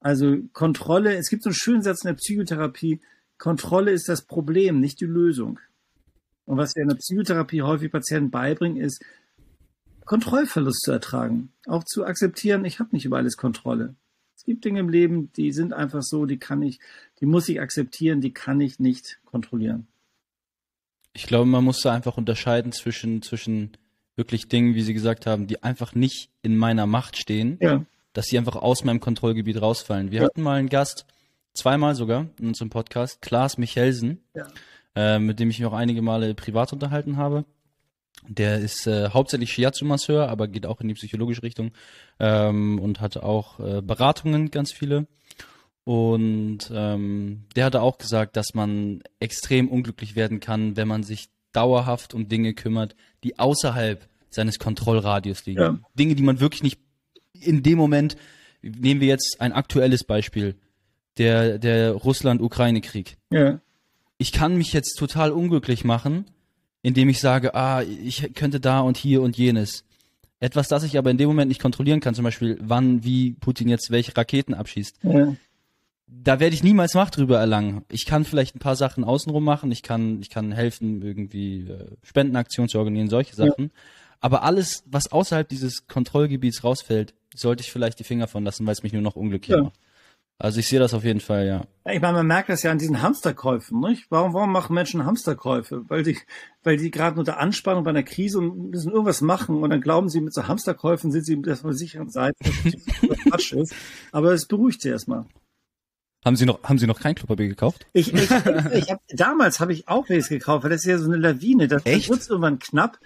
Also 0.00 0.38
Kontrolle, 0.52 1.14
es 1.16 1.28
gibt 1.28 1.42
so 1.42 1.50
einen 1.50 1.54
schönen 1.54 1.82
Satz 1.82 2.02
in 2.02 2.08
der 2.08 2.14
Psychotherapie, 2.14 3.00
Kontrolle 3.38 3.90
ist 3.90 4.08
das 4.08 4.22
Problem, 4.22 4.80
nicht 4.80 5.00
die 5.00 5.06
Lösung. 5.06 5.58
Und 6.44 6.58
was 6.58 6.74
wir 6.74 6.82
in 6.82 6.88
der 6.88 6.96
Psychotherapie 6.96 7.62
häufig 7.62 7.90
Patienten 7.90 8.30
beibringen, 8.30 8.82
ist, 8.82 9.04
Kontrollverlust 10.04 10.82
zu 10.82 10.92
ertragen. 10.92 11.52
Auch 11.66 11.84
zu 11.84 12.04
akzeptieren, 12.04 12.64
ich 12.64 12.80
habe 12.80 12.90
nicht 12.92 13.04
über 13.04 13.16
alles 13.16 13.36
Kontrolle. 13.36 13.94
Es 14.36 14.44
gibt 14.44 14.64
Dinge 14.64 14.80
im 14.80 14.88
Leben, 14.88 15.32
die 15.34 15.52
sind 15.52 15.72
einfach 15.72 16.02
so, 16.02 16.26
die 16.26 16.38
kann 16.38 16.62
ich, 16.62 16.80
die 17.20 17.26
muss 17.26 17.48
ich 17.48 17.60
akzeptieren, 17.60 18.20
die 18.20 18.32
kann 18.32 18.60
ich 18.60 18.80
nicht 18.80 19.20
kontrollieren. 19.24 19.86
Ich 21.14 21.26
glaube, 21.26 21.46
man 21.46 21.64
muss 21.64 21.80
da 21.80 21.92
einfach 21.92 22.16
unterscheiden 22.16 22.72
zwischen, 22.72 23.22
zwischen 23.22 23.72
wirklich 24.16 24.48
Dingen, 24.48 24.74
wie 24.74 24.82
Sie 24.82 24.94
gesagt 24.94 25.26
haben, 25.26 25.46
die 25.46 25.62
einfach 25.62 25.94
nicht 25.94 26.30
in 26.42 26.56
meiner 26.56 26.86
Macht 26.86 27.16
stehen, 27.16 27.58
ja. 27.60 27.84
dass 28.12 28.26
sie 28.26 28.38
einfach 28.38 28.56
aus 28.56 28.84
meinem 28.84 29.00
Kontrollgebiet 29.00 29.60
rausfallen. 29.60 30.10
Wir 30.10 30.20
ja. 30.20 30.26
hatten 30.26 30.42
mal 30.42 30.58
einen 30.58 30.68
Gast, 30.68 31.06
zweimal 31.54 31.94
sogar 31.94 32.26
in 32.38 32.48
unserem 32.48 32.70
Podcast, 32.70 33.20
Klaas 33.22 33.58
Michelsen. 33.58 34.20
Ja 34.34 34.46
äh, 34.94 35.18
mit 35.18 35.40
dem 35.40 35.50
ich 35.50 35.58
mich 35.58 35.66
auch 35.66 35.72
einige 35.72 36.02
Male 36.02 36.34
privat 36.34 36.72
unterhalten 36.72 37.16
habe. 37.16 37.44
Der 38.28 38.58
ist 38.58 38.86
äh, 38.86 39.08
hauptsächlich 39.08 39.52
Shiatsu-Masseur, 39.52 40.28
aber 40.28 40.48
geht 40.48 40.66
auch 40.66 40.80
in 40.80 40.88
die 40.88 40.94
psychologische 40.94 41.42
Richtung 41.42 41.72
ähm, 42.20 42.78
und 42.78 43.00
hat 43.00 43.16
auch 43.16 43.58
äh, 43.58 43.82
Beratungen, 43.82 44.50
ganz 44.50 44.72
viele. 44.72 45.06
Und 45.84 46.70
ähm, 46.72 47.44
der 47.56 47.64
hatte 47.64 47.82
auch 47.82 47.98
gesagt, 47.98 48.36
dass 48.36 48.54
man 48.54 49.02
extrem 49.18 49.68
unglücklich 49.68 50.14
werden 50.14 50.40
kann, 50.40 50.76
wenn 50.76 50.88
man 50.88 51.02
sich 51.02 51.28
dauerhaft 51.52 52.14
um 52.14 52.28
Dinge 52.28 52.54
kümmert, 52.54 52.94
die 53.24 53.38
außerhalb 53.38 54.08
seines 54.30 54.58
Kontrollradius 54.58 55.44
liegen. 55.44 55.60
Ja. 55.60 55.78
Dinge, 55.98 56.14
die 56.14 56.22
man 56.22 56.40
wirklich 56.40 56.62
nicht 56.62 56.80
in 57.32 57.62
dem 57.62 57.78
Moment, 57.78 58.16
nehmen 58.62 59.00
wir 59.00 59.08
jetzt 59.08 59.36
ein 59.40 59.52
aktuelles 59.52 60.04
Beispiel, 60.04 60.54
der, 61.18 61.58
der 61.58 61.92
Russland-Ukraine-Krieg. 61.92 63.16
Ja 63.30 63.60
ich 64.22 64.30
kann 64.30 64.56
mich 64.56 64.72
jetzt 64.72 64.94
total 64.98 65.32
unglücklich 65.32 65.84
machen, 65.84 66.26
indem 66.80 67.08
ich 67.08 67.18
sage, 67.18 67.56
ah, 67.56 67.82
ich 67.82 68.32
könnte 68.34 68.60
da 68.60 68.80
und 68.80 68.96
hier 68.96 69.20
und 69.20 69.36
jenes. 69.36 69.84
Etwas, 70.38 70.68
das 70.68 70.84
ich 70.84 70.96
aber 70.96 71.10
in 71.10 71.18
dem 71.18 71.28
Moment 71.28 71.48
nicht 71.48 71.60
kontrollieren 71.60 71.98
kann, 71.98 72.14
zum 72.14 72.22
Beispiel, 72.22 72.56
wann, 72.60 73.02
wie 73.02 73.32
Putin 73.32 73.68
jetzt 73.68 73.90
welche 73.90 74.16
Raketen 74.16 74.54
abschießt. 74.54 74.98
Ja. 75.02 75.34
Da 76.14 76.40
werde 76.40 76.54
ich 76.54 76.62
niemals 76.62 76.94
Macht 76.94 77.16
drüber 77.16 77.38
erlangen. 77.38 77.84
Ich 77.90 78.06
kann 78.06 78.24
vielleicht 78.24 78.54
ein 78.54 78.60
paar 78.60 78.76
Sachen 78.76 79.04
außenrum 79.04 79.42
machen, 79.42 79.72
ich 79.72 79.82
kann, 79.82 80.20
ich 80.20 80.30
kann 80.30 80.52
helfen, 80.52 81.02
irgendwie 81.02 81.68
äh, 81.68 81.86
Spendenaktionen 82.02 82.68
zu 82.68 82.78
organisieren, 82.78 83.08
solche 83.08 83.34
Sachen. 83.34 83.64
Ja. 83.64 83.80
Aber 84.20 84.44
alles, 84.44 84.84
was 84.86 85.10
außerhalb 85.10 85.48
dieses 85.48 85.88
Kontrollgebiets 85.88 86.62
rausfällt, 86.62 87.14
sollte 87.34 87.62
ich 87.62 87.72
vielleicht 87.72 87.98
die 87.98 88.04
Finger 88.04 88.28
von 88.28 88.44
lassen, 88.44 88.66
weil 88.66 88.72
es 88.72 88.82
mich 88.82 88.92
nur 88.92 89.02
noch 89.02 89.16
unglücklich 89.16 89.56
ja. 89.56 89.64
macht. 89.64 89.78
Also 90.38 90.58
ich 90.58 90.66
sehe 90.66 90.80
das 90.80 90.92
auf 90.92 91.04
jeden 91.04 91.20
Fall, 91.20 91.46
ja. 91.46 91.62
Ich 91.92 92.00
meine, 92.00 92.14
man 92.14 92.26
merkt 92.26 92.48
das 92.48 92.64
ja 92.64 92.72
an 92.72 92.78
diesen 92.78 93.00
Hamsterkäufen, 93.00 93.78
nicht? 93.80 94.06
Warum, 94.10 94.34
warum 94.34 94.50
machen 94.50 94.74
Menschen 94.74 95.04
Hamsterkäufe? 95.04 95.84
Weil 95.88 96.02
die, 96.02 96.18
weil 96.64 96.76
die 96.76 96.90
gerade 96.90 97.18
unter 97.18 97.38
Anspannung 97.38 97.84
bei 97.84 97.90
einer 97.90 98.02
Krise 98.02 98.38
und 98.38 98.70
müssen 98.70 98.90
irgendwas 98.90 99.20
machen 99.20 99.62
und 99.62 99.70
dann 99.70 99.80
glauben 99.80 100.08
sie, 100.08 100.20
mit 100.20 100.34
so 100.34 100.48
Hamsterkäufen 100.48 101.12
sind 101.12 101.24
sie 101.24 101.40
erstmal 101.46 101.74
sicheren 101.74 102.10
Seite, 102.10 102.34
was 102.40 103.18
Quatsch 103.28 103.52
ist. 103.52 103.74
Aber 104.10 104.32
es 104.32 104.46
beruhigt 104.46 104.82
sie 104.82 104.88
erstmal. 104.88 105.26
Haben 106.24 106.36
Sie 106.36 106.46
noch, 106.46 106.62
haben 106.62 106.78
Sie 106.78 106.86
noch 106.86 107.00
kein 107.00 107.14
Klopapier 107.14 107.48
gekauft? 107.48 107.86
Ich, 107.92 108.12
ich, 108.14 108.22
ich 108.22 108.90
hab, 108.90 109.00
damals 109.08 109.58
habe 109.58 109.72
ich 109.72 109.88
auch 109.88 110.08
welches 110.08 110.28
gekauft, 110.28 110.62
weil 110.62 110.70
das 110.70 110.82
ist 110.82 110.86
ja 110.86 110.98
so 110.98 111.06
eine 111.06 111.16
Lawine. 111.16 111.66
Das 111.66 111.84
Echt? 111.84 112.08
wird 112.08 112.28
irgendwann 112.28 112.60
knapp 112.60 112.98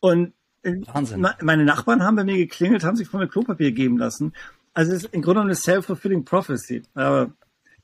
und 0.00 0.32
äh, 0.62 0.74
Wahnsinn. 0.92 1.26
Meine 1.40 1.64
Nachbarn 1.64 2.02
haben 2.02 2.16
bei 2.16 2.24
mir 2.24 2.36
geklingelt, 2.36 2.82
haben 2.82 2.96
sich 2.96 3.08
von 3.08 3.20
mir 3.20 3.28
Klopapier 3.28 3.70
geben 3.72 3.96
lassen. 3.96 4.32
Also 4.72 4.92
es 4.92 5.04
ist 5.04 5.14
im 5.14 5.22
Grunde 5.22 5.42
eine 5.42 5.54
self-fulfilling 5.54 6.24
prophecy. 6.24 6.82
Aber 6.94 7.32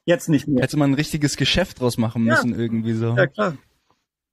jetzt 0.05 0.29
nicht 0.29 0.49
mehr. 0.49 0.63
Hätte 0.63 0.77
man 0.77 0.91
ein 0.91 0.95
richtiges 0.95 1.37
Geschäft 1.37 1.81
draus 1.81 1.97
machen 1.97 2.25
müssen, 2.25 2.51
ja. 2.51 2.59
irgendwie 2.59 2.95
so. 2.95 3.17
Ja, 3.17 3.29
klar. 3.29 3.57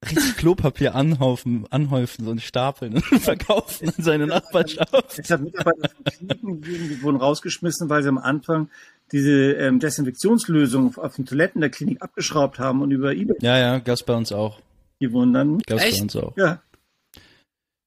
Richtig 0.06 0.38
Klopapier 0.38 0.94
anhaufen, 0.94 1.66
anhäufen, 1.72 2.26
so 2.26 2.32
ein 2.32 2.40
Stapeln 2.40 2.96
und 2.96 3.04
verkaufen 3.04 3.92
in 3.96 4.04
seine 4.04 4.28
Nachbarschaft. 4.28 5.20
Es 5.20 5.30
hat 5.30 5.42
Mitarbeiter 5.42 5.90
von 5.90 6.04
Kliniken 6.04 6.62
gegeben, 6.62 6.90
die 6.90 7.02
wurden 7.02 7.18
rausgeschmissen, 7.18 7.90
weil 7.90 8.04
sie 8.04 8.10
am 8.10 8.20
Anfang 8.20 8.70
diese 9.12 9.54
ähm, 9.54 9.80
Desinfektionslösung 9.80 10.88
auf, 10.88 10.98
auf 10.98 11.16
den 11.16 11.26
Toiletten 11.26 11.62
der 11.62 11.70
Klinik 11.70 12.02
abgeschraubt 12.02 12.60
haben 12.60 12.82
und 12.82 12.92
über 12.92 13.14
eBay. 13.14 13.38
Ja, 13.42 13.58
ja, 13.58 13.80
gab's 13.80 14.04
bei 14.04 14.14
uns 14.14 14.32
auch. 14.32 14.60
Die 15.00 15.12
wurden 15.12 15.34
dann. 15.34 15.60
Gab's 15.60 15.84
Echt? 15.84 15.98
bei 15.98 16.04
uns 16.04 16.16
auch. 16.16 16.38
Ja. 16.38 16.62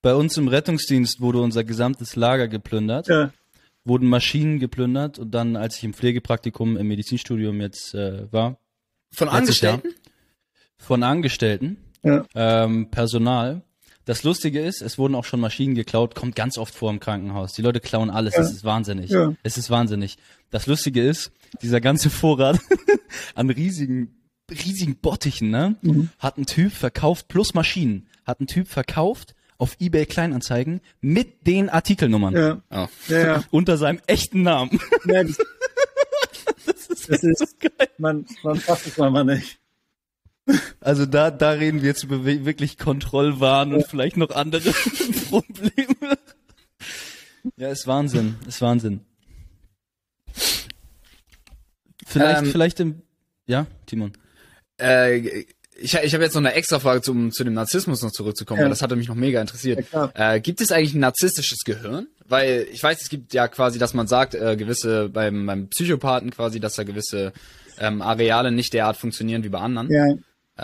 Bei 0.03 0.15
uns 0.15 0.37
im 0.37 0.49
Rettungsdienst 0.49 1.21
wurde 1.21 1.41
unser 1.41 1.63
gesamtes 1.65 2.17
Lager 2.17 2.49
geplündert. 2.49 3.09
Ja 3.09 3.31
wurden 3.85 4.09
Maschinen 4.09 4.59
geplündert 4.59 5.19
und 5.19 5.31
dann, 5.33 5.57
als 5.57 5.79
ich 5.79 5.85
im 5.85 5.95
Pflegepraktikum 5.95 6.77
im 6.77 6.89
Medizinstudium 6.89 7.61
jetzt 7.61 7.95
äh, 7.95 8.31
war. 8.33 8.59
Von 9.13 9.29
Angestellten? 9.29 9.89
Jahr, 9.89 9.97
von 10.79 11.03
Angestellten, 11.03 11.79
ja. 12.03 12.25
ähm, 12.35 12.91
Personal. 12.91 13.63
Das 14.05 14.23
Lustige 14.25 14.61
ist, 14.61 14.81
es 14.81 14.99
wurden 14.99 15.15
auch 15.15 15.25
schon 15.25 15.41
Maschinen 15.41 15.75
geklaut, 15.75 16.15
kommt 16.15 16.35
ganz 16.35 16.59
oft 16.59 16.75
vor 16.75 16.91
im 16.91 17.01
Krankenhaus. 17.01 17.53
Die 17.53 17.63
Leute 17.63 17.81
klauen 17.81 18.11
alles, 18.11 18.35
ja. 18.35 18.43
es 18.43 18.51
ist 18.51 18.65
wahnsinnig. 18.65 19.11
Ja. 19.11 19.35
Es 19.43 19.59
ist 19.59 19.71
wahnsinnig. 19.71 20.17
Das 20.51 20.67
Lustige 20.67 21.03
ist, 21.03 21.33
dieser 21.63 21.81
ganze 21.81 22.11
Vorrat 22.11 22.59
an 23.35 23.51
riesigen, 23.51 24.17
riesigen 24.51 24.97
Bottichen, 24.97 25.51
ne, 25.51 25.77
mhm. 25.83 26.11
hat 26.19 26.39
ein 26.39 26.47
Typ 26.47 26.73
verkauft, 26.73 27.29
plus 27.29 27.55
Maschinen, 27.55 28.09
hat 28.25 28.41
ein 28.41 28.47
Typ 28.47 28.69
verkauft 28.69 29.35
auf 29.59 29.77
eBay 29.79 30.07
Kleinanzeigen 30.07 30.81
mit 31.03 31.47
den 31.47 31.69
Artikelnummern. 31.69 32.35
Ja. 32.35 32.63
Oh. 32.71 32.89
ja, 33.09 33.19
ja. 33.19 33.45
Unter 33.51 33.77
seinem 33.77 34.01
echten 34.07 34.43
Namen. 34.43 34.81
Ja, 35.05 35.23
das, 35.23 35.37
das 36.67 36.87
ist, 36.87 37.11
das 37.11 37.23
ist 37.23 37.39
so 37.39 37.47
geil. 37.61 37.89
Man, 37.99 38.25
man 38.43 38.57
fasst 38.57 38.87
es 38.87 38.97
mal 38.97 39.25
nicht. 39.25 39.60
Also 40.81 41.07
da, 41.07 41.31
da 41.31 41.51
reden 41.51 41.83
wir 41.83 41.89
jetzt 41.89 42.05
über 42.05 42.25
wirklich 42.25 42.79
Kontrollwahn 42.79 43.75
und 43.75 43.87
vielleicht 43.87 44.17
noch 44.17 44.31
andere 44.31 44.71
Probleme. 45.31 46.19
Ja, 47.57 47.69
ist 47.69 47.87
Wahnsinn, 47.87 48.37
ist 48.47 48.61
Wahnsinn. 48.61 49.01
Vielleicht, 52.07 52.43
ähm, 52.43 52.51
vielleicht 52.51 52.81
im, 52.81 53.03
ja, 53.47 53.67
Timon. 53.87 54.13
Äh, 54.81 55.45
ich, 55.83 55.95
ich 55.95 56.15
habe 56.15 56.25
jetzt 56.25 56.35
noch 56.35 56.43
eine 56.43 56.53
extra 56.55 56.79
Frage 56.79 57.01
zum, 57.01 57.31
zu 57.33 57.45
dem 57.45 57.55
Narzissmus 57.55 58.03
noch 58.03 58.11
zurückzukommen, 58.11 58.59
ja. 58.59 58.65
weil 58.65 58.71
das 58.71 58.83
hatte 58.83 58.97
mich 58.97 59.09
noch 59.09 59.15
mega 59.15 59.41
interessiert. 59.41 59.87
Ja, 59.93 60.11
äh, 60.15 60.41
gibt 60.41 60.61
es 60.61 60.73
eigentlich 60.73 60.95
ein 60.95 61.01
narzisstisches 61.01 61.61
Gehirn? 61.65 62.09
Weil 62.27 62.67
ich 62.71 62.83
weiß, 62.83 63.01
es 63.01 63.09
gibt 63.09 63.33
ja 63.33 63.49
quasi, 63.49 63.79
dass 63.79 63.95
man 63.95 64.07
sagt, 64.07 64.35
äh, 64.35 64.57
gewisse 64.57 65.09
beim, 65.09 65.47
beim 65.47 65.69
Psychopathen 65.69 66.31
quasi, 66.31 66.61
dass 66.61 66.75
da 66.75 66.85
gewisse 66.85 67.33
ähm, 67.79 68.03
Areale 68.03 68.53
nicht 68.53 68.75
derart 68.75 68.97
funktionieren 68.97 69.43
wie 69.43 69.49
bei 69.49 69.59
anderen. 69.59 69.91
Ja. 69.91 70.05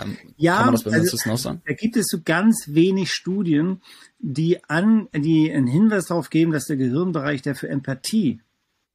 Ähm, 0.03 0.17
ja, 0.35 0.57
kann 0.57 0.65
man 0.65 0.73
das 0.73 0.85
also, 0.93 1.31
auch 1.31 1.37
sagen? 1.37 1.61
Da 1.65 1.73
gibt 1.73 1.97
es 1.97 2.07
so 2.07 2.19
ganz 2.23 2.65
wenig 2.67 3.11
Studien, 3.11 3.81
die 4.19 4.63
an, 4.65 5.07
die 5.13 5.51
einen 5.51 5.67
Hinweis 5.67 6.05
darauf 6.05 6.29
geben, 6.29 6.51
dass 6.51 6.65
der 6.65 6.77
Gehirnbereich, 6.77 7.41
der 7.41 7.55
für 7.55 7.69
Empathie, 7.69 8.41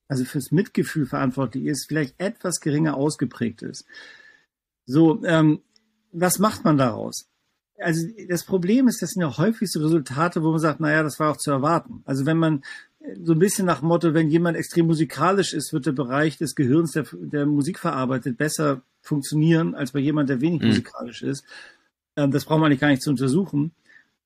also 0.09 0.25
fürs 0.25 0.51
Mitgefühl 0.51 1.07
verantwortlich 1.07 1.65
ist, 1.65 1.87
vielleicht 1.89 2.15
etwas 2.19 2.61
geringer 2.61 2.97
ausgeprägt 2.97 3.63
ist. 3.63 3.87
So, 4.85 5.25
ähm, 5.25 5.61
was 6.13 6.39
macht 6.39 6.65
man 6.65 6.77
daraus? 6.77 7.29
Also 7.79 8.07
das 8.29 8.45
Problem 8.45 8.89
ist, 8.89 9.03
das 9.03 9.11
sind 9.11 9.23
ja 9.23 9.37
häufig 9.39 9.71
so 9.71 9.81
Resultate, 9.81 10.43
wo 10.43 10.51
man 10.51 10.61
sagt, 10.61 10.81
naja, 10.81 11.03
das 11.03 11.19
war 11.19 11.31
auch 11.31 11.37
zu 11.37 11.51
erwarten. 11.51 12.03
Also 12.05 12.27
wenn 12.27 12.37
man 12.37 12.63
äh, 13.01 13.17
so 13.23 13.33
ein 13.33 13.39
bisschen 13.39 13.67
nach 13.67 13.83
Motto, 13.83 14.15
wenn 14.15 14.29
jemand 14.29 14.57
extrem 14.57 14.87
musikalisch 14.87 15.53
ist, 15.55 15.73
wird 15.73 15.87
der 15.87 15.93
Bereich 15.93 16.37
des 16.37 16.55
Gehirns, 16.55 16.93
der, 16.93 17.07
der 17.13 17.47
Musik 17.47 17.79
verarbeitet, 17.79 18.37
besser 18.37 18.83
funktionieren 19.03 19.75
als 19.75 19.93
bei 19.93 19.99
jemand, 19.99 20.31
der 20.31 20.41
wenig 20.41 20.63
mhm. 20.63 20.69
musikalisch 20.69 21.23
ist. 21.23 21.45
Ähm, 22.17 22.31
das 22.31 22.45
braucht 22.45 22.61
man 22.61 22.67
eigentlich 22.67 22.81
gar 22.81 22.89
nicht 22.89 23.03
zu 23.03 23.11
untersuchen. 23.11 23.73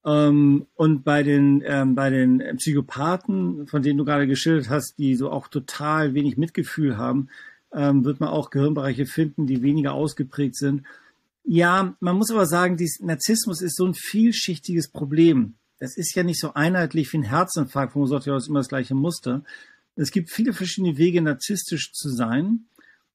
Ähm, 0.05 0.67
und 0.75 1.03
bei 1.03 1.25
den, 1.25 1.63
ähm, 1.67 1.97
bei 1.97 2.11
den 2.11 2.43
Psychopathen, 2.59 3.67
von 3.67 3.83
denen 3.83 3.99
du 3.99 4.05
gerade 4.05 4.29
geschildert 4.29 4.71
hast, 4.71 4.95
die 4.99 5.17
so 5.17 5.31
auch 5.31 5.49
total 5.49 6.15
wenig 6.15 6.37
Mitgefühl 6.37 6.97
haben, 6.97 7.29
ähm, 7.73 8.05
wird 8.05 8.21
man 8.21 8.29
auch 8.29 8.51
Gehirnbereiche 8.51 9.07
finden, 9.07 9.47
die 9.47 9.63
weniger 9.63 9.93
ausgeprägt 9.93 10.57
sind. 10.57 10.85
Ja, 11.43 11.97
man 12.01 12.17
muss 12.17 12.31
aber 12.31 12.47
sagen, 12.47 12.77
dies 12.77 13.01
Narzissmus 13.01 13.61
ist 13.61 13.77
so 13.77 13.87
ein 13.87 13.95
vielschichtiges 13.95 14.89
Problem. 14.89 15.55
Das 15.79 15.97
ist 15.97 16.15
ja 16.15 16.23
nicht 16.23 16.41
so 16.41 16.55
einheitlich 16.55 17.13
wie 17.13 17.19
ein 17.19 17.23
Herzinfarkt, 17.23 17.95
wo 17.95 18.01
man 18.01 18.09
sagt, 18.09 18.27
ja, 18.27 18.35
das 18.35 18.45
ist 18.45 18.49
immer 18.49 18.61
das 18.61 18.69
gleiche 18.69 18.95
Muster. 18.95 19.45
Es 19.95 20.11
gibt 20.11 20.31
viele 20.31 20.53
verschiedene 20.53 20.97
Wege, 20.99 21.21
narzisstisch 21.21 21.93
zu 21.93 22.09
sein. 22.11 22.67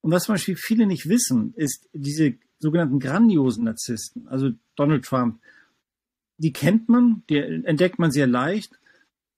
Und 0.02 0.12
was 0.12 0.24
zum 0.24 0.34
Beispiel 0.34 0.56
viele 0.56 0.86
nicht 0.88 1.08
wissen, 1.08 1.54
ist 1.56 1.88
diese 1.94 2.36
sogenannten 2.60 3.00
grandiosen 3.00 3.64
Narzissten, 3.66 4.28
also 4.28 4.52
Donald 4.76 5.06
Trump, 5.06 5.40
die 6.38 6.54
kennt 6.54 6.90
man, 6.90 7.24
die 7.30 7.38
entdeckt 7.38 8.00
man 8.00 8.12
sehr 8.12 8.28
leicht, 8.28 8.80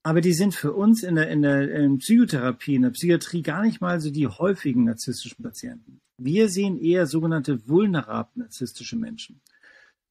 aber 0.04 0.22
die 0.22 0.34
sind 0.34 0.54
für 0.54 0.74
uns 0.74 1.04
in 1.04 1.16
der, 1.16 1.30
in 1.30 1.42
der 1.42 1.72
in 1.74 1.98
Psychotherapie, 1.98 2.76
in 2.76 2.84
der 2.84 2.92
Psychiatrie 2.92 3.42
gar 3.42 3.64
nicht 3.64 3.82
mal 3.82 4.00
so 4.00 4.10
die 4.10 4.28
häufigen 4.28 4.86
narzisstischen 4.86 5.44
Patienten. 5.44 6.02
Wir 6.18 6.50
sehen 6.50 6.80
eher 6.80 7.08
sogenannte 7.08 7.68
vulnerable 7.68 8.44
narzisstische 8.44 8.98
Menschen. 8.98 9.40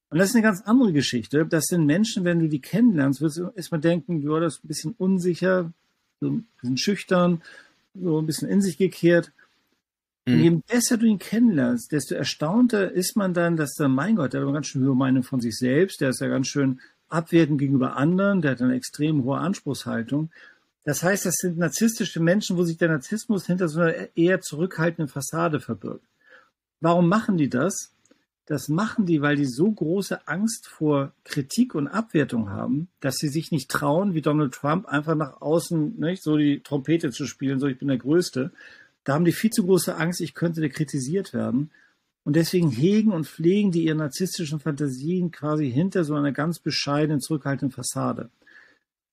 Und 0.09 0.19
das 0.19 0.29
ist 0.29 0.35
eine 0.35 0.43
ganz 0.43 0.61
andere 0.61 0.93
Geschichte. 0.93 1.45
Das 1.45 1.65
sind 1.65 1.85
Menschen, 1.85 2.23
wenn 2.23 2.39
du 2.39 2.47
die 2.47 2.61
kennenlernst, 2.61 3.21
wirst 3.21 3.37
du 3.37 3.49
erstmal 3.55 3.81
denken, 3.81 4.21
ja, 4.21 4.39
das 4.39 4.55
ist 4.55 4.63
ein 4.63 4.67
bisschen 4.67 4.95
unsicher, 4.97 5.73
so 6.21 6.29
ein 6.29 6.47
bisschen 6.61 6.77
schüchtern, 6.77 7.41
so 7.95 8.19
ein 8.19 8.25
bisschen 8.27 8.47
in 8.47 8.61
sich 8.61 8.77
gekehrt. 8.77 9.31
Mhm. 10.25 10.33
Und 10.33 10.39
je 10.39 10.61
besser 10.67 10.97
du 10.97 11.05
ihn 11.05 11.19
kennenlernst, 11.19 11.91
desto 11.91 12.15
erstaunter 12.15 12.91
ist 12.91 13.15
man 13.15 13.33
dann, 13.33 13.57
dass 13.57 13.73
der, 13.73 13.89
mein 13.89 14.15
Gott, 14.15 14.33
der 14.33 14.41
hat 14.41 14.47
eine 14.47 14.53
ganz 14.53 14.67
schön 14.67 14.85
hohe 14.85 14.95
Meinung 14.95 15.23
von 15.23 15.41
sich 15.41 15.57
selbst, 15.57 16.01
der 16.01 16.09
ist 16.09 16.21
ja 16.21 16.27
ganz 16.27 16.47
schön 16.47 16.79
abwertend 17.09 17.59
gegenüber 17.59 17.95
anderen, 17.97 18.41
der 18.41 18.51
hat 18.51 18.61
eine 18.61 18.75
extrem 18.75 19.23
hohe 19.23 19.37
Anspruchshaltung. 19.37 20.31
Das 20.83 21.03
heißt, 21.03 21.25
das 21.25 21.35
sind 21.35 21.57
narzisstische 21.57 22.19
Menschen, 22.19 22.57
wo 22.57 22.63
sich 22.63 22.77
der 22.77 22.89
Narzissmus 22.89 23.45
hinter 23.45 23.69
so 23.69 23.81
einer 23.81 24.15
eher 24.15 24.41
zurückhaltenden 24.41 25.07
Fassade 25.07 25.59
verbirgt. 25.59 26.05
Warum 26.81 27.07
machen 27.07 27.37
die 27.37 27.49
das? 27.49 27.93
Das 28.45 28.67
machen 28.67 29.05
die, 29.05 29.21
weil 29.21 29.37
die 29.37 29.45
so 29.45 29.71
große 29.71 30.27
Angst 30.27 30.67
vor 30.67 31.13
Kritik 31.23 31.75
und 31.75 31.87
Abwertung 31.87 32.49
haben, 32.49 32.89
dass 32.99 33.15
sie 33.15 33.29
sich 33.29 33.51
nicht 33.51 33.71
trauen, 33.71 34.13
wie 34.13 34.21
Donald 34.21 34.53
Trump, 34.53 34.85
einfach 34.85 35.15
nach 35.15 35.39
außen 35.39 35.97
nicht, 35.97 36.21
so 36.21 36.35
die 36.35 36.59
Trompete 36.59 37.11
zu 37.11 37.25
spielen, 37.25 37.61
so 37.61 37.67
ich 37.67 37.79
bin 37.79 37.87
der 37.87 37.97
Größte, 37.97 38.51
da 39.03 39.13
haben 39.13 39.25
die 39.25 39.31
viel 39.31 39.49
zu 39.49 39.63
große 39.63 39.95
Angst, 39.95 40.21
ich 40.21 40.33
könnte 40.33 40.67
kritisiert 40.69 41.33
werden. 41.33 41.71
Und 42.23 42.37
deswegen 42.37 42.69
hegen 42.69 43.11
und 43.11 43.27
pflegen 43.27 43.71
die 43.71 43.83
ihre 43.83 43.97
narzisstischen 43.97 44.61
Fantasien 44.61 45.31
quasi 45.31 45.69
hinter 45.69 46.05
so 46.05 46.15
einer 46.15 46.31
ganz 46.31 46.59
bescheidenen, 46.59 47.19
zurückhaltenden 47.19 47.75
Fassade. 47.75 48.29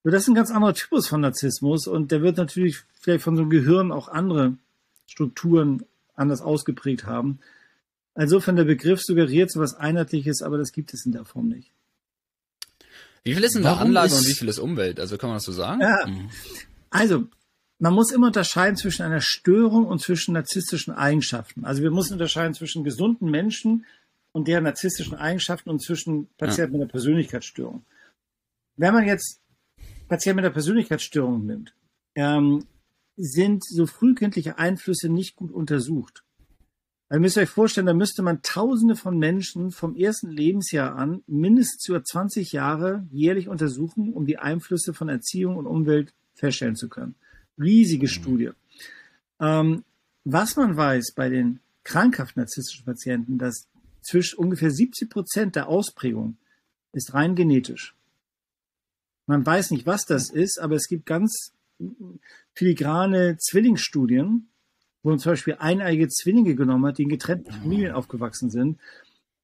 So, 0.05 0.11
das 0.11 0.23
ist 0.23 0.29
ein 0.29 0.35
ganz 0.35 0.51
anderer 0.51 0.75
Typus 0.75 1.09
von 1.09 1.21
Narzissmus 1.21 1.87
und 1.87 2.13
der 2.13 2.23
wird 2.23 2.37
natürlich 2.37 2.79
vielleicht 3.01 3.25
von 3.25 3.35
so 3.37 3.43
einem 3.43 3.51
Gehirn 3.51 3.91
auch 3.91 4.09
andere 4.09 4.55
Strukturen 5.07 5.85
anders 6.15 6.41
ausgeprägt 6.41 7.05
haben. 7.05 7.41
Insofern 8.15 8.57
der 8.57 8.65
Begriff 8.65 9.01
suggeriert 9.03 9.51
so 9.51 9.61
was 9.61 9.75
Einheitliches, 9.75 10.43
aber 10.43 10.57
das 10.57 10.73
gibt 10.73 10.95
es 10.95 11.05
in 11.05 11.13
der 11.13 11.25
Form 11.25 11.49
nicht. 11.49 11.73
Wie 13.25 13.35
viel 13.35 13.45
ist 13.45 13.55
denn 13.55 13.63
da 13.63 13.77
Anlage 13.77 14.15
und 14.15 14.27
wie 14.27 14.35
viel 14.35 14.49
ist 14.49 14.59
Umwelt? 14.59 14.99
Also 14.99 15.19
kann 15.19 15.29
man 15.29 15.37
das 15.37 15.45
so 15.45 15.53
sagen? 15.53 15.81
Ja. 15.81 16.07
Mhm. 16.07 16.31
Also, 16.91 17.25
man 17.81 17.95
muss 17.95 18.13
immer 18.13 18.27
unterscheiden 18.27 18.77
zwischen 18.77 19.03
einer 19.03 19.23
Störung 19.23 19.87
und 19.87 20.01
zwischen 20.01 20.35
narzisstischen 20.35 20.93
Eigenschaften. 20.93 21.65
Also 21.65 21.83
wir 21.83 21.91
müssen 21.91 22.13
unterscheiden 22.13 22.55
zwischen 22.55 22.85
gesunden 22.85 23.31
Menschen 23.31 23.87
und 24.33 24.49
deren 24.49 24.65
narzisstischen 24.65 25.17
Eigenschaften 25.17 25.71
und 25.71 25.83
zwischen 25.83 26.29
Patienten 26.37 26.73
mit 26.73 26.83
einer 26.83 26.91
Persönlichkeitsstörung. 26.91 27.83
Wenn 28.77 28.93
man 28.93 29.07
jetzt 29.07 29.41
Patienten 30.09 30.37
mit 30.37 30.45
einer 30.45 30.53
Persönlichkeitsstörung 30.53 31.47
nimmt, 31.47 31.75
ähm, 32.17 32.67
sind 33.17 33.65
so 33.65 33.87
frühkindliche 33.87 34.59
Einflüsse 34.59 35.09
nicht 35.09 35.37
gut 35.37 35.51
untersucht. 35.51 36.23
Also 37.09 37.21
müsst 37.21 37.39
ihr 37.39 37.45
euch 37.45 37.49
vorstellen, 37.49 37.87
da 37.87 37.95
müsste 37.95 38.23
man 38.23 38.43
Tausende 38.43 38.95
von 38.95 39.19
Menschen 39.19 39.71
vom 39.71 39.97
ersten 39.97 40.31
Lebensjahr 40.31 40.97
an 40.97 41.23
mindestens 41.27 41.89
über 41.89 42.05
20 42.05 42.53
Jahre 42.53 43.07
jährlich 43.11 43.49
untersuchen, 43.49 44.13
um 44.13 44.27
die 44.27 44.39
Einflüsse 44.39 44.93
von 44.93 45.09
Erziehung 45.09 45.57
und 45.57 45.67
Umwelt 45.67 46.13
feststellen 46.35 46.77
zu 46.77 46.91
können 46.91 47.15
riesige 47.61 48.07
mhm. 48.07 48.11
Studie. 48.11 48.51
Ähm, 49.41 49.85
was 50.25 50.57
man 50.57 50.77
weiß 50.77 51.13
bei 51.15 51.29
den 51.29 51.61
krankhaft 51.85 52.37
narzisstischen 52.37 52.85
Patienten, 52.85 53.39
dass 53.39 53.69
zwischen 54.03 54.39
ungefähr 54.39 54.71
70 54.71 55.11
Prozent 55.11 55.57
der 55.57 55.69
Ausprägung 55.69 56.37
ist 56.93 57.15
rein 57.15 57.35
genetisch. 57.35 57.95
Man 59.27 59.47
weiß 59.47 59.71
nicht, 59.71 59.87
was 59.87 60.05
das 60.05 60.31
ist, 60.31 60.59
aber 60.59 60.75
es 60.75 60.89
gibt 60.89 61.07
ganz 61.07 61.53
filigrane 62.55 63.37
Zwillingsstudien, 63.39 64.49
wo 65.03 65.11
man 65.11 65.19
zum 65.19 65.33
Beispiel 65.33 65.57
eineige 65.59 66.09
Zwillinge 66.09 66.55
genommen 66.55 66.87
hat, 66.87 66.99
die 66.99 67.05
in 67.05 67.09
getrennten 67.09 67.53
Familien 67.53 67.93
aufgewachsen 67.93 68.51
sind, 68.51 68.79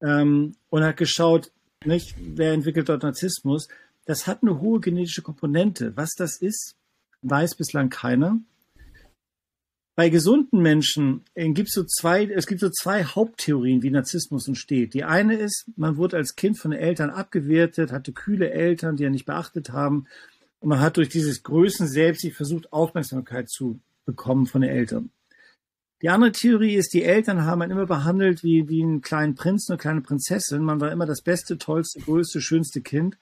ähm, 0.01 0.53
und 0.69 0.83
hat 0.83 0.97
geschaut, 0.97 1.51
nicht, 1.85 2.15
wer 2.19 2.53
entwickelt 2.53 2.89
dort 2.89 3.03
Narzissmus. 3.03 3.67
Das 4.05 4.27
hat 4.27 4.41
eine 4.41 4.59
hohe 4.59 4.79
genetische 4.79 5.21
Komponente. 5.21 5.95
Was 5.95 6.13
das 6.15 6.37
ist, 6.37 6.75
weiß 7.29 7.55
bislang 7.55 7.89
keiner. 7.89 8.39
Bei 9.95 10.09
gesunden 10.09 10.61
Menschen 10.61 11.25
äh, 11.33 11.49
gibt 11.49 11.69
es 11.69 11.73
so 11.73 11.83
zwei, 11.83 12.25
es 12.25 12.45
gibt 12.45 12.61
so 12.61 12.69
zwei 12.69 13.03
Haupttheorien, 13.03 13.81
wie 13.81 13.89
Narzissmus 13.89 14.47
entsteht. 14.47 14.93
Die 14.93 15.03
eine 15.03 15.35
ist, 15.35 15.71
man 15.75 15.97
wurde 15.97 16.17
als 16.17 16.35
Kind 16.35 16.59
von 16.59 16.71
Eltern 16.71 17.09
abgewertet, 17.09 17.91
hatte 17.91 18.13
kühle 18.13 18.51
Eltern, 18.51 18.95
die 18.95 19.05
er 19.05 19.09
nicht 19.09 19.25
beachtet 19.25 19.71
haben. 19.71 20.05
Und 20.59 20.69
man 20.69 20.81
hat 20.81 20.97
durch 20.97 21.09
dieses 21.09 21.41
Größen 21.41 21.87
selbst 21.87 22.21
sich 22.21 22.35
versucht, 22.35 22.71
Aufmerksamkeit 22.71 23.49
zu 23.49 23.79
bekommen 24.05 24.45
von 24.45 24.61
den 24.61 24.69
Eltern. 24.69 25.09
Die 26.03 26.09
andere 26.09 26.31
Theorie 26.31 26.75
ist, 26.75 26.93
die 26.93 27.03
Eltern 27.03 27.43
haben 27.43 27.63
einen 27.63 27.71
immer 27.71 27.87
behandelt 27.87 28.43
wie, 28.43 28.69
wie 28.69 28.83
einen 28.83 29.01
kleinen 29.01 29.33
Prinzen, 29.33 29.71
eine 29.71 29.79
kleine 29.79 30.01
Prinzessin. 30.01 30.61
Man 30.61 30.79
war 30.79 30.91
immer 30.91 31.07
das 31.07 31.23
beste, 31.23 31.57
tollste, 31.57 32.01
größte, 32.01 32.39
schönste 32.39 32.81
Kind. 32.81 33.17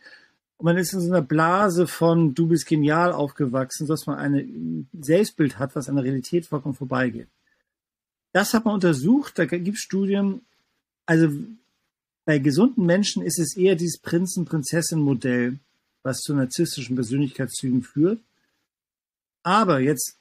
Und 0.58 0.66
man 0.66 0.78
ist 0.78 0.94
in 0.94 1.02
so 1.02 1.08
einer 1.08 1.22
Blase 1.22 1.88
von 1.88 2.34
du 2.34 2.48
bist 2.48 2.66
genial 2.66 3.12
aufgewachsen, 3.12 3.88
dass 3.88 4.06
man 4.06 4.18
ein 4.18 4.90
Selbstbild 4.94 5.60
hat, 5.60 5.76
was 5.76 5.90
an 5.90 5.96
der 5.96 6.06
Realität 6.06 6.46
vollkommen 6.46 6.76
vorbeigeht. 6.76 7.28
Das 8.32 8.54
hat 8.54 8.66
man 8.66 8.76
untersucht, 8.76 9.38
da 9.38 9.46
gibt 9.46 9.78
es 9.78 9.84
Studien. 9.84 10.42
Also 11.06 11.30
bei 12.26 12.40
gesunden 12.40 12.86
Menschen 12.86 13.24
ist 13.24 13.40
es 13.40 13.56
eher 13.56 13.76
dieses 13.76 14.00
Prinzen-Prinzessin-Modell, 14.00 15.60
was 16.04 16.20
zu 16.20 16.34
narzisstischen 16.34 16.96
Persönlichkeitszügen 16.96 17.82
führt. 17.84 18.20
Aber 19.44 19.80
jetzt 19.80 20.18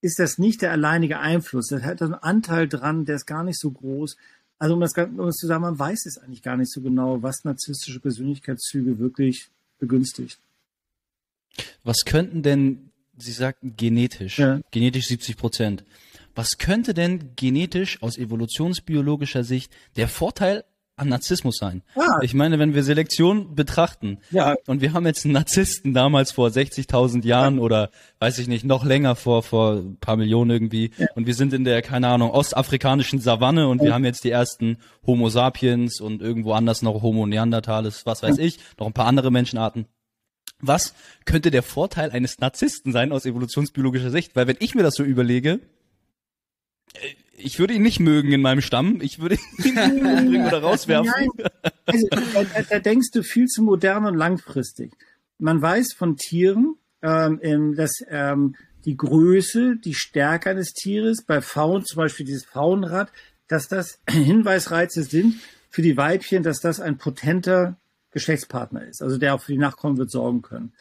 ist 0.00 0.18
das 0.18 0.38
nicht 0.38 0.62
der 0.62 0.72
alleinige 0.72 1.18
Einfluss. 1.18 1.68
Das 1.68 1.82
hat 1.82 2.00
einen 2.02 2.14
Anteil 2.14 2.68
dran, 2.68 3.04
der 3.04 3.16
ist 3.16 3.26
gar 3.26 3.44
nicht 3.44 3.58
so 3.58 3.70
groß. 3.70 4.16
Also 4.58 4.74
um 4.74 4.80
das, 4.80 4.92
um 4.96 5.16
das 5.16 5.36
zu 5.36 5.46
sagen, 5.46 5.62
man 5.62 5.78
weiß 5.78 6.06
es 6.06 6.18
eigentlich 6.18 6.42
gar 6.42 6.56
nicht 6.56 6.72
so 6.72 6.80
genau, 6.80 7.22
was 7.22 7.44
narzisstische 7.44 8.00
Persönlichkeitszüge 8.00 8.98
wirklich 8.98 9.50
begünstigt. 9.84 10.38
Was 11.82 12.04
könnten 12.04 12.42
denn, 12.42 12.90
Sie 13.16 13.32
sagten 13.32 13.76
genetisch, 13.76 14.38
ja. 14.38 14.60
genetisch 14.70 15.06
70 15.06 15.36
Prozent. 15.36 15.84
Was 16.34 16.58
könnte 16.58 16.94
denn 16.94 17.36
genetisch 17.36 18.02
aus 18.02 18.18
evolutionsbiologischer 18.18 19.44
Sicht 19.44 19.72
der 19.96 20.08
Vorteil 20.08 20.64
an 20.96 21.08
Narzissmus 21.08 21.56
sein? 21.56 21.82
Ah. 21.96 22.18
Ich 22.22 22.34
meine, 22.34 22.58
wenn 22.58 22.74
wir 22.74 22.82
Selektion 22.82 23.54
betrachten 23.54 24.18
ja. 24.30 24.54
und 24.66 24.80
wir 24.80 24.92
haben 24.92 25.06
jetzt 25.06 25.24
einen 25.24 25.34
Narzissten 25.34 25.92
damals 25.92 26.32
vor 26.32 26.48
60.000 26.48 27.24
Jahren 27.24 27.56
ja. 27.56 27.62
oder 27.62 27.90
weiß 28.20 28.38
ich 28.38 28.48
nicht, 28.48 28.64
noch 28.64 28.84
länger 28.84 29.16
vor 29.16 29.42
vor 29.42 29.74
ein 29.74 29.96
paar 29.96 30.16
Millionen 30.16 30.50
irgendwie 30.50 30.90
ja. 30.96 31.06
und 31.14 31.26
wir 31.26 31.34
sind 31.34 31.52
in 31.52 31.64
der 31.64 31.82
keine 31.82 32.08
Ahnung 32.08 32.30
ostafrikanischen 32.30 33.18
Savanne 33.18 33.68
und 33.68 33.82
wir 33.82 33.92
haben 33.92 34.04
jetzt 34.04 34.24
die 34.24 34.30
ersten 34.30 34.78
Homo 35.06 35.28
sapiens 35.28 36.00
und 36.00 36.22
irgendwo 36.22 36.52
anders 36.52 36.82
noch 36.82 37.02
Homo 37.02 37.26
neanderthalis, 37.26 38.06
was 38.06 38.22
weiß 38.22 38.38
ich, 38.38 38.58
noch 38.78 38.86
ein 38.86 38.92
paar 38.92 39.06
andere 39.06 39.30
Menschenarten. 39.30 39.86
Was 40.60 40.94
könnte 41.24 41.50
der 41.50 41.62
Vorteil 41.62 42.10
eines 42.10 42.38
Narzissten 42.38 42.92
sein 42.92 43.12
aus 43.12 43.26
evolutionsbiologischer 43.26 44.10
Sicht? 44.10 44.34
Weil 44.36 44.46
wenn 44.46 44.56
ich 44.60 44.74
mir 44.74 44.82
das 44.82 44.94
so 44.94 45.02
überlege, 45.02 45.60
äh, 46.94 47.14
ich 47.36 47.58
würde 47.58 47.74
ihn 47.74 47.82
nicht 47.82 48.00
mögen 48.00 48.32
in 48.32 48.40
meinem 48.40 48.60
Stamm. 48.60 49.00
Ich 49.00 49.18
würde 49.18 49.38
ihn 49.64 49.78
umbringen 50.18 50.46
oder 50.46 50.62
rauswerfen. 50.62 51.12
Nein. 51.14 51.28
Also, 51.86 52.08
da, 52.10 52.62
da, 52.62 52.78
denkst 52.78 53.10
du 53.12 53.22
viel 53.22 53.46
zu 53.46 53.62
modern 53.62 54.06
und 54.06 54.16
langfristig. 54.16 54.92
Man 55.38 55.60
weiß 55.60 55.94
von 55.94 56.16
Tieren, 56.16 56.76
ähm, 57.02 57.74
dass 57.74 57.92
ähm, 58.08 58.54
die 58.84 58.96
Größe, 58.96 59.76
die 59.76 59.94
Stärke 59.94 60.50
eines 60.50 60.72
Tieres, 60.72 61.24
bei 61.24 61.40
Faunen, 61.40 61.84
zum 61.84 61.98
Beispiel 61.98 62.26
dieses 62.26 62.44
Faunrad, 62.44 63.10
dass 63.48 63.68
das 63.68 64.00
Hinweisreize 64.08 65.02
sind 65.02 65.40
für 65.70 65.82
die 65.82 65.96
Weibchen, 65.96 66.42
dass 66.42 66.60
das 66.60 66.80
ein 66.80 66.98
potenter 66.98 67.78
Geschlechtspartner 68.12 68.86
ist, 68.86 69.02
also 69.02 69.18
der 69.18 69.34
auch 69.34 69.42
für 69.42 69.52
die 69.52 69.58
Nachkommen 69.58 69.98
wird 69.98 70.10
sorgen 70.10 70.42
können. 70.42 70.72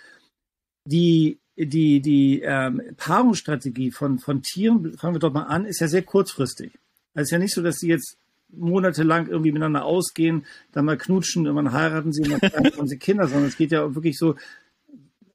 Die 0.85 1.39
die, 1.55 2.01
die 2.01 2.41
ähm, 2.41 2.81
Paarungsstrategie 2.97 3.91
von, 3.91 4.19
von 4.19 4.41
Tieren, 4.41 4.97
fangen 4.97 5.15
wir 5.15 5.19
doch 5.19 5.33
mal 5.33 5.43
an, 5.43 5.65
ist 5.65 5.79
ja 5.79 5.87
sehr 5.87 6.03
kurzfristig. 6.03 6.79
Also 7.13 7.21
es 7.21 7.27
ist 7.27 7.31
ja 7.31 7.39
nicht 7.39 7.53
so, 7.53 7.61
dass 7.61 7.77
sie 7.77 7.89
jetzt 7.89 8.17
monatelang 8.49 9.27
irgendwie 9.27 9.51
miteinander 9.51 9.85
ausgehen, 9.85 10.45
dann 10.71 10.85
mal 10.85 10.97
knutschen, 10.97 11.45
irgendwann 11.45 11.73
heiraten 11.73 12.11
sie 12.11 12.23
und 12.23 12.41
dann 12.41 12.65
haben 12.77 12.87
sie 12.87 12.97
Kinder, 12.97 13.27
sondern 13.27 13.47
es 13.47 13.57
geht 13.57 13.71
ja 13.71 13.95
wirklich 13.95 14.17
so 14.17 14.35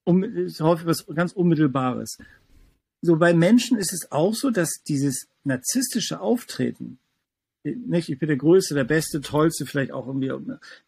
um 0.05 0.25
ist 0.25 0.61
häufig 0.61 0.87
was 0.87 1.07
ganz 1.07 1.33
Unmittelbares. 1.33 2.17
So 3.03 3.17
bei 3.17 3.35
Menschen 3.35 3.77
ist 3.77 3.93
es 3.93 4.11
auch 4.11 4.35
so, 4.35 4.51
dass 4.51 4.83
dieses 4.89 5.29
narzisstische 5.45 6.21
Auftreten, 6.21 6.99
nicht, 7.63 8.09
ich 8.09 8.19
bin 8.19 8.29
der 8.29 8.39
Größte, 8.39 8.75
der 8.75 8.85
Beste, 8.85 9.21
Tollste, 9.21 9.67
vielleicht 9.67 9.93
auch 9.93 10.07
irgendwie 10.07 10.33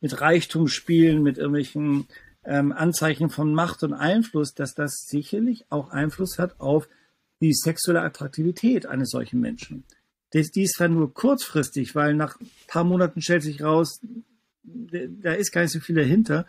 mit 0.00 0.20
Reichtum 0.20 0.68
spielen, 0.68 1.22
mit 1.22 1.36
irgendwelchen 1.36 2.06
ähm, 2.44 2.72
Anzeichen 2.72 3.30
von 3.30 3.52
Macht 3.52 3.82
und 3.82 3.92
Einfluss, 3.92 4.54
dass 4.54 4.74
das 4.74 5.06
sicherlich 5.06 5.66
auch 5.70 5.90
Einfluss 5.90 6.38
hat 6.38 6.60
auf 6.60 6.88
die 7.40 7.52
sexuelle 7.52 8.02
Attraktivität 8.02 8.86
eines 8.86 9.10
solchen 9.10 9.40
Menschen. 9.40 9.84
Das, 10.32 10.50
die 10.50 10.62
ist 10.62 10.76
zwar 10.76 10.88
nur 10.88 11.12
kurzfristig, 11.12 11.94
weil 11.94 12.14
nach 12.14 12.40
ein 12.40 12.50
paar 12.66 12.84
Monaten 12.84 13.20
stellt 13.20 13.42
sich 13.42 13.62
raus, 13.62 14.00
da 14.62 15.32
ist 15.32 15.52
gar 15.52 15.62
nicht 15.62 15.72
so 15.72 15.80
viel 15.80 15.96
dahinter. 15.96 16.46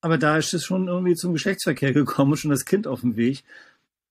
aber 0.00 0.18
da 0.18 0.36
ist 0.36 0.52
es 0.52 0.64
schon 0.64 0.88
irgendwie 0.88 1.14
zum 1.14 1.32
Geschlechtsverkehr 1.32 1.94
gekommen 1.94 2.32
und 2.32 2.36
schon 2.36 2.50
das 2.50 2.66
Kind 2.66 2.86
auf 2.86 3.00
dem 3.00 3.16
Weg. 3.16 3.42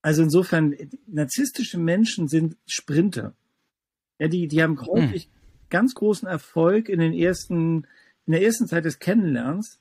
Also 0.02 0.22
insofern, 0.22 0.74
narzisstische 1.06 1.78
Menschen 1.78 2.26
sind 2.28 2.56
Sprinter. 2.66 3.34
Ja, 4.18 4.28
die, 4.28 4.48
die 4.48 4.62
haben 4.62 4.80
häufig 4.80 5.24
hm. 5.24 5.30
ganz 5.70 5.94
großen 5.94 6.26
Erfolg 6.26 6.88
in 6.88 6.98
den 6.98 7.12
ersten, 7.12 7.86
in 8.26 8.32
der 8.32 8.42
ersten 8.42 8.66
Zeit 8.66 8.84
des 8.84 8.98
Kennenlernens 8.98 9.78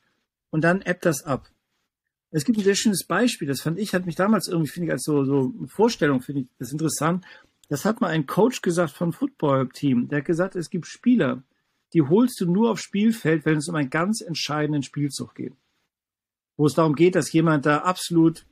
und 0.53 0.61
dann 0.61 0.83
ebbt 0.83 1.03
das 1.03 1.23
ab. 1.23 1.49
Es 2.29 2.45
gibt 2.45 2.59
ein 2.59 2.63
sehr 2.63 2.75
schönes 2.75 3.05
Beispiel, 3.05 3.47
das 3.47 3.61
fand 3.61 3.79
ich, 3.79 3.95
hat 3.95 4.05
mich 4.05 4.15
damals 4.15 4.47
irgendwie, 4.47 4.69
finde 4.69 4.85
ich, 4.87 4.91
als 4.91 5.03
so, 5.03 5.25
so 5.25 5.51
Vorstellung, 5.65 6.21
finde 6.21 6.41
ich 6.41 6.47
das 6.59 6.71
interessant. 6.71 7.25
Das 7.69 7.85
hat 7.85 8.01
mal 8.01 8.09
ein 8.09 8.27
Coach 8.27 8.61
gesagt 8.61 8.91
vom 8.91 9.13
Football-Team. 9.13 10.09
Der 10.09 10.19
hat 10.19 10.25
gesagt, 10.25 10.55
es 10.55 10.69
gibt 10.69 10.85
Spieler, 10.85 11.41
die 11.93 12.03
holst 12.03 12.39
du 12.39 12.45
nur 12.45 12.69
aufs 12.69 12.83
Spielfeld, 12.83 13.45
wenn 13.45 13.57
es 13.57 13.67
um 13.67 13.75
einen 13.75 13.89
ganz 13.89 14.21
entscheidenden 14.21 14.83
Spielzug 14.83 15.33
geht. 15.33 15.53
Wo 16.55 16.67
es 16.67 16.75
darum 16.75 16.93
geht, 16.93 17.15
dass 17.15 17.31
jemand 17.31 17.65
da 17.65 17.79
absolut 17.79 18.45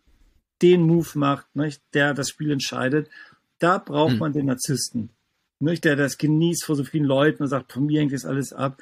den 0.63 0.81
Move 0.81 1.09
macht, 1.13 1.55
nicht, 1.55 1.83
der 1.93 2.15
das 2.15 2.29
Spiel 2.29 2.49
entscheidet. 2.49 3.11
Da 3.59 3.77
braucht 3.77 4.13
hm. 4.13 4.19
man 4.19 4.33
den 4.33 4.47
Narzissten, 4.47 5.11
nicht, 5.59 5.85
der 5.85 5.95
das 5.95 6.17
genießt 6.17 6.65
vor 6.65 6.75
so 6.75 6.83
vielen 6.83 7.05
Leuten 7.05 7.43
und 7.43 7.49
sagt, 7.49 7.71
von 7.71 7.85
mir 7.85 7.99
hängt 7.99 8.13
das 8.13 8.25
alles 8.25 8.53
ab. 8.53 8.81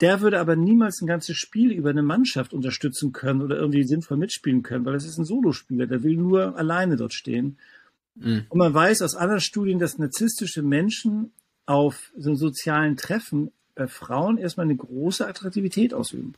Der 0.00 0.22
würde 0.22 0.40
aber 0.40 0.56
niemals 0.56 1.02
ein 1.02 1.06
ganzes 1.06 1.36
Spiel 1.36 1.72
über 1.72 1.90
eine 1.90 2.02
Mannschaft 2.02 2.54
unterstützen 2.54 3.12
können 3.12 3.42
oder 3.42 3.56
irgendwie 3.56 3.84
sinnvoll 3.84 4.16
mitspielen 4.16 4.62
können, 4.62 4.84
weil 4.84 4.94
das 4.94 5.04
ist 5.04 5.18
ein 5.18 5.26
Solospieler, 5.26 5.86
der 5.86 6.02
will 6.02 6.16
nur 6.16 6.56
alleine 6.56 6.96
dort 6.96 7.12
stehen. 7.12 7.58
Mhm. 8.14 8.46
Und 8.48 8.58
man 8.58 8.72
weiß 8.72 9.02
aus 9.02 9.14
anderen 9.14 9.40
Studien, 9.40 9.78
dass 9.78 9.98
narzisstische 9.98 10.62
Menschen 10.62 11.32
auf 11.66 12.12
so 12.16 12.34
sozialen 12.34 12.96
Treffen 12.96 13.52
bei 13.74 13.86
Frauen 13.86 14.38
erstmal 14.38 14.64
eine 14.64 14.76
große 14.76 15.26
Attraktivität 15.26 15.92
ausüben. 15.92 16.34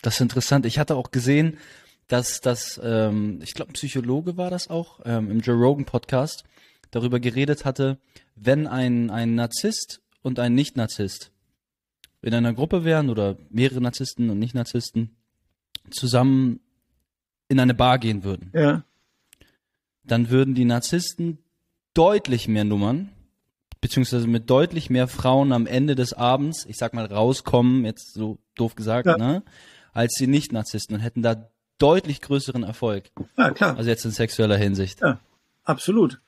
Das 0.00 0.14
ist 0.14 0.20
interessant. 0.20 0.64
Ich 0.64 0.78
hatte 0.78 0.96
auch 0.96 1.10
gesehen, 1.10 1.58
dass 2.06 2.40
das, 2.40 2.80
ähm, 2.82 3.40
ich 3.42 3.52
glaube, 3.52 3.72
ein 3.72 3.74
Psychologe 3.74 4.36
war 4.36 4.50
das 4.50 4.68
auch, 4.68 5.00
ähm, 5.04 5.30
im 5.30 5.40
Joe 5.40 5.56
Rogan 5.56 5.84
Podcast, 5.84 6.44
darüber 6.90 7.20
geredet 7.20 7.66
hatte, 7.66 7.98
wenn 8.34 8.66
ein, 8.66 9.10
ein 9.10 9.34
Narzisst 9.34 10.00
und 10.22 10.38
ein 10.38 10.54
Nicht-Narzisst 10.54 11.30
in 12.22 12.34
einer 12.34 12.52
Gruppe 12.52 12.84
wären 12.84 13.10
oder 13.10 13.36
mehrere 13.50 13.80
Narzissten 13.80 14.30
und 14.30 14.38
Nicht-Narzissten 14.38 15.16
zusammen 15.90 16.60
in 17.48 17.60
eine 17.60 17.74
Bar 17.74 17.98
gehen 17.98 18.24
würden, 18.24 18.50
ja. 18.52 18.82
dann 20.04 20.30
würden 20.30 20.54
die 20.54 20.64
Narzissten 20.64 21.38
deutlich 21.94 22.48
mehr 22.48 22.64
Nummern, 22.64 23.08
beziehungsweise 23.80 24.26
mit 24.26 24.50
deutlich 24.50 24.90
mehr 24.90 25.08
Frauen 25.08 25.52
am 25.52 25.66
Ende 25.66 25.94
des 25.94 26.12
Abends, 26.12 26.66
ich 26.66 26.76
sag 26.76 26.92
mal, 26.92 27.06
rauskommen, 27.06 27.84
jetzt 27.84 28.12
so 28.12 28.38
doof 28.56 28.74
gesagt, 28.74 29.06
ja. 29.06 29.16
ne, 29.16 29.42
als 29.92 30.14
die 30.18 30.26
Nicht-Narzissten 30.26 30.96
und 30.96 31.00
hätten 31.00 31.22
da 31.22 31.48
deutlich 31.78 32.20
größeren 32.20 32.64
Erfolg. 32.64 33.10
Ja, 33.36 33.50
klar. 33.52 33.76
Also 33.76 33.88
jetzt 33.88 34.04
in 34.04 34.10
sexueller 34.10 34.56
Hinsicht. 34.56 35.00
Ja, 35.00 35.20
absolut. 35.64 36.20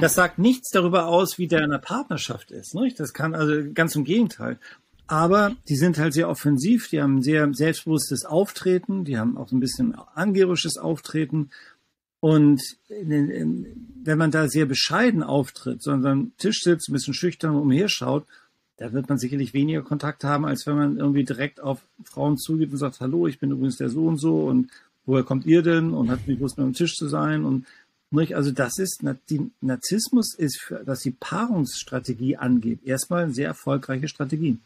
Das 0.00 0.14
sagt 0.14 0.38
nichts 0.38 0.70
darüber 0.70 1.06
aus, 1.06 1.38
wie 1.38 1.46
der 1.46 1.62
in 1.62 1.70
der 1.70 1.78
Partnerschaft 1.78 2.50
ist. 2.50 2.74
Ne? 2.74 2.92
Das 2.96 3.12
kann 3.12 3.34
also 3.34 3.72
ganz 3.72 3.94
im 3.94 4.04
Gegenteil. 4.04 4.58
Aber 5.06 5.54
die 5.68 5.76
sind 5.76 5.98
halt 5.98 6.14
sehr 6.14 6.28
offensiv, 6.30 6.88
die 6.88 7.00
haben 7.00 7.18
ein 7.18 7.22
sehr 7.22 7.52
selbstbewusstes 7.52 8.24
Auftreten, 8.24 9.04
die 9.04 9.18
haben 9.18 9.36
auch 9.36 9.52
ein 9.52 9.60
bisschen 9.60 9.94
angeberisches 9.94 10.78
Auftreten. 10.78 11.50
Und 12.20 12.62
wenn 12.88 14.18
man 14.18 14.30
da 14.30 14.48
sehr 14.48 14.64
bescheiden 14.64 15.22
auftritt, 15.22 15.82
sondern 15.82 16.12
am 16.12 16.32
Tisch 16.38 16.60
sitzt, 16.62 16.88
ein 16.88 16.94
bisschen 16.94 17.12
schüchtern 17.12 17.54
umherschaut, 17.54 18.24
da 18.78 18.92
wird 18.92 19.08
man 19.08 19.18
sicherlich 19.18 19.52
weniger 19.52 19.82
Kontakt 19.82 20.24
haben, 20.24 20.46
als 20.46 20.66
wenn 20.66 20.76
man 20.76 20.96
irgendwie 20.96 21.24
direkt 21.24 21.60
auf 21.60 21.80
Frauen 22.02 22.38
zugeht 22.38 22.72
und 22.72 22.78
sagt, 22.78 23.00
hallo, 23.00 23.26
ich 23.26 23.38
bin 23.38 23.50
übrigens 23.50 23.76
der 23.76 23.90
so 23.90 24.06
und 24.06 24.16
so 24.16 24.46
und 24.46 24.70
woher 25.04 25.22
kommt 25.22 25.44
ihr 25.44 25.62
denn 25.62 25.92
und 25.92 26.10
hat 26.10 26.26
mich 26.26 26.40
Lust, 26.40 26.56
mit 26.56 26.66
am 26.66 26.72
Tisch 26.72 26.94
zu 26.94 27.08
sein 27.08 27.44
und 27.44 27.66
also 28.32 28.52
das 28.52 28.78
ist, 28.78 29.02
die 29.28 29.50
Narzissmus 29.60 30.34
ist, 30.38 30.72
was 30.84 31.00
die 31.00 31.10
Paarungsstrategie 31.10 32.36
angeht, 32.36 32.84
erstmal 32.84 33.24
eine 33.24 33.34
sehr 33.34 33.48
erfolgreiche 33.48 34.06
Strategie. 34.06 34.58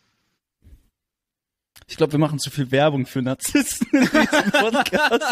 Ich 1.91 1.97
glaube, 1.97 2.13
wir 2.13 2.19
machen 2.19 2.39
zu 2.39 2.51
viel 2.51 2.71
Werbung 2.71 3.07
für 3.07 3.23
Narzissten 3.23 3.89
in 3.91 4.05
diesem 4.05 4.51
Podcast. 4.53 5.23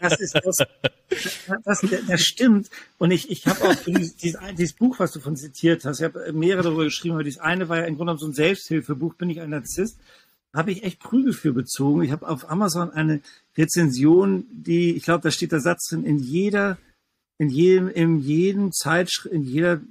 Das 0.00 0.20
ist 0.20 0.34
das, 0.34 0.56
das, 1.64 1.86
das 2.08 2.22
stimmt. 2.22 2.70
Und 2.96 3.10
ich, 3.10 3.30
ich 3.30 3.46
habe 3.46 3.62
auch 3.68 3.74
dieses, 3.74 4.16
dieses 4.16 4.72
Buch, 4.72 4.98
was 4.98 5.12
du 5.12 5.20
von 5.20 5.36
zitiert 5.36 5.84
hast, 5.84 6.00
ich 6.00 6.04
habe 6.04 6.32
mehrere 6.32 6.62
darüber 6.62 6.84
geschrieben, 6.84 7.14
aber 7.14 7.24
dieses 7.24 7.40
eine 7.40 7.68
war 7.68 7.76
ja 7.76 7.84
im 7.84 7.96
Grunde 7.96 8.12
genommen 8.12 8.18
so 8.20 8.26
ein 8.26 8.32
Selbsthilfebuch, 8.32 9.14
bin 9.14 9.28
ich 9.28 9.42
ein 9.42 9.50
Narzisst, 9.50 9.98
habe 10.54 10.72
ich 10.72 10.82
echt 10.82 10.98
Prügel 10.98 11.34
für 11.34 11.52
bezogen. 11.52 12.02
Ich 12.02 12.10
habe 12.10 12.26
auf 12.26 12.50
Amazon 12.50 12.90
eine 12.90 13.20
Rezension, 13.56 14.46
die, 14.50 14.96
ich 14.96 15.04
glaube, 15.04 15.22
da 15.22 15.30
steht 15.30 15.52
der 15.52 15.60
Satz 15.60 15.88
drin, 15.88 16.04
in 16.04 16.18
jeder, 16.18 16.78
in 17.36 17.50
jedem, 17.50 17.88
in 17.88 18.20
jedem 18.20 18.72
Zeitschrift, 18.72 19.34
in 19.34 19.44
jeder 19.44 19.82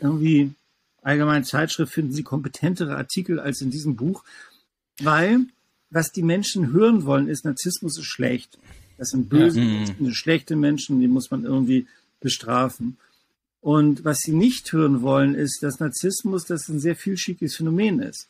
irgendwie 0.00 0.52
allgemeinen 1.00 1.44
Zeitschrift 1.44 1.92
finden 1.92 2.12
Sie 2.12 2.24
kompetentere 2.24 2.96
Artikel 2.96 3.40
als 3.40 3.62
in 3.62 3.70
diesem 3.70 3.96
Buch. 3.96 4.22
Weil, 5.02 5.46
was 5.90 6.12
die 6.12 6.22
Menschen 6.22 6.72
hören 6.72 7.04
wollen, 7.04 7.28
ist, 7.28 7.44
Narzissmus 7.44 7.98
ist 7.98 8.06
schlecht. 8.06 8.58
Das 8.98 9.08
sind 9.08 9.28
böse, 9.28 9.60
ja. 9.60 9.80
das 9.80 9.96
sind 9.96 10.14
schlechte 10.14 10.56
Menschen, 10.56 11.00
die 11.00 11.08
muss 11.08 11.30
man 11.30 11.44
irgendwie 11.44 11.86
bestrafen. 12.20 12.96
Und 13.60 14.04
was 14.04 14.18
sie 14.18 14.32
nicht 14.32 14.72
hören 14.72 15.02
wollen, 15.02 15.34
ist, 15.34 15.62
dass 15.62 15.80
Narzissmus 15.80 16.44
das 16.44 16.68
ein 16.68 16.80
sehr 16.80 16.96
vielschichtiges 16.96 17.56
Phänomen 17.56 18.00
ist. 18.00 18.28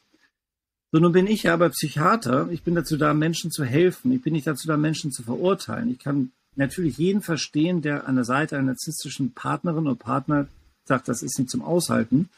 So, 0.92 0.98
nun 0.98 1.12
bin 1.12 1.26
ich 1.26 1.44
ja 1.44 1.54
aber 1.54 1.68
Psychiater. 1.70 2.48
Ich 2.50 2.62
bin 2.62 2.74
dazu 2.74 2.96
da, 2.96 3.12
Menschen 3.12 3.50
zu 3.50 3.64
helfen. 3.64 4.12
Ich 4.12 4.22
bin 4.22 4.32
nicht 4.32 4.46
dazu 4.46 4.66
da, 4.66 4.76
Menschen 4.76 5.12
zu 5.12 5.22
verurteilen. 5.22 5.90
Ich 5.90 5.98
kann 5.98 6.30
natürlich 6.54 6.96
jeden 6.96 7.22
verstehen, 7.22 7.82
der 7.82 8.08
an 8.08 8.14
der 8.14 8.24
Seite 8.24 8.56
einer 8.56 8.68
narzisstischen 8.68 9.32
Partnerin 9.32 9.86
oder 9.86 9.96
Partner 9.96 10.48
sagt, 10.84 11.08
das 11.08 11.22
ist 11.22 11.38
nicht 11.38 11.50
zum 11.50 11.62
Aushalten. 11.62 12.30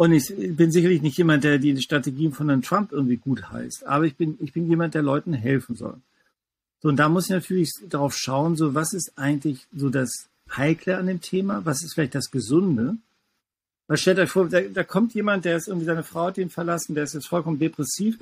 Und 0.00 0.12
ich 0.12 0.32
bin 0.34 0.72
sicherlich 0.72 1.02
nicht 1.02 1.18
jemand, 1.18 1.44
der 1.44 1.58
die 1.58 1.78
Strategien 1.82 2.32
von 2.32 2.48
Herrn 2.48 2.62
Trump 2.62 2.90
irgendwie 2.90 3.18
gut 3.18 3.50
heißt. 3.52 3.86
Aber 3.86 4.06
ich 4.06 4.16
bin, 4.16 4.38
ich 4.40 4.54
bin 4.54 4.66
jemand, 4.66 4.94
der 4.94 5.02
Leuten 5.02 5.34
helfen 5.34 5.76
soll. 5.76 5.98
So, 6.80 6.88
und 6.88 6.96
da 6.96 7.10
muss 7.10 7.26
ich 7.26 7.32
natürlich 7.32 7.70
darauf 7.86 8.16
schauen, 8.16 8.56
so, 8.56 8.74
was 8.74 8.94
ist 8.94 9.12
eigentlich 9.18 9.66
so 9.76 9.90
das 9.90 10.30
Heikle 10.56 10.96
an 10.96 11.06
dem 11.06 11.20
Thema? 11.20 11.66
Was 11.66 11.82
ist 11.82 11.92
vielleicht 11.92 12.14
das 12.14 12.30
Gesunde? 12.30 12.96
Weil 13.88 13.98
stellt 13.98 14.18
euch 14.18 14.30
vor, 14.30 14.48
da, 14.48 14.62
da 14.62 14.84
kommt 14.84 15.12
jemand, 15.12 15.44
der 15.44 15.58
ist 15.58 15.68
irgendwie 15.68 15.84
seine 15.84 16.02
Frau 16.02 16.28
hat 16.28 16.38
ihn 16.38 16.48
verlassen, 16.48 16.94
der 16.94 17.04
ist 17.04 17.12
jetzt 17.12 17.28
vollkommen 17.28 17.58
depressiv, 17.58 18.18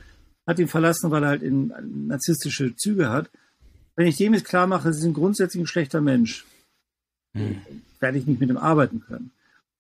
hat 0.48 0.58
ihn 0.58 0.66
verlassen, 0.66 1.12
weil 1.12 1.22
er 1.22 1.28
halt 1.28 1.44
in, 1.44 1.72
narzisstische 2.08 2.74
Züge 2.74 3.08
hat. 3.08 3.30
Wenn 3.94 4.08
ich 4.08 4.16
dem 4.16 4.34
jetzt 4.34 4.46
klar 4.46 4.66
mache, 4.66 4.92
sie 4.92 5.02
sind 5.02 5.14
grundsätzlich 5.14 5.62
ein 5.62 5.68
schlechter 5.68 6.00
Mensch, 6.00 6.44
hm. 7.36 7.60
werde 8.00 8.18
ich 8.18 8.26
nicht 8.26 8.40
mit 8.40 8.50
ihm 8.50 8.56
arbeiten 8.56 8.98
können. 8.98 9.30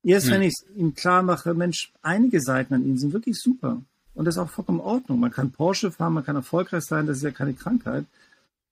Erst 0.04 0.26
hm. 0.26 0.34
wenn 0.34 0.42
ich 0.42 0.54
ihm 0.76 0.94
klar 0.94 1.22
mache, 1.22 1.54
Mensch, 1.54 1.92
einige 2.02 2.40
Seiten 2.40 2.74
an 2.74 2.84
ihnen 2.84 2.98
sind 2.98 3.12
wirklich 3.12 3.38
super. 3.38 3.82
Und 4.14 4.24
das 4.24 4.36
ist 4.36 4.40
auch 4.40 4.50
vollkommen 4.50 4.80
in 4.80 4.84
Ordnung. 4.84 5.20
Man 5.20 5.30
kann 5.30 5.52
Porsche 5.52 5.90
fahren, 5.90 6.14
man 6.14 6.24
kann 6.24 6.36
erfolgreich 6.36 6.84
sein, 6.84 7.06
das 7.06 7.18
ist 7.18 7.22
ja 7.22 7.30
keine 7.30 7.54
Krankheit. 7.54 8.04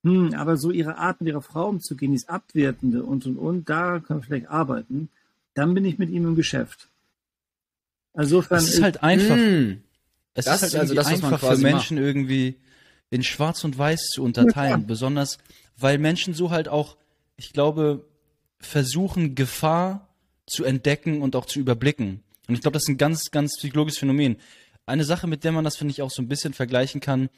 Hm, 0.02 0.34
aber 0.34 0.56
so 0.56 0.70
ihre 0.70 0.98
Art, 0.98 1.20
mit 1.20 1.28
ihrer 1.28 1.42
Frau 1.42 1.68
umzugehen, 1.68 2.12
dieses 2.12 2.28
Abwertende 2.28 3.02
und 3.02 3.26
und 3.26 3.36
und, 3.36 3.68
da 3.68 4.00
kann 4.00 4.18
man 4.18 4.22
vielleicht 4.22 4.48
arbeiten. 4.48 5.08
Dann 5.54 5.74
bin 5.74 5.84
ich 5.84 5.98
mit 5.98 6.10
ihm 6.10 6.26
im 6.26 6.36
Geschäft. 6.36 6.88
Insofern. 8.14 8.58
Es 8.58 8.74
ist 8.74 8.82
halt 8.82 9.02
einfach. 9.02 9.36
Mh, 9.36 9.76
es 10.34 10.44
das 10.44 10.62
ist 10.62 10.74
halt 10.74 10.80
also 10.82 10.94
das, 10.94 11.06
einfach 11.06 11.40
für 11.40 11.56
Menschen 11.58 11.96
macht. 11.96 12.06
irgendwie 12.06 12.56
in 13.10 13.22
Schwarz 13.22 13.64
und 13.64 13.78
Weiß 13.78 14.08
zu 14.08 14.22
unterteilen. 14.22 14.80
Ja, 14.80 14.86
besonders, 14.86 15.38
weil 15.78 15.98
Menschen 15.98 16.34
so 16.34 16.50
halt 16.50 16.68
auch, 16.68 16.96
ich 17.36 17.52
glaube, 17.52 18.04
versuchen, 18.58 19.34
Gefahr 19.34 20.05
zu 20.46 20.64
entdecken 20.64 21.22
und 21.22 21.36
auch 21.36 21.46
zu 21.46 21.58
überblicken. 21.58 22.22
Und 22.48 22.54
ich 22.54 22.60
glaube, 22.60 22.74
das 22.74 22.84
ist 22.84 22.88
ein 22.88 22.98
ganz, 22.98 23.30
ganz 23.30 23.56
psychologisches 23.58 23.98
Phänomen. 23.98 24.36
Eine 24.86 25.04
Sache, 25.04 25.26
mit 25.26 25.44
der 25.44 25.52
man 25.52 25.64
das, 25.64 25.76
finde 25.76 25.92
ich, 25.92 26.02
auch 26.02 26.10
so 26.10 26.22
ein 26.22 26.28
bisschen 26.28 26.54
vergleichen 26.54 27.00
kann. 27.00 27.28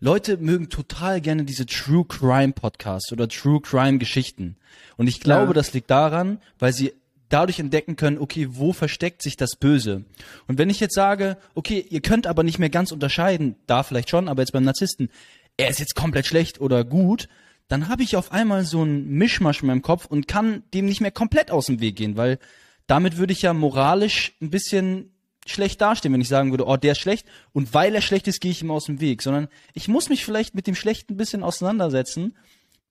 Leute 0.00 0.38
mögen 0.38 0.68
total 0.68 1.20
gerne 1.20 1.44
diese 1.44 1.66
True 1.66 2.04
Crime 2.08 2.52
Podcasts 2.52 3.12
oder 3.12 3.28
True 3.28 3.60
Crime 3.60 3.98
Geschichten. 3.98 4.56
Und 4.96 5.06
ich 5.06 5.20
glaube, 5.20 5.48
ja. 5.48 5.52
das 5.52 5.74
liegt 5.74 5.90
daran, 5.90 6.38
weil 6.58 6.72
sie 6.72 6.92
dadurch 7.28 7.58
entdecken 7.58 7.96
können, 7.96 8.18
okay, 8.18 8.48
wo 8.50 8.72
versteckt 8.72 9.22
sich 9.22 9.36
das 9.36 9.56
Böse? 9.58 10.04
Und 10.48 10.58
wenn 10.58 10.70
ich 10.70 10.80
jetzt 10.80 10.94
sage, 10.94 11.36
okay, 11.54 11.84
ihr 11.88 12.00
könnt 12.00 12.26
aber 12.26 12.42
nicht 12.42 12.58
mehr 12.58 12.70
ganz 12.70 12.92
unterscheiden, 12.92 13.56
da 13.66 13.82
vielleicht 13.82 14.10
schon, 14.10 14.28
aber 14.28 14.42
jetzt 14.42 14.52
beim 14.52 14.64
Narzissten, 14.64 15.10
er 15.56 15.68
ist 15.68 15.80
jetzt 15.80 15.94
komplett 15.94 16.26
schlecht 16.26 16.60
oder 16.60 16.84
gut, 16.84 17.28
dann 17.68 17.88
habe 17.88 18.02
ich 18.02 18.16
auf 18.16 18.32
einmal 18.32 18.64
so 18.64 18.82
ein 18.82 19.08
Mischmasch 19.08 19.62
in 19.62 19.68
meinem 19.68 19.82
Kopf 19.82 20.06
und 20.06 20.28
kann 20.28 20.62
dem 20.74 20.86
nicht 20.86 21.00
mehr 21.00 21.10
komplett 21.10 21.50
aus 21.50 21.66
dem 21.66 21.80
Weg 21.80 21.96
gehen, 21.96 22.16
weil 22.16 22.38
damit 22.86 23.16
würde 23.16 23.32
ich 23.32 23.42
ja 23.42 23.54
moralisch 23.54 24.34
ein 24.42 24.50
bisschen 24.50 25.12
schlecht 25.46 25.80
dastehen, 25.80 26.12
wenn 26.12 26.20
ich 26.20 26.28
sagen 26.28 26.50
würde, 26.50 26.66
oh, 26.66 26.76
der 26.76 26.92
ist 26.92 26.98
schlecht 26.98 27.26
und 27.52 27.74
weil 27.74 27.94
er 27.94 28.00
schlecht 28.02 28.28
ist, 28.28 28.40
gehe 28.40 28.50
ich 28.50 28.62
ihm 28.62 28.70
aus 28.70 28.84
dem 28.84 29.00
Weg, 29.00 29.22
sondern 29.22 29.48
ich 29.74 29.88
muss 29.88 30.08
mich 30.08 30.24
vielleicht 30.24 30.54
mit 30.54 30.66
dem 30.66 30.74
Schlechten 30.74 31.14
ein 31.14 31.16
bisschen 31.16 31.42
auseinandersetzen, 31.42 32.36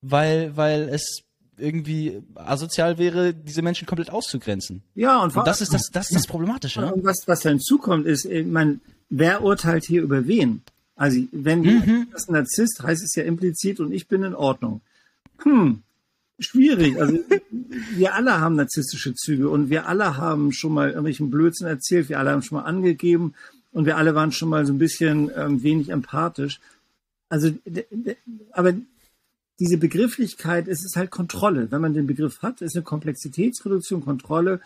weil, 0.02 0.56
weil 0.58 0.90
es 0.90 1.24
irgendwie 1.58 2.22
asozial 2.36 2.98
wäre, 2.98 3.34
diese 3.34 3.62
Menschen 3.62 3.86
komplett 3.86 4.10
auszugrenzen. 4.10 4.84
Ja, 4.96 5.22
und, 5.22 5.36
und 5.36 5.48
das 5.48 5.62
ist 5.62 5.74
das, 5.74 5.90
das 5.92 6.10
ist 6.10 6.16
das 6.16 6.28
Problematische. 6.28 6.92
Und 6.92 7.04
was, 7.04 7.24
was 7.28 7.42
da 7.42 7.50
hinzukommt, 7.50 8.06
ist, 8.06 8.26
ich 8.26 8.46
meine, 8.46 8.80
wer 9.10 9.44
urteilt 9.44 9.86
hier 9.86 10.02
über 10.02 10.28
wen? 10.28 10.64
Also 11.02 11.20
wenn 11.32 11.62
mhm. 11.62 11.82
du 11.84 12.06
bist 12.12 12.30
ein 12.30 12.34
Narzisst, 12.34 12.84
heißt 12.84 13.04
es 13.04 13.16
ja 13.16 13.24
implizit 13.24 13.80
und 13.80 13.92
ich 13.92 14.08
bin 14.08 14.22
in 14.22 14.36
Ordnung. 14.36 14.82
Hm, 15.40 15.82
schwierig. 16.38 17.02
Also 17.02 17.18
wir 17.96 18.14
alle 18.14 18.40
haben 18.40 18.56
narzisstische 18.56 19.16
Züge 19.16 19.50
und 19.50 19.72
wir 19.72 19.88
alle 19.88 20.18
haben 20.18 20.52
schon 20.52 20.74
mal 20.74 20.90
irgendwelchen 20.90 21.32
Blödsinn 21.32 21.66
erzählt, 21.66 22.08
wir 22.10 22.20
alle 22.20 22.30
haben 22.30 22.44
schon 22.44 22.60
mal 22.60 22.66
angegeben 22.66 23.34
und 23.72 23.88
wir 23.88 23.98
alle 23.98 24.14
waren 24.14 24.32
schon 24.32 24.50
mal 24.50 24.64
so 24.68 24.74
ein 24.74 24.78
bisschen 24.78 25.32
ähm, 25.36 25.64
wenig 25.64 25.90
empathisch. 25.90 26.60
Also, 27.30 27.52
aber 28.52 28.76
diese 29.60 29.80
Begrifflichkeit, 29.80 30.68
es 30.68 30.86
ist 30.86 30.98
halt 30.98 31.10
Kontrolle. 31.10 31.72
Wenn 31.72 31.82
man 31.82 31.96
den 31.96 32.06
Begriff 32.06 32.44
hat, 32.44 32.62
ist 32.62 32.76
eine 32.76 32.84
Komplexitätsreduktion, 32.84 34.06
Kontrolle. 34.06 34.62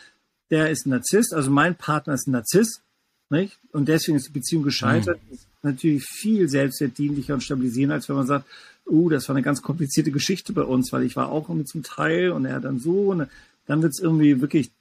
Der 0.50 0.69
ist 0.69 0.86
ein 0.86 0.89
Narzisst, 0.89 1.34
also 1.34 1.50
mein 1.50 1.76
Partner 1.76 2.13
ist 2.13 2.28
ein 2.28 2.32
Narzisst, 2.32 2.82
nicht? 3.30 3.58
Und 3.71 3.88
deswegen 3.88 4.17
ist 4.17 4.28
die 4.28 4.34
Beziehung 4.34 4.63
gescheitert. 4.63 5.21
Mhm. 5.32 5.38
Natürlich 5.65 6.04
viel 6.04 6.47
selbstwertdienlicher 6.47 7.34
und 7.34 7.41
stabilisierender, 7.41 7.95
als 7.95 8.08
wenn 8.08 8.15
man 8.15 8.28
sagt, 8.28 8.45
uh, 8.88 9.10
das 9.10 9.28
war 9.28 9.36
eine 9.36 9.43
ganz 9.43 9.62
komplizierte 9.62 10.12
Geschichte 10.12 10.54
bei 10.54 10.62
uns, 10.62 10.93
weil 10.93 11.04
ich 11.04 11.15
war 11.15 11.30
auch 11.30 11.49
irgendwie 11.49 11.65
zum 11.65 11.84
Teil 11.84 12.32
und 12.32 12.45
er 12.45 12.60
dann 12.60 12.80
so 12.80 13.12
und 13.12 13.28
dann 13.65 13.82
wird 13.82 13.93
es 13.93 13.99
irgendwie 13.99 14.41
wirklich 14.41 14.71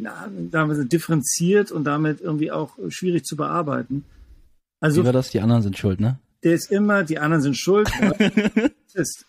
damit 0.00 0.92
differenziert 0.92 1.72
und 1.72 1.84
damit 1.84 2.20
irgendwie 2.20 2.52
auch 2.52 2.78
schwierig 2.88 3.24
zu 3.24 3.36
bearbeiten. 3.36 4.04
Also, 4.80 5.02
Wie 5.02 5.06
war 5.06 5.12
das? 5.12 5.30
Die 5.30 5.40
anderen 5.40 5.62
sind 5.62 5.78
schuld, 5.78 6.00
ne? 6.00 6.18
Der 6.42 6.54
ist 6.54 6.70
immer, 6.70 7.02
die 7.02 7.18
anderen 7.18 7.42
sind 7.42 7.56
schuld. 7.56 7.90
ist. 8.94 9.24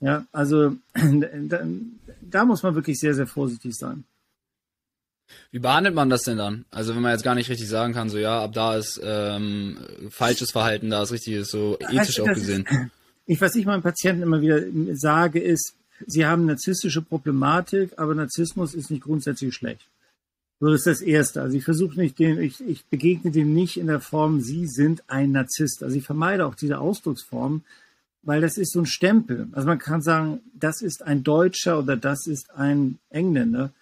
Ja, 0.00 0.26
also 0.32 0.76
da, 0.94 1.60
da 2.20 2.44
muss 2.44 2.62
man 2.62 2.74
wirklich 2.74 2.98
sehr, 2.98 3.14
sehr 3.14 3.26
vorsichtig 3.26 3.74
sein. 3.74 4.04
Wie 5.50 5.58
behandelt 5.58 5.94
man 5.94 6.10
das 6.10 6.22
denn 6.22 6.38
dann? 6.38 6.64
Also 6.70 6.94
wenn 6.94 7.02
man 7.02 7.12
jetzt 7.12 7.24
gar 7.24 7.34
nicht 7.34 7.50
richtig 7.50 7.68
sagen 7.68 7.92
kann, 7.92 8.08
so 8.08 8.18
ja, 8.18 8.42
ab 8.42 8.52
da 8.52 8.76
ist 8.76 9.00
ähm, 9.02 9.78
falsches 10.10 10.50
Verhalten, 10.50 10.90
da 10.90 11.02
ist 11.02 11.12
richtiges, 11.12 11.50
so 11.50 11.76
ethisch 11.80 12.20
also, 12.20 12.24
auch 12.24 12.34
gesehen. 12.34 12.66
Ist, 12.66 12.78
ich, 13.26 13.40
was 13.40 13.54
ich 13.54 13.66
meinen 13.66 13.82
Patienten 13.82 14.22
immer 14.22 14.40
wieder 14.40 14.62
sage, 14.94 15.40
ist, 15.40 15.74
sie 16.06 16.26
haben 16.26 16.46
narzisstische 16.46 17.02
Problematik, 17.02 17.92
aber 17.96 18.14
Narzissmus 18.14 18.74
ist 18.74 18.90
nicht 18.90 19.04
grundsätzlich 19.04 19.54
schlecht. 19.54 19.86
So 20.62 20.68
das 20.68 20.86
ist 20.86 20.86
das 20.86 21.00
Erste. 21.00 21.42
Also 21.42 21.56
ich 21.56 21.64
versuche 21.64 21.98
nicht 21.98 22.18
den, 22.18 22.40
ich, 22.40 22.60
ich 22.60 22.86
begegne 22.86 23.30
dem 23.32 23.52
nicht 23.52 23.76
in 23.76 23.88
der 23.88 24.00
Form, 24.00 24.40
Sie 24.40 24.68
sind 24.68 25.02
ein 25.08 25.32
Narzisst. 25.32 25.82
Also 25.82 25.96
ich 25.96 26.04
vermeide 26.04 26.46
auch 26.46 26.54
diese 26.54 26.78
Ausdrucksform, 26.78 27.62
weil 28.22 28.40
das 28.40 28.58
ist 28.58 28.72
so 28.72 28.80
ein 28.80 28.86
Stempel. 28.86 29.48
Also 29.52 29.66
man 29.66 29.80
kann 29.80 30.02
sagen, 30.02 30.40
das 30.54 30.80
ist 30.80 31.02
ein 31.02 31.24
Deutscher 31.24 31.80
oder 31.80 31.96
das 31.96 32.28
ist 32.28 32.52
ein 32.54 32.98
Engländer 33.10 33.72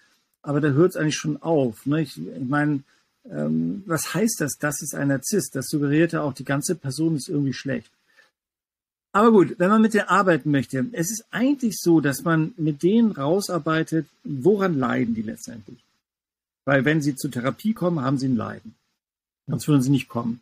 aber 0.41 0.61
da 0.61 0.69
hört 0.69 0.91
es 0.91 0.97
eigentlich 0.97 1.17
schon 1.17 1.41
auf. 1.41 1.85
Ne? 1.85 2.01
Ich, 2.01 2.17
ich 2.17 2.47
meine, 2.47 2.83
ähm, 3.29 3.83
was 3.85 4.13
heißt 4.13 4.41
das? 4.41 4.57
Das 4.59 4.81
ist 4.81 4.95
ein 4.95 5.09
Narzisst. 5.09 5.55
Das 5.55 5.67
suggeriert 5.67 6.13
ja 6.13 6.21
auch, 6.21 6.33
die 6.33 6.45
ganze 6.45 6.75
Person 6.75 7.15
ist 7.15 7.29
irgendwie 7.29 7.53
schlecht. 7.53 7.91
Aber 9.13 9.31
gut, 9.31 9.55
wenn 9.57 9.69
man 9.69 9.81
mit 9.81 9.93
denen 9.93 10.07
arbeiten 10.07 10.51
möchte, 10.51 10.85
es 10.93 11.11
ist 11.11 11.25
eigentlich 11.31 11.77
so, 11.77 11.99
dass 11.99 12.23
man 12.23 12.53
mit 12.55 12.81
denen 12.81 13.11
rausarbeitet, 13.11 14.07
woran 14.23 14.79
leiden 14.79 15.15
die 15.15 15.21
letztendlich. 15.21 15.79
Weil 16.63 16.85
wenn 16.85 17.01
sie 17.01 17.15
zur 17.15 17.31
Therapie 17.31 17.73
kommen, 17.73 17.99
haben 17.99 18.17
sie 18.17 18.29
ein 18.29 18.37
Leiden. 18.37 18.75
Sonst 19.47 19.67
würden 19.67 19.81
sie 19.81 19.89
nicht 19.89 20.07
kommen. 20.07 20.39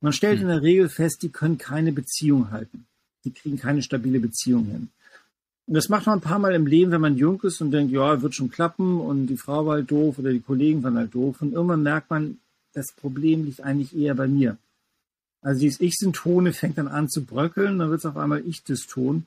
Man 0.00 0.12
stellt 0.12 0.40
hm. 0.40 0.42
in 0.42 0.48
der 0.48 0.62
Regel 0.62 0.88
fest, 0.88 1.22
die 1.22 1.28
können 1.28 1.58
keine 1.58 1.92
Beziehung 1.92 2.50
halten. 2.50 2.86
Die 3.24 3.32
kriegen 3.32 3.58
keine 3.58 3.82
stabile 3.82 4.20
Beziehung 4.20 4.64
hin. 4.66 4.88
Und 5.66 5.74
das 5.74 5.88
macht 5.88 6.06
man 6.06 6.18
ein 6.18 6.22
paar 6.22 6.38
Mal 6.38 6.54
im 6.54 6.66
Leben, 6.66 6.92
wenn 6.92 7.00
man 7.00 7.16
jung 7.16 7.40
ist 7.42 7.60
und 7.60 7.72
denkt, 7.72 7.92
ja, 7.92 8.22
wird 8.22 8.34
schon 8.34 8.50
klappen 8.50 9.00
und 9.00 9.26
die 9.26 9.36
Frau 9.36 9.66
war 9.66 9.74
halt 9.74 9.90
doof 9.90 10.18
oder 10.18 10.30
die 10.32 10.40
Kollegen 10.40 10.82
waren 10.82 10.96
halt 10.96 11.14
doof. 11.14 11.42
Und 11.42 11.52
irgendwann 11.52 11.82
merkt 11.82 12.08
man, 12.10 12.38
das 12.72 12.92
Problem 12.92 13.44
liegt 13.44 13.62
eigentlich 13.62 13.96
eher 13.96 14.14
bei 14.14 14.28
mir. 14.28 14.58
Also 15.42 15.60
dieses 15.60 15.80
Ich-Syntone 15.80 16.52
fängt 16.52 16.78
dann 16.78 16.88
an 16.88 17.08
zu 17.08 17.24
bröckeln, 17.24 17.78
dann 17.78 17.90
wird 17.90 18.00
es 18.00 18.06
auf 18.06 18.16
einmal 18.16 18.46
Ich-Dyston. 18.46 19.26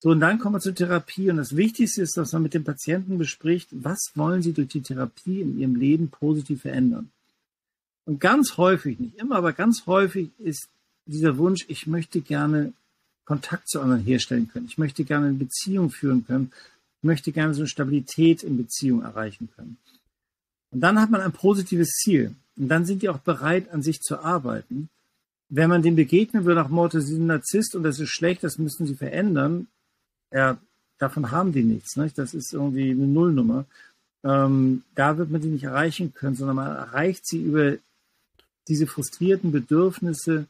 So, 0.00 0.10
und 0.10 0.20
dann 0.20 0.38
kommen 0.38 0.56
wir 0.56 0.60
zur 0.60 0.74
Therapie. 0.74 1.30
Und 1.30 1.38
das 1.38 1.56
Wichtigste 1.56 2.02
ist, 2.02 2.16
dass 2.16 2.32
man 2.32 2.42
mit 2.42 2.54
dem 2.54 2.64
Patienten 2.64 3.18
bespricht, 3.18 3.68
was 3.72 4.12
wollen 4.14 4.42
sie 4.42 4.52
durch 4.52 4.68
die 4.68 4.82
Therapie 4.82 5.40
in 5.40 5.58
ihrem 5.58 5.74
Leben 5.74 6.10
positiv 6.10 6.62
verändern. 6.62 7.10
Und 8.04 8.20
ganz 8.20 8.56
häufig, 8.56 9.00
nicht 9.00 9.16
immer, 9.16 9.36
aber 9.36 9.52
ganz 9.52 9.86
häufig 9.86 10.30
ist 10.38 10.68
dieser 11.06 11.38
Wunsch, 11.38 11.64
ich 11.68 11.86
möchte 11.86 12.20
gerne 12.20 12.72
Kontakt 13.26 13.68
zu 13.68 13.80
anderen 13.80 14.02
herstellen 14.02 14.48
können. 14.48 14.66
Ich 14.66 14.78
möchte 14.78 15.04
gerne 15.04 15.26
eine 15.26 15.34
Beziehung 15.34 15.90
führen 15.90 16.26
können. 16.26 16.52
Ich 16.98 17.04
möchte 17.04 17.32
gerne 17.32 17.52
so 17.52 17.60
eine 17.60 17.68
Stabilität 17.68 18.42
in 18.42 18.56
Beziehung 18.56 19.02
erreichen 19.02 19.50
können. 19.54 19.76
Und 20.70 20.80
dann 20.80 21.00
hat 21.00 21.10
man 21.10 21.20
ein 21.20 21.32
positives 21.32 21.88
Ziel. 21.88 22.34
Und 22.56 22.68
dann 22.68 22.86
sind 22.86 23.02
die 23.02 23.08
auch 23.08 23.18
bereit, 23.18 23.70
an 23.70 23.82
sich 23.82 24.00
zu 24.00 24.20
arbeiten. 24.20 24.88
Wenn 25.48 25.68
man 25.68 25.82
dem 25.82 25.96
begegnen 25.96 26.44
würde 26.44 26.60
nach 26.60 26.68
Motto, 26.68 27.00
sie 27.00 27.14
sind 27.14 27.26
Narzisst 27.26 27.76
und 27.76 27.82
das 27.82 28.00
ist 28.00 28.10
schlecht, 28.10 28.42
das 28.42 28.58
müssen 28.58 28.86
sie 28.86 28.94
verändern, 28.94 29.68
ja, 30.32 30.58
davon 30.98 31.30
haben 31.30 31.52
die 31.52 31.62
nichts. 31.62 31.96
Nicht? 31.96 32.18
Das 32.18 32.34
ist 32.34 32.52
irgendwie 32.52 32.90
eine 32.90 33.06
Nullnummer. 33.06 33.66
Ähm, 34.24 34.82
da 34.94 35.18
wird 35.18 35.30
man 35.30 35.40
die 35.40 35.48
nicht 35.48 35.64
erreichen 35.64 36.14
können, 36.14 36.36
sondern 36.36 36.56
man 36.56 36.74
erreicht 36.74 37.26
sie 37.26 37.42
über 37.42 37.76
diese 38.68 38.86
frustrierten 38.86 39.52
Bedürfnisse, 39.52 40.46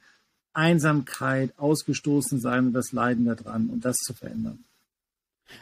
Einsamkeit, 0.56 1.52
ausgestoßen 1.58 2.40
sein 2.40 2.68
und 2.68 2.72
das 2.72 2.92
Leiden 2.92 3.26
daran 3.26 3.68
und 3.68 3.84
das 3.84 3.96
zu 3.96 4.14
verändern. 4.14 4.64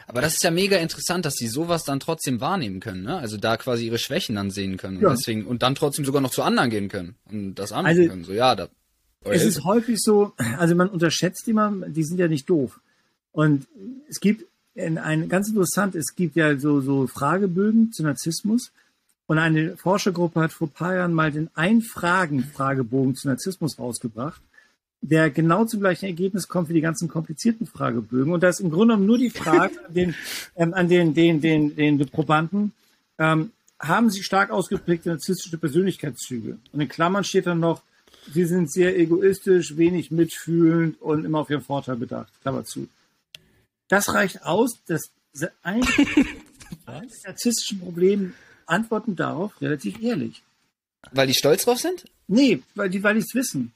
Aber 0.07 0.21
das 0.21 0.35
ist 0.35 0.43
ja 0.43 0.51
mega 0.51 0.77
interessant, 0.77 1.25
dass 1.25 1.35
sie 1.35 1.47
sowas 1.47 1.83
dann 1.83 1.99
trotzdem 1.99 2.41
wahrnehmen 2.41 2.79
können, 2.79 3.03
ne? 3.03 3.17
Also 3.17 3.37
da 3.37 3.57
quasi 3.57 3.85
ihre 3.85 3.99
Schwächen 3.99 4.35
dann 4.35 4.49
sehen 4.49 4.77
können 4.77 4.99
ja. 4.99 5.09
und 5.09 5.19
deswegen 5.19 5.45
und 5.45 5.61
dann 5.61 5.75
trotzdem 5.75 6.05
sogar 6.05 6.21
noch 6.21 6.31
zu 6.31 6.41
anderen 6.43 6.69
gehen 6.69 6.89
können 6.89 7.15
und 7.29 7.55
das 7.55 7.71
annehmen 7.71 7.99
also, 7.99 8.09
können. 8.09 8.23
So 8.23 8.33
ja, 8.33 8.55
da. 8.55 8.67
Es 9.23 9.43
ist 9.43 9.63
häufig 9.63 9.99
so, 9.99 10.33
also 10.57 10.75
man 10.75 10.89
unterschätzt 10.89 11.47
immer, 11.47 11.71
die 11.87 12.03
sind 12.03 12.19
ja 12.19 12.27
nicht 12.27 12.49
doof. 12.49 12.79
Und 13.31 13.67
es 14.07 14.19
gibt 14.19 14.45
ein 14.75 15.29
ganz 15.29 15.49
interessant, 15.49 15.95
es 15.95 16.15
gibt 16.15 16.35
ja 16.35 16.57
so 16.57 16.81
so 16.81 17.07
Fragebögen 17.07 17.91
zu 17.91 18.03
Narzissmus 18.03 18.71
und 19.27 19.37
eine 19.39 19.77
Forschergruppe 19.77 20.41
hat 20.41 20.51
vor 20.51 20.67
ein 20.67 20.71
paar 20.71 20.95
Jahren 20.95 21.13
mal 21.13 21.31
den 21.31 21.49
Ein-Fragen-Fragebogen 21.53 23.15
zu 23.15 23.27
Narzissmus 23.27 23.79
rausgebracht 23.79 24.41
der 25.01 25.29
genau 25.29 25.65
zum 25.65 25.81
gleichen 25.81 26.05
Ergebnis 26.05 26.47
kommt 26.47 26.69
wie 26.69 26.73
die 26.73 26.81
ganzen 26.81 27.07
komplizierten 27.07 27.67
Fragebögen. 27.67 28.33
Und 28.33 28.41
da 28.41 28.49
ist 28.49 28.59
im 28.59 28.71
Grunde 28.71 28.93
genommen 28.93 29.05
nur 29.05 29.17
die 29.17 29.29
Frage 29.29 29.85
an 29.85 29.93
den, 29.93 30.15
ähm, 30.55 30.73
an 30.73 30.89
den, 30.89 31.13
den, 31.13 31.41
den, 31.41 31.75
den 31.75 31.99
Probanden, 32.09 32.73
ähm, 33.17 33.51
haben 33.79 34.09
sie 34.09 34.23
stark 34.23 34.51
ausgeprägte 34.51 35.09
narzisstische 35.09 35.57
Persönlichkeitszüge? 35.57 36.57
Und 36.71 36.81
in 36.81 36.87
Klammern 36.87 37.23
steht 37.23 37.45
dann 37.45 37.59
noch, 37.59 37.83
sie 38.33 38.45
sind 38.45 38.71
sehr 38.71 38.97
egoistisch, 38.97 39.77
wenig 39.77 40.11
mitfühlend 40.11 41.01
und 41.01 41.25
immer 41.25 41.39
auf 41.39 41.49
ihren 41.49 41.61
Vorteil 41.61 41.97
bedacht. 41.97 42.31
Klammer 42.41 42.63
zu. 42.63 42.87
Das 43.87 44.13
reicht 44.13 44.43
aus, 44.43 44.79
dass 44.87 45.11
ein 45.61 45.83
narzisstische 46.87 47.75
Problem 47.75 48.33
antworten 48.65 49.15
darauf 49.15 49.61
relativ 49.61 50.01
ehrlich. 50.01 50.41
Weil 51.11 51.27
die 51.27 51.33
stolz 51.33 51.65
drauf 51.65 51.79
sind? 51.79 52.05
Nee, 52.27 52.63
weil 52.73 52.89
die, 52.89 53.03
weil 53.03 53.15
die 53.15 53.21
es 53.21 53.35
wissen. 53.35 53.73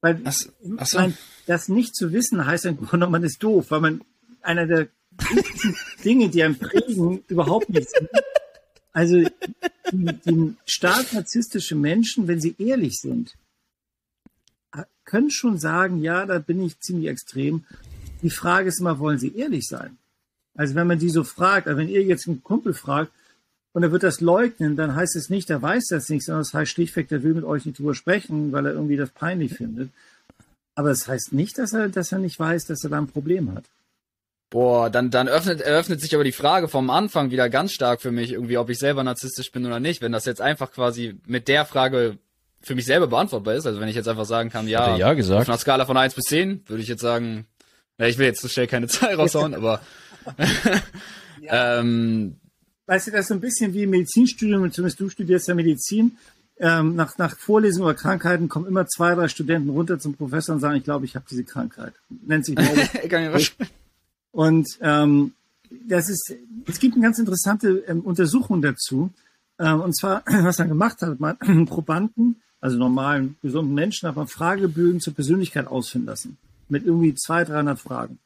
Weil 0.00 0.20
ach, 0.24 0.34
ach 0.78 0.86
so. 0.86 0.98
mein, 0.98 1.18
das 1.46 1.68
nicht 1.68 1.96
zu 1.96 2.12
wissen 2.12 2.46
heißt 2.46 2.66
im 2.66 2.76
Grunde 2.76 2.90
genommen, 2.92 3.12
man 3.12 3.24
ist 3.24 3.42
doof, 3.42 3.70
weil 3.70 3.80
man 3.80 4.00
einer 4.42 4.66
der 4.66 4.88
Dinge, 6.04 6.28
die 6.28 6.42
einem 6.42 6.58
prägen, 6.58 7.24
überhaupt 7.28 7.68
nicht 7.70 7.90
sind. 7.90 8.08
Also 8.92 9.24
die, 9.92 10.20
die 10.24 10.54
stark 10.66 11.12
narzisstische 11.12 11.74
Menschen, 11.74 12.28
wenn 12.28 12.40
sie 12.40 12.54
ehrlich 12.58 12.98
sind, 12.98 13.34
können 15.08 15.30
schon 15.30 15.58
sagen, 15.58 16.02
ja, 16.02 16.26
da 16.26 16.38
bin 16.38 16.62
ich 16.62 16.78
ziemlich 16.80 17.08
extrem. 17.08 17.64
Die 18.22 18.30
Frage 18.30 18.68
ist 18.68 18.80
immer, 18.80 18.98
wollen 18.98 19.18
sie 19.18 19.34
ehrlich 19.34 19.66
sein? 19.66 19.96
Also 20.54 20.74
wenn 20.74 20.86
man 20.86 20.98
die 20.98 21.08
so 21.08 21.24
fragt, 21.24 21.66
also 21.66 21.78
wenn 21.78 21.88
ihr 21.88 22.02
jetzt 22.02 22.28
einen 22.28 22.42
Kumpel 22.42 22.74
fragt, 22.74 23.10
und 23.72 23.82
er 23.82 23.92
wird 23.92 24.02
das 24.02 24.20
leugnen, 24.20 24.76
dann 24.76 24.94
heißt 24.94 25.16
es 25.16 25.28
nicht, 25.28 25.50
er 25.50 25.62
weiß 25.62 25.86
das 25.90 26.08
nicht, 26.08 26.24
sondern 26.24 26.42
es 26.42 26.48
das 26.48 26.60
heißt 26.60 26.72
schlichtweg, 26.72 27.10
er 27.12 27.22
will 27.22 27.34
mit 27.34 27.44
euch 27.44 27.66
nicht 27.66 27.78
drüber 27.78 27.94
sprechen, 27.94 28.52
weil 28.52 28.66
er 28.66 28.72
irgendwie 28.72 28.96
das 28.96 29.10
peinlich 29.10 29.54
findet. 29.54 29.90
Aber 30.74 30.90
es 30.90 31.00
das 31.00 31.08
heißt 31.08 31.32
nicht, 31.32 31.58
dass 31.58 31.72
er, 31.72 31.88
dass 31.88 32.12
er 32.12 32.18
nicht 32.18 32.38
weiß, 32.38 32.66
dass 32.66 32.84
er 32.84 32.90
da 32.90 32.98
ein 32.98 33.08
Problem 33.08 33.54
hat. 33.54 33.64
Boah, 34.50 34.88
dann, 34.88 35.10
dann 35.10 35.28
öffnet, 35.28 35.60
eröffnet 35.60 36.00
sich 36.00 36.14
aber 36.14 36.24
die 36.24 36.32
Frage 36.32 36.68
vom 36.68 36.88
Anfang 36.88 37.30
wieder 37.30 37.50
ganz 37.50 37.72
stark 37.72 38.00
für 38.00 38.12
mich, 38.12 38.32
irgendwie, 38.32 38.56
ob 38.56 38.70
ich 38.70 38.78
selber 38.78 39.04
narzisstisch 39.04 39.52
bin 39.52 39.66
oder 39.66 39.78
nicht. 39.78 40.00
Wenn 40.00 40.12
das 40.12 40.24
jetzt 40.24 40.40
einfach 40.40 40.72
quasi 40.72 41.20
mit 41.26 41.48
der 41.48 41.66
Frage 41.66 42.16
für 42.62 42.74
mich 42.74 42.86
selber 42.86 43.08
beantwortbar 43.08 43.54
ist, 43.54 43.66
also 43.66 43.78
wenn 43.78 43.88
ich 43.88 43.94
jetzt 43.94 44.08
einfach 44.08 44.24
sagen 44.24 44.48
kann, 44.48 44.66
ja, 44.66 44.96
ja 44.96 45.12
gesagt. 45.12 45.42
auf 45.42 45.48
einer 45.48 45.58
Skala 45.58 45.84
von 45.84 45.96
1 45.96 46.14
bis 46.14 46.24
10, 46.24 46.62
würde 46.66 46.82
ich 46.82 46.88
jetzt 46.88 47.02
sagen, 47.02 47.46
ja, 47.98 48.06
ich 48.06 48.16
will 48.16 48.26
jetzt 48.26 48.40
so 48.40 48.48
schnell 48.48 48.66
keine 48.66 48.88
Zahl 48.88 49.14
raushauen, 49.14 49.54
aber 49.54 49.80
ähm, 51.42 52.36
weißt 52.88 53.06
du, 53.06 53.10
das 53.12 53.20
ist 53.20 53.28
so 53.28 53.34
ein 53.34 53.40
bisschen 53.40 53.72
wie 53.74 53.84
im 53.84 53.90
Medizinstudium, 53.90 54.70
zumindest 54.72 54.98
du 54.98 55.08
studierst 55.08 55.48
ja 55.48 55.54
Medizin. 55.54 56.16
Ähm, 56.60 56.96
nach, 56.96 57.16
nach 57.18 57.36
Vorlesungen 57.36 57.86
oder 57.86 57.94
Krankheiten 57.94 58.48
kommen 58.48 58.66
immer 58.66 58.88
zwei, 58.88 59.14
drei 59.14 59.28
Studenten 59.28 59.70
runter 59.70 60.00
zum 60.00 60.14
Professor 60.14 60.56
und 60.56 60.60
sagen, 60.60 60.76
ich 60.76 60.82
glaube, 60.82 61.04
ich 61.04 61.14
habe 61.14 61.24
diese 61.30 61.44
Krankheit. 61.44 61.92
Nennt 62.26 62.44
sich 62.44 62.56
Und 64.32 64.66
ähm, 64.80 65.34
das 65.86 66.08
ist, 66.08 66.34
es 66.66 66.80
gibt 66.80 66.94
eine 66.94 67.04
ganz 67.04 67.20
interessante 67.20 67.84
ähm, 67.86 68.00
Untersuchung 68.00 68.60
dazu. 68.60 69.10
Ähm, 69.60 69.80
und 69.80 69.96
zwar, 69.96 70.24
was 70.26 70.58
er 70.58 70.66
gemacht 70.66 71.00
hat, 71.00 71.20
man 71.20 71.36
Probanden 71.66 72.40
also 72.60 72.76
normalen, 72.76 73.36
gesunden 73.42 73.74
Menschen, 73.74 74.08
hat 74.08 74.16
man 74.16 74.28
Fragebögen 74.28 75.00
zur 75.00 75.14
Persönlichkeit 75.14 75.66
ausfinden 75.66 76.06
lassen. 76.06 76.38
Mit 76.68 76.84
irgendwie 76.84 77.14
200, 77.14 77.50
300 77.50 77.78
Fragen. 77.78 78.18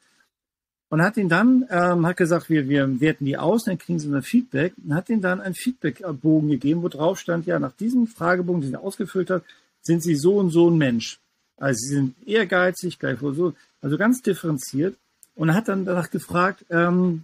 Und 0.92 1.00
hat 1.00 1.16
ihn 1.16 1.30
dann, 1.30 1.66
ähm, 1.70 2.04
hat 2.04 2.18
gesagt, 2.18 2.50
wir, 2.50 2.68
wir 2.68 3.00
werten 3.00 3.24
die 3.24 3.38
aus, 3.38 3.64
dann 3.64 3.78
kriegen 3.78 3.98
sie 3.98 4.14
ein 4.14 4.22
Feedback 4.22 4.74
und 4.84 4.94
hat 4.94 5.08
ihnen 5.08 5.22
dann 5.22 5.40
einen 5.40 5.54
Feedbackbogen 5.54 6.50
gegeben, 6.50 6.82
wo 6.82 6.88
drauf 6.90 7.18
stand, 7.18 7.46
ja, 7.46 7.58
nach 7.58 7.72
diesem 7.72 8.06
Fragebogen, 8.06 8.60
den 8.60 8.74
er 8.74 8.82
ausgefüllt 8.82 9.30
hat, 9.30 9.42
sind 9.80 10.02
sie 10.02 10.16
so 10.16 10.36
und 10.36 10.50
so 10.50 10.68
ein 10.68 10.76
Mensch. 10.76 11.18
Also 11.56 11.78
sie 11.78 11.94
sind 11.94 12.28
ehrgeizig, 12.28 12.98
gleich 12.98 13.20
so, 13.20 13.54
also 13.80 13.96
ganz 13.96 14.20
differenziert. 14.20 14.94
Und 15.34 15.54
hat 15.54 15.68
dann 15.68 15.86
danach 15.86 16.10
gefragt, 16.10 16.66
ähm, 16.68 17.22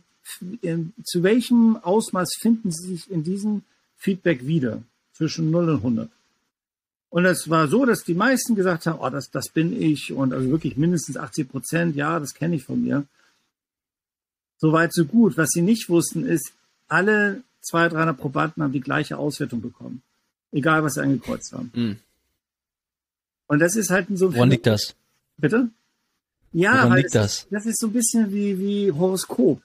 zu 1.05 1.23
welchem 1.23 1.77
Ausmaß 1.77 2.39
finden 2.41 2.71
Sie 2.71 2.97
sich 2.97 3.11
in 3.11 3.23
diesem 3.23 3.65
Feedback 3.99 4.47
wieder? 4.47 4.83
Zwischen 5.13 5.51
0 5.51 5.69
und 5.69 5.77
100. 5.77 6.11
Und 7.11 7.27
es 7.27 7.51
war 7.51 7.69
so, 7.69 7.85
dass 7.85 8.03
die 8.03 8.15
meisten 8.15 8.55
gesagt 8.55 8.87
haben, 8.87 8.99
oh, 8.99 9.11
das, 9.11 9.31
das 9.31 9.51
bin 9.51 9.79
ich 9.79 10.11
und 10.11 10.33
also 10.33 10.49
wirklich 10.49 10.79
mindestens 10.79 11.19
80 11.19 11.51
Prozent, 11.51 11.97
ja, 11.97 12.19
das 12.19 12.33
kenne 12.33 12.57
ich 12.57 12.65
von 12.65 12.83
mir. 12.83 13.05
Soweit 14.59 14.93
so 14.93 15.05
gut. 15.05 15.37
Was 15.37 15.51
sie 15.51 15.63
nicht 15.63 15.89
wussten, 15.89 16.27
ist, 16.27 16.53
alle 16.89 17.43
200, 17.63 17.95
300 17.95 18.19
Probanden 18.19 18.63
haben 18.63 18.73
die 18.73 18.81
gleiche 18.81 19.19
Auswertung 19.19 19.61
bekommen. 19.61 20.03
Egal, 20.53 20.83
was 20.83 20.95
sie 20.95 21.03
angekreuzt 21.03 21.53
haben. 21.53 21.71
Mhm. 21.75 21.97
Und 23.47 23.59
das 23.61 23.77
ist 23.77 23.91
halt 23.91 24.07
so. 24.15 24.35
Woran 24.35 24.51
liegt 24.51 24.67
das? 24.67 24.95
Bitte? 25.37 25.71
Ja, 26.53 26.85
Woran 26.85 26.97
liegt 26.97 27.15
das? 27.15 27.47
das 27.51 27.67
ist 27.67 27.81
so 27.81 27.89
ein 27.89 27.93
bisschen 27.93 28.33
wie, 28.33 28.59
wie 28.59 28.93
Horoskop. 28.93 29.61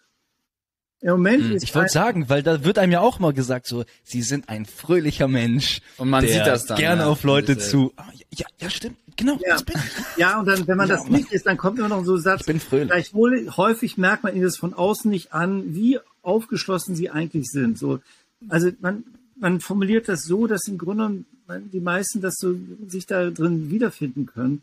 Im 1.02 1.12
Moment 1.12 1.44
hm, 1.44 1.56
ist 1.58 1.64
ich 1.64 1.76
wollte 1.76 1.92
sagen, 1.92 2.30
weil 2.30 2.44
da 2.44 2.64
wird 2.64 2.78
einem 2.78 2.94
ja 2.94 3.02
auch 3.02 3.20
mal 3.20 3.34
gesagt, 3.34 3.68
so, 3.68 3.84
sie 4.06 4.22
sind 4.22 4.48
ein 4.48 4.66
fröhlicher 4.66 5.28
Mensch. 5.28 5.82
Und 5.98 6.10
man 6.10 6.26
sieht 6.26 6.48
das 6.48 6.66
dann. 6.66 6.78
Gerne 6.78 7.02
ja, 7.02 7.08
auf 7.08 7.24
Leute 7.24 7.58
zu. 7.58 7.92
Ah, 7.98 8.08
ja, 8.34 8.46
ja, 8.62 8.70
stimmt. 8.70 8.98
Genau, 9.16 9.34
ja. 9.34 9.54
das 9.54 9.64
bin 9.64 9.76
ich. 9.78 10.18
Ja, 10.18 10.40
und 10.40 10.48
dann, 10.48 10.68
wenn 10.68 10.78
man 10.78 10.88
ja, 10.88 10.96
das 10.96 11.08
nicht 11.08 11.32
ist, 11.32 11.46
dann 11.46 11.58
kommt 11.58 11.80
immer 11.80 11.90
noch 11.90 12.04
so 12.04 12.16
ein 12.16 12.22
Satz. 12.22 12.42
Ich 12.42 12.48
bin 12.48 12.60
fröhlich. 12.60 12.90
Gleichwohl, 12.90 13.50
häufig 13.56 13.98
merkt 13.98 14.24
man 14.24 14.34
ihnen 14.34 14.44
das 14.44 14.58
von 14.58 14.74
außen 14.74 15.10
nicht 15.10 15.34
an, 15.34 15.76
wie 15.76 16.00
aufgeschlossen 16.22 16.96
sie 16.96 17.10
eigentlich 17.10 17.50
sind. 17.50 17.78
So, 17.78 18.00
also 18.50 18.72
man, 18.82 19.04
man 19.36 19.60
formuliert 19.60 20.08
das 20.10 20.24
so, 20.24 20.48
dass 20.48 20.68
im 20.68 20.78
Grunde 20.78 21.24
die 21.72 21.80
meisten 21.80 22.22
das 22.22 22.36
so 22.38 22.56
sich 22.88 23.06
da 23.06 23.30
drin 23.30 23.70
wiederfinden 23.70 24.26
können. 24.26 24.62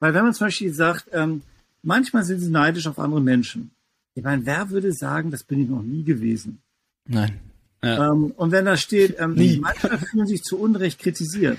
Weil 0.00 0.14
wenn 0.14 0.24
man 0.24 0.34
zum 0.34 0.46
Beispiel 0.46 0.72
sagt, 0.72 1.06
ähm, 1.12 1.42
manchmal 1.82 2.24
sind 2.24 2.40
sie 2.40 2.50
neidisch 2.50 2.86
auf 2.86 2.98
andere 2.98 3.20
Menschen. 3.20 3.70
Ich 4.14 4.24
meine, 4.24 4.44
wer 4.46 4.70
würde 4.70 4.92
sagen, 4.92 5.30
das 5.30 5.44
bin 5.44 5.62
ich 5.62 5.68
noch 5.68 5.82
nie 5.82 6.02
gewesen? 6.02 6.60
Nein. 7.06 7.38
Ja. 7.82 8.10
Ähm, 8.10 8.32
und 8.36 8.52
wenn 8.52 8.64
da 8.64 8.76
steht, 8.76 9.16
ähm, 9.18 9.34
manchmal 9.60 9.98
fühlen 9.98 10.26
sich 10.26 10.42
zu 10.42 10.58
Unrecht 10.58 10.98
kritisiert. 10.98 11.58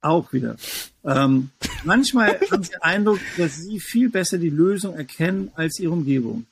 Auch 0.00 0.32
wieder. 0.32 0.56
Ähm, 1.04 1.50
manchmal 1.84 2.40
haben 2.50 2.62
sie 2.62 2.70
den 2.70 2.82
Eindruck, 2.82 3.20
dass 3.36 3.56
sie 3.56 3.80
viel 3.80 4.10
besser 4.10 4.38
die 4.38 4.50
Lösung 4.50 4.94
erkennen 4.94 5.50
als 5.54 5.78
ihre 5.80 5.92
Umgebung. 5.92 6.46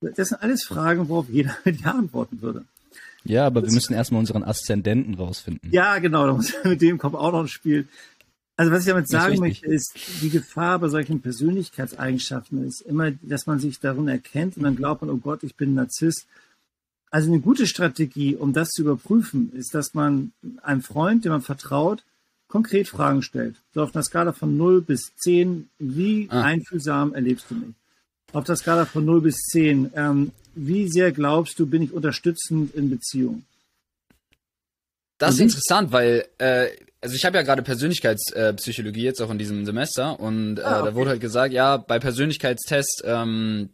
Das 0.00 0.30
sind 0.30 0.42
alles 0.42 0.64
Fragen, 0.64 1.08
worauf 1.08 1.28
jeder 1.28 1.56
mit 1.64 1.80
Ja 1.80 1.92
antworten 1.92 2.42
würde. 2.42 2.64
Ja, 3.24 3.46
aber 3.46 3.60
das 3.60 3.70
wir 3.70 3.74
müssen 3.76 3.94
erstmal 3.94 4.20
unseren 4.20 4.42
Aszendenten 4.42 5.14
rausfinden. 5.14 5.70
Ja, 5.70 5.98
genau, 5.98 6.40
mit 6.64 6.82
dem 6.82 6.98
kommt 6.98 7.14
auch 7.14 7.32
noch 7.32 7.40
ein 7.40 7.48
Spiel. 7.48 7.86
Also 8.56 8.70
was 8.70 8.80
ich 8.80 8.88
damit 8.88 9.08
sagen 9.08 9.38
möchte, 9.38 9.66
ist, 9.66 9.96
die 10.20 10.28
Gefahr 10.28 10.78
bei 10.78 10.88
solchen 10.88 11.20
Persönlichkeitseigenschaften 11.22 12.66
ist 12.66 12.82
immer, 12.82 13.12
dass 13.22 13.46
man 13.46 13.60
sich 13.60 13.80
darin 13.80 14.08
erkennt 14.08 14.56
und 14.56 14.64
dann 14.64 14.76
glaubt 14.76 15.02
man, 15.02 15.10
oh 15.10 15.16
Gott, 15.16 15.42
ich 15.42 15.56
bin 15.56 15.72
ein 15.72 15.74
Narzisst. 15.74 16.26
Also 17.10 17.30
eine 17.30 17.40
gute 17.40 17.66
Strategie, 17.66 18.36
um 18.36 18.52
das 18.52 18.70
zu 18.70 18.82
überprüfen, 18.82 19.52
ist, 19.52 19.74
dass 19.74 19.94
man 19.94 20.32
einem 20.62 20.82
Freund, 20.82 21.24
dem 21.24 21.32
man 21.32 21.42
vertraut, 21.42 22.04
konkret 22.52 22.86
Fragen 22.86 23.22
stellt. 23.22 23.56
So 23.72 23.82
auf 23.82 23.94
einer 23.94 24.02
Skala 24.02 24.34
von 24.34 24.58
0 24.58 24.82
bis 24.82 25.16
10, 25.24 25.70
wie 25.78 26.28
ah. 26.30 26.42
einfühlsam 26.42 27.14
erlebst 27.14 27.46
du 27.48 27.54
mich? 27.54 27.74
Auf 28.34 28.44
der 28.44 28.56
Skala 28.56 28.84
von 28.84 29.06
0 29.06 29.22
bis 29.22 29.36
10, 29.52 29.92
ähm, 29.96 30.32
wie 30.54 30.86
sehr 30.90 31.12
glaubst 31.12 31.58
du, 31.58 31.66
bin 31.66 31.80
ich 31.80 31.92
unterstützend 31.92 32.74
in 32.74 32.90
Beziehung? 32.90 33.44
Das 35.16 35.36
ist 35.36 35.40
interessant, 35.40 35.92
weil 35.92 36.26
äh, 36.36 36.68
also 37.00 37.16
ich 37.16 37.24
habe 37.24 37.38
ja 37.38 37.42
gerade 37.42 37.62
Persönlichkeitspsychologie 37.62 39.02
jetzt 39.02 39.22
auch 39.22 39.30
in 39.30 39.38
diesem 39.38 39.64
Semester 39.64 40.20
und 40.20 40.58
äh, 40.58 40.62
ah, 40.62 40.80
okay. 40.80 40.90
da 40.90 40.94
wurde 40.94 41.10
halt 41.10 41.20
gesagt, 41.22 41.54
ja, 41.54 41.78
bei 41.78 41.98
Persönlichkeitstest 41.98 43.02
ähm, 43.06 43.70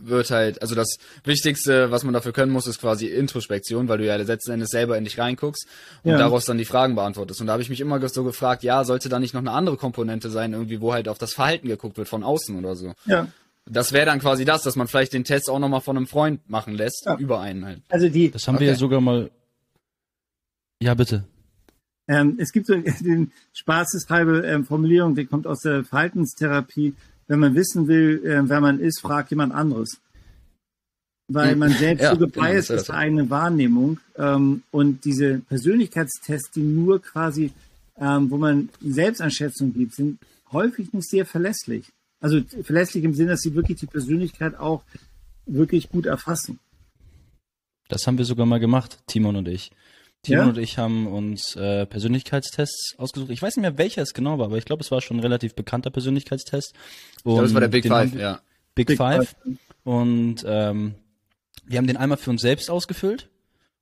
wird 0.00 0.30
halt, 0.30 0.62
also 0.62 0.74
das 0.74 0.98
Wichtigste, 1.24 1.90
was 1.90 2.04
man 2.04 2.14
dafür 2.14 2.32
können 2.32 2.52
muss, 2.52 2.66
ist 2.66 2.80
quasi 2.80 3.06
Introspektion, 3.06 3.88
weil 3.88 3.98
du 3.98 4.06
ja 4.06 4.16
letzten 4.16 4.52
Endes 4.52 4.70
selber 4.70 4.96
in 4.96 5.04
dich 5.04 5.18
reinguckst 5.18 5.66
und 6.04 6.12
ja. 6.12 6.18
daraus 6.18 6.44
dann 6.44 6.58
die 6.58 6.64
Fragen 6.64 6.94
beantwortest. 6.94 7.40
Und 7.40 7.48
da 7.48 7.54
habe 7.54 7.62
ich 7.62 7.70
mich 7.70 7.80
immer 7.80 8.06
so 8.08 8.24
gefragt, 8.24 8.62
ja, 8.62 8.84
sollte 8.84 9.08
da 9.08 9.18
nicht 9.18 9.34
noch 9.34 9.40
eine 9.40 9.52
andere 9.52 9.76
Komponente 9.76 10.30
sein, 10.30 10.52
irgendwie, 10.52 10.80
wo 10.80 10.92
halt 10.92 11.08
auf 11.08 11.18
das 11.18 11.34
Verhalten 11.34 11.68
geguckt 11.68 11.96
wird 11.96 12.08
von 12.08 12.22
außen 12.22 12.56
oder 12.56 12.76
so. 12.76 12.92
Ja. 13.06 13.28
Das 13.66 13.92
wäre 13.92 14.06
dann 14.06 14.20
quasi 14.20 14.44
das, 14.44 14.62
dass 14.62 14.76
man 14.76 14.88
vielleicht 14.88 15.12
den 15.12 15.24
Test 15.24 15.50
auch 15.50 15.58
nochmal 15.58 15.82
von 15.82 15.96
einem 15.96 16.06
Freund 16.06 16.48
machen 16.48 16.74
lässt, 16.74 17.04
ja. 17.04 17.16
über 17.18 17.40
einen 17.40 17.66
halt. 17.66 17.82
Also 17.90 18.08
die. 18.08 18.30
Das 18.30 18.46
haben 18.48 18.54
okay. 18.54 18.64
wir 18.64 18.72
ja 18.72 18.76
sogar 18.76 19.00
mal 19.00 19.30
ja, 20.80 20.94
bitte. 20.94 21.24
Ähm, 22.06 22.36
es 22.38 22.52
gibt 22.52 22.66
so 22.66 22.74
den 23.00 23.32
spaßeshalbe 23.52 24.46
ähm, 24.46 24.64
Formulierung, 24.64 25.14
die 25.14 25.26
kommt 25.26 25.46
aus 25.46 25.60
der 25.60 25.84
Verhaltenstherapie. 25.84 26.94
Wenn 27.28 27.38
man 27.38 27.54
wissen 27.54 27.86
will, 27.86 28.22
äh, 28.24 28.48
wer 28.48 28.60
man 28.60 28.80
ist, 28.80 29.00
fragt 29.00 29.30
jemand 29.30 29.54
anderes. 29.54 29.98
Weil 31.30 31.56
man 31.56 31.70
selbst 31.72 32.02
ja, 32.02 32.12
so 32.12 32.18
gebiased 32.18 32.68
genau, 32.68 32.80
ist, 32.80 32.90
eigene 32.90 33.30
Wahrnehmung. 33.30 34.00
Ähm, 34.16 34.62
und 34.70 35.04
diese 35.04 35.40
Persönlichkeitstests, 35.40 36.50
die 36.52 36.62
nur 36.62 37.02
quasi, 37.02 37.52
ähm, 37.98 38.30
wo 38.30 38.38
man 38.38 38.70
Selbstanschätzung 38.80 39.74
gibt, 39.74 39.94
sind 39.94 40.18
häufig 40.52 40.92
nicht 40.94 41.08
sehr 41.08 41.26
verlässlich. 41.26 41.92
Also 42.20 42.40
verlässlich 42.62 43.04
im 43.04 43.14
Sinne, 43.14 43.30
dass 43.30 43.42
sie 43.42 43.54
wirklich 43.54 43.78
die 43.78 43.86
Persönlichkeit 43.86 44.58
auch 44.58 44.82
wirklich 45.44 45.90
gut 45.90 46.06
erfassen. 46.06 46.58
Das 47.88 48.06
haben 48.06 48.18
wir 48.18 48.24
sogar 48.24 48.46
mal 48.46 48.58
gemacht, 48.58 48.98
Timon 49.06 49.36
und 49.36 49.48
ich. 49.48 49.70
Timon 50.22 50.44
ja? 50.44 50.48
und 50.50 50.58
ich 50.58 50.78
haben 50.78 51.06
uns 51.06 51.54
äh, 51.56 51.86
Persönlichkeitstests 51.86 52.96
ausgesucht. 52.98 53.30
Ich 53.30 53.40
weiß 53.40 53.56
nicht 53.56 53.62
mehr, 53.62 53.78
welcher 53.78 54.02
es 54.02 54.14
genau 54.14 54.38
war, 54.38 54.46
aber 54.46 54.58
ich 54.58 54.64
glaube, 54.64 54.82
es 54.82 54.90
war 54.90 55.00
schon 55.00 55.18
ein 55.18 55.20
relativ 55.20 55.54
bekannter 55.54 55.90
Persönlichkeitstest. 55.90 56.74
Und 57.24 57.32
ich 57.32 57.34
glaube, 57.34 57.44
es 57.44 57.54
war 57.54 57.60
der 57.60 57.68
Big 57.68 57.86
Five, 57.86 58.14
ja. 58.14 58.40
Big, 58.74 58.88
Big 58.88 58.96
Five. 58.96 59.28
Five. 59.28 59.56
Und 59.84 60.44
ähm, 60.46 60.94
wir 61.64 61.78
haben 61.78 61.86
den 61.86 61.96
einmal 61.96 62.18
für 62.18 62.30
uns 62.30 62.42
selbst 62.42 62.70
ausgefüllt 62.70 63.28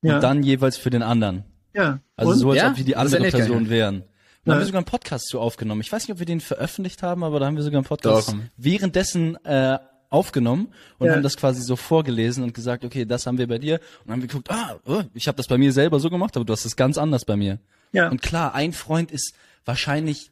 ja. 0.02 0.16
und 0.16 0.22
dann 0.22 0.42
jeweils 0.42 0.76
für 0.76 0.90
den 0.90 1.02
anderen. 1.02 1.44
Ja. 1.74 2.00
Also 2.16 2.32
und? 2.32 2.38
so, 2.38 2.50
als 2.50 2.58
ja? 2.58 2.70
ob 2.70 2.76
wir 2.76 2.84
die 2.84 2.96
andere 2.96 3.30
Person 3.30 3.64
geil. 3.64 3.70
wären. 3.70 4.04
Da 4.44 4.52
haben 4.52 4.60
wir 4.60 4.66
sogar 4.66 4.78
einen 4.78 4.86
Podcast 4.86 5.26
zu 5.26 5.40
aufgenommen. 5.40 5.80
Ich 5.80 5.90
weiß 5.90 6.06
nicht, 6.06 6.12
ob 6.12 6.20
wir 6.20 6.26
den 6.26 6.40
veröffentlicht 6.40 7.02
haben, 7.02 7.24
aber 7.24 7.40
da 7.40 7.46
haben 7.46 7.56
wir 7.56 7.64
sogar 7.64 7.78
einen 7.78 7.86
Podcast 7.86 8.28
Doch. 8.28 8.36
währenddessen 8.56 9.34
äh, 9.44 9.78
aufgenommen 10.10 10.68
und 10.98 11.08
ja. 11.08 11.14
haben 11.14 11.22
das 11.22 11.36
quasi 11.36 11.62
so 11.62 11.76
vorgelesen 11.76 12.44
und 12.44 12.54
gesagt, 12.54 12.84
okay, 12.84 13.04
das 13.04 13.26
haben 13.26 13.38
wir 13.38 13.46
bei 13.46 13.58
dir. 13.58 13.74
Und 13.74 14.06
dann 14.06 14.12
haben 14.14 14.22
wir 14.22 14.28
geguckt, 14.28 14.50
ah, 14.50 14.78
oh, 14.86 15.02
ich 15.14 15.28
habe 15.28 15.36
das 15.36 15.46
bei 15.46 15.58
mir 15.58 15.72
selber 15.72 16.00
so 16.00 16.10
gemacht, 16.10 16.36
aber 16.36 16.44
du 16.44 16.52
hast 16.52 16.64
es 16.64 16.76
ganz 16.76 16.98
anders 16.98 17.24
bei 17.24 17.36
mir. 17.36 17.58
Ja. 17.92 18.08
Und 18.08 18.22
klar, 18.22 18.54
ein 18.54 18.72
Freund 18.72 19.10
ist 19.10 19.34
wahrscheinlich 19.64 20.30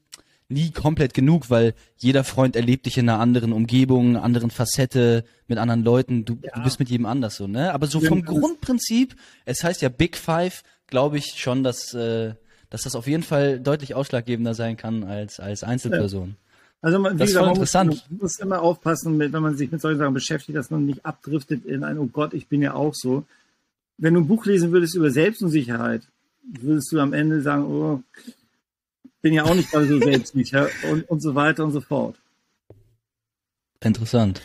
nie 0.49 0.71
komplett 0.71 1.15
genug, 1.15 1.51
weil 1.51 1.75
jeder 1.97 2.25
Freund 2.25 2.57
erlebt 2.57 2.87
dich 2.87 2.99
in 2.99 3.09
einer 3.09 3.19
anderen 3.19 3.53
Umgebung, 3.53 4.11
einer 4.11 4.23
anderen 4.23 4.51
Facette, 4.51 5.25
mit 5.47 5.59
anderen 5.59 5.83
Leuten. 5.83 6.25
Du, 6.25 6.39
ja. 6.43 6.53
du 6.55 6.63
bist 6.63 6.79
mit 6.79 6.89
jedem 6.89 7.07
anders 7.07 7.37
so, 7.37 7.47
ne? 7.47 7.73
Aber 7.73 7.87
so 7.87 8.01
vom 8.01 8.19
ja, 8.19 8.25
Grundprinzip, 8.25 9.17
es 9.45 9.65
heißt 9.65 9.83
ja 9.83 9.89
Big 9.89 10.17
Five, 10.17 10.63
glaube 10.87 11.19
ich 11.19 11.35
schon, 11.37 11.65
dass, 11.65 11.95
äh, 11.95 12.35
dass 12.71 12.83
das 12.83 12.95
auf 12.95 13.07
jeden 13.07 13.23
Fall 13.23 13.61
deutlich 13.61 13.95
ausschlaggebender 13.95 14.55
sein 14.55 14.77
kann 14.77 15.05
als, 15.05 15.41
als 15.41 15.65
Einzelperson. 15.65 16.37
Also 16.85 16.99
man, 16.99 17.17
das 17.17 17.29
gesagt, 17.29 17.47
man 17.47 17.57
muss, 17.57 17.73
man 17.73 18.19
muss, 18.21 18.39
immer 18.41 18.61
aufpassen, 18.61 19.19
wenn 19.19 19.31
man 19.31 19.57
sich 19.57 19.73
mit 19.73 19.81
solchen 19.81 19.97
Sachen 19.97 20.13
beschäftigt, 20.13 20.55
dass 20.55 20.69
man 20.69 20.85
nicht 20.85 21.07
abdriftet 21.07 21.65
in 21.65 21.83
ein, 21.83 21.97
oh 21.97 22.05
Gott, 22.05 22.35
ich 22.35 22.47
bin 22.47 22.61
ja 22.61 22.75
auch 22.75 22.93
so. 22.95 23.25
Wenn 23.97 24.13
du 24.13 24.21
ein 24.21 24.27
Buch 24.27 24.45
lesen 24.45 24.71
würdest 24.71 24.95
über 24.95 25.11
Selbstunsicherheit, 25.11 26.03
würdest 26.43 26.93
du 26.93 27.01
am 27.01 27.15
Ende 27.15 27.41
sagen, 27.41 27.65
oh, 27.65 28.03
bin 29.23 29.33
ja 29.33 29.45
auch 29.45 29.55
nicht 29.55 29.71
gerade 29.71 29.89
so 29.89 29.99
selbstsicher 29.99 30.69
und, 30.91 31.09
und 31.09 31.23
so 31.23 31.35
weiter 31.35 31.65
und 31.65 31.73
so 31.73 31.81
fort. 31.81 32.17
Interessant. 33.81 34.43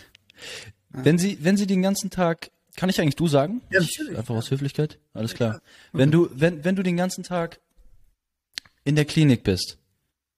Wenn 0.92 1.18
Sie, 1.18 1.40
wenn 1.42 1.58
Sie 1.58 1.68
den 1.68 1.82
ganzen 1.82 2.10
Tag, 2.10 2.52
kann 2.78 2.90
ich 2.90 3.02
eigentlich 3.02 3.18
du 3.18 3.28
sagen? 3.28 3.62
Ja, 3.70 3.82
natürlich. 3.82 4.18
Einfach 4.18 4.36
aus 4.36 4.50
Höflichkeit? 4.50 4.98
Alles 5.14 5.34
klar. 5.34 5.62
Wenn 5.92 6.10
du, 6.10 6.30
wenn, 6.34 6.64
wenn 6.64 6.78
du 6.78 6.84
den 6.84 6.96
ganzen 6.96 7.26
Tag 7.26 7.60
in 8.86 8.96
der 8.96 9.04
Klinik 9.04 9.44
bist 9.44 9.79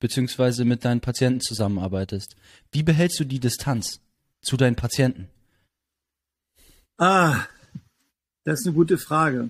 beziehungsweise 0.02 0.66
mit 0.66 0.84
deinen 0.84 1.00
Patienten 1.00 1.40
zusammenarbeitest. 1.40 2.36
Wie 2.74 2.84
behältst 2.84 3.20
du 3.22 3.24
die 3.24 3.40
Distanz 3.40 4.02
zu 4.42 4.58
deinen 4.58 4.76
Patienten? 4.76 5.30
Ah, 6.98 7.46
das 8.44 8.60
ist 8.60 8.68
eine 8.68 8.76
gute 8.76 8.98
Frage. 8.98 9.50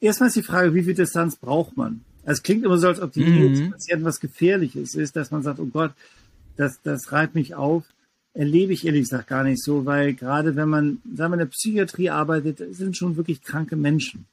Erstmal 0.00 0.28
ist 0.28 0.36
die 0.36 0.42
Frage, 0.42 0.74
wie 0.74 0.82
viel 0.82 0.94
Distanz 0.94 1.36
braucht 1.36 1.76
man? 1.76 2.04
Also 2.24 2.38
es 2.38 2.42
klingt 2.42 2.64
immer 2.64 2.78
so, 2.78 2.88
als 2.88 3.00
ob 3.00 3.12
die 3.12 3.24
mhm. 3.24 3.70
Patienten 3.70 4.04
was 4.04 4.20
Gefährliches 4.20 4.94
ist, 4.94 5.14
dass 5.14 5.30
man 5.30 5.42
sagt, 5.42 5.60
oh 5.60 5.66
Gott, 5.66 5.92
das, 6.56 6.80
das 6.82 7.12
reibt 7.12 7.34
mich 7.34 7.54
auf. 7.54 7.84
Erlebe 8.32 8.72
ich 8.72 8.84
ehrlich 8.84 9.02
gesagt 9.02 9.28
gar 9.28 9.44
nicht 9.44 9.62
so, 9.62 9.84
weil 9.84 10.14
gerade 10.14 10.56
wenn 10.56 10.68
man, 10.68 11.00
sagen 11.14 11.32
wir, 11.32 11.34
in 11.34 11.38
der 11.40 11.46
Psychiatrie 11.46 12.10
arbeitet, 12.10 12.74
sind 12.74 12.96
schon 12.96 13.16
wirklich 13.16 13.42
kranke 13.42 13.76
Menschen. 13.76 14.26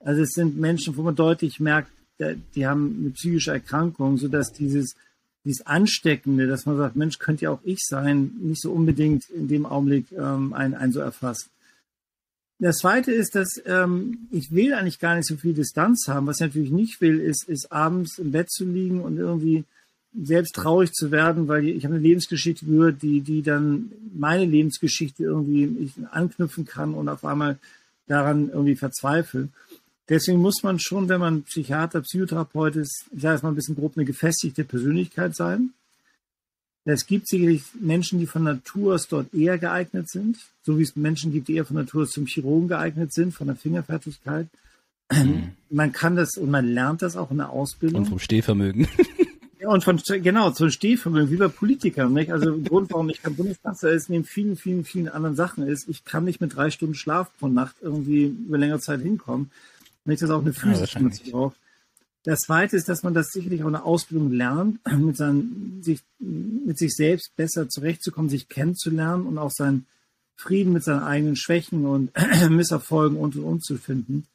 Also 0.00 0.22
es 0.22 0.30
sind 0.30 0.56
Menschen, 0.56 0.96
wo 0.96 1.02
man 1.02 1.16
deutlich 1.16 1.60
merkt, 1.60 1.90
die 2.18 2.66
haben 2.66 2.96
eine 3.00 3.10
psychische 3.10 3.52
Erkrankung, 3.52 4.16
sodass 4.16 4.52
dieses, 4.52 4.96
dieses 5.44 5.66
Ansteckende, 5.66 6.46
dass 6.46 6.66
man 6.66 6.76
sagt, 6.76 6.96
Mensch, 6.96 7.18
könnte 7.18 7.44
ja 7.44 7.50
auch 7.50 7.60
ich 7.64 7.78
sein, 7.80 8.32
nicht 8.40 8.60
so 8.60 8.72
unbedingt 8.72 9.28
in 9.30 9.48
dem 9.48 9.66
Augenblick 9.66 10.06
ähm, 10.12 10.52
einen, 10.52 10.74
einen 10.74 10.92
so 10.92 11.00
erfasst. 11.00 11.48
Das 12.58 12.78
zweite 12.78 13.12
ist, 13.12 13.34
dass 13.34 13.60
ähm, 13.66 14.28
ich 14.30 14.50
will 14.50 14.72
eigentlich 14.72 14.98
gar 14.98 15.14
nicht 15.14 15.28
so 15.28 15.36
viel 15.36 15.52
Distanz 15.52 16.06
haben. 16.08 16.26
Was 16.26 16.36
ich 16.36 16.46
natürlich 16.46 16.70
nicht 16.70 17.00
will, 17.02 17.20
ist, 17.20 17.48
ist 17.48 17.70
abends 17.70 18.18
im 18.18 18.32
Bett 18.32 18.50
zu 18.50 18.64
liegen 18.64 19.00
und 19.00 19.18
irgendwie 19.18 19.64
selbst 20.18 20.54
traurig 20.54 20.92
zu 20.92 21.10
werden, 21.10 21.48
weil 21.48 21.68
ich 21.68 21.84
habe 21.84 21.94
eine 21.94 22.02
Lebensgeschichte 22.02 22.64
gehört, 22.64 23.02
die, 23.02 23.20
die 23.20 23.42
dann 23.42 23.92
meine 24.14 24.46
Lebensgeschichte 24.46 25.22
irgendwie 25.22 25.64
ich 25.84 25.92
anknüpfen 26.10 26.64
kann 26.64 26.94
und 26.94 27.10
auf 27.10 27.24
einmal 27.24 27.58
daran 28.06 28.48
irgendwie 28.48 28.76
verzweifle. 28.76 29.48
Deswegen 30.08 30.40
muss 30.40 30.62
man 30.62 30.78
schon, 30.78 31.08
wenn 31.08 31.20
man 31.20 31.42
Psychiater, 31.42 32.00
Psychotherapeut 32.00 32.76
ist, 32.76 33.06
ich 33.12 33.22
sage 33.22 33.34
jetzt 33.34 33.42
mal 33.42 33.50
ein 33.50 33.56
bisschen 33.56 33.74
grob, 33.74 33.96
eine 33.96 34.04
gefestigte 34.04 34.64
Persönlichkeit 34.64 35.34
sein. 35.34 35.70
Es 36.84 37.06
gibt 37.06 37.26
sicherlich 37.28 37.64
Menschen, 37.80 38.20
die 38.20 38.26
von 38.26 38.44
Natur 38.44 38.94
aus 38.94 39.08
dort 39.08 39.34
eher 39.34 39.58
geeignet 39.58 40.08
sind, 40.08 40.38
so 40.62 40.78
wie 40.78 40.82
es 40.82 40.94
Menschen 40.94 41.32
gibt, 41.32 41.48
die 41.48 41.56
eher 41.56 41.64
von 41.64 41.74
Natur 41.74 42.02
aus 42.02 42.10
zum 42.10 42.26
Chirurgen 42.26 42.68
geeignet 42.68 43.12
sind, 43.12 43.34
von 43.34 43.48
der 43.48 43.56
Fingerfertigkeit. 43.56 44.46
Mhm. 45.12 45.50
Man 45.68 45.90
kann 45.90 46.14
das 46.14 46.36
und 46.36 46.50
man 46.50 46.66
lernt 46.66 47.02
das 47.02 47.16
auch 47.16 47.32
in 47.32 47.38
der 47.38 47.50
Ausbildung. 47.50 48.02
Und 48.02 48.08
vom 48.08 48.18
Stehvermögen. 48.18 48.88
Ja, 49.58 49.70
und 49.70 49.82
von, 49.82 49.96
genau, 49.96 50.50
zum 50.50 50.70
Stehvermögen, 50.70 51.30
wie 51.30 51.36
bei 51.36 51.48
Politikern, 51.48 52.12
nicht? 52.12 52.30
Also, 52.30 52.50
der 52.50 52.68
Grund, 52.68 52.92
warum 52.92 53.08
ich 53.08 53.22
kein 53.22 53.36
Bundeskanzler 53.36 53.90
ist, 53.90 54.10
neben 54.10 54.24
vielen, 54.24 54.56
vielen, 54.56 54.84
vielen 54.84 55.08
anderen 55.08 55.34
Sachen 55.34 55.66
ist, 55.66 55.88
ich 55.88 56.04
kann 56.04 56.24
nicht 56.24 56.42
mit 56.42 56.54
drei 56.54 56.70
Stunden 56.70 56.94
Schlaf 56.94 57.30
pro 57.38 57.48
Nacht 57.48 57.76
irgendwie 57.80 58.26
über 58.26 58.58
längere 58.58 58.80
Zeit 58.80 59.00
hinkommen. 59.00 59.50
Wenn 60.06 60.14
ich 60.14 60.20
das 60.20 60.30
auch 60.30 60.40
eine 60.40 60.52
physische 60.52 61.00
ja, 61.00 61.10
brauche. 61.30 61.54
Das 62.22 62.40
zweite 62.40 62.76
ist, 62.76 62.88
dass 62.88 63.02
man 63.02 63.12
das 63.12 63.30
sicherlich 63.32 63.62
auch 63.62 63.66
in 63.66 63.74
der 63.74 63.84
Ausbildung 63.84 64.32
lernt, 64.32 64.80
mit, 64.98 65.16
seinen, 65.16 65.82
sich, 65.82 66.00
mit 66.18 66.78
sich 66.78 66.94
selbst 66.94 67.36
besser 67.36 67.68
zurechtzukommen, 67.68 68.30
sich 68.30 68.48
kennenzulernen 68.48 69.26
und 69.26 69.36
auch 69.36 69.50
seinen 69.50 69.86
Frieden 70.36 70.72
mit 70.72 70.84
seinen 70.84 71.02
eigenen 71.02 71.36
Schwächen 71.36 71.86
und 71.86 72.12
Misserfolgen 72.50 73.18
und 73.18 73.36
und 73.36 73.44
und 73.44 73.64
zu 73.64 73.78
finden. 73.78 74.26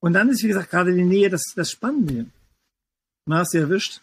Und 0.00 0.14
dann 0.14 0.28
ist, 0.28 0.42
wie 0.42 0.48
gesagt, 0.48 0.70
gerade 0.70 0.94
die 0.94 1.04
Nähe 1.04 1.30
das, 1.30 1.42
das 1.54 1.70
Spannende. 1.70 2.26
Man 3.24 3.38
hast 3.38 3.54
du 3.54 3.58
erwischt. 3.58 4.00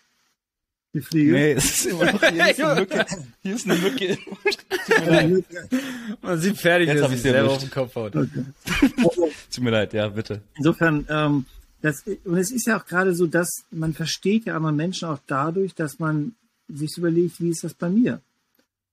Die 0.94 1.02
Fliege? 1.02 1.34
Nee, 1.34 1.52
es 1.52 1.66
ist 1.66 1.86
immer 1.88 2.12
noch, 2.12 2.22
hier 2.22 2.50
ist 2.50 2.60
eine 2.64 2.80
Mücke. 2.80 3.06
Hier 3.44 3.56
ist 3.56 3.66
eine 3.66 3.76
Mücke. 3.76 4.18
Man 6.22 6.40
sieht 6.40 6.58
fertig, 6.58 6.88
Jetzt 6.88 7.02
dass 7.02 7.12
ich 7.12 7.22
selber 7.22 7.52
auf 7.52 7.60
den 7.60 7.72
Kopf 7.72 7.96
haut. 7.96 8.16
Okay. 8.16 8.46
Tut 9.52 9.64
mir 9.64 9.72
leid, 9.72 9.94
ja, 9.94 10.08
bitte. 10.10 10.42
Insofern, 10.58 11.06
ähm, 11.10 11.46
das, 11.82 12.04
und 12.26 12.38
es 12.38 12.52
ist 12.52 12.68
ja 12.68 12.80
auch 12.80 12.86
gerade 12.86 13.16
so, 13.16 13.28
dass 13.28 13.50
man 13.72 13.94
versteht 13.94 14.46
ja 14.46 14.56
anderen 14.56 14.76
Menschen 14.76 15.08
auch 15.08 15.20
dadurch, 15.28 15.74
dass 15.76 16.00
man 16.00 16.36
sich 16.68 16.98
überlegt, 16.98 17.40
wie 17.40 17.50
ist 17.50 17.64
das 17.64 17.74
bei 17.74 17.90
mir? 17.90 18.22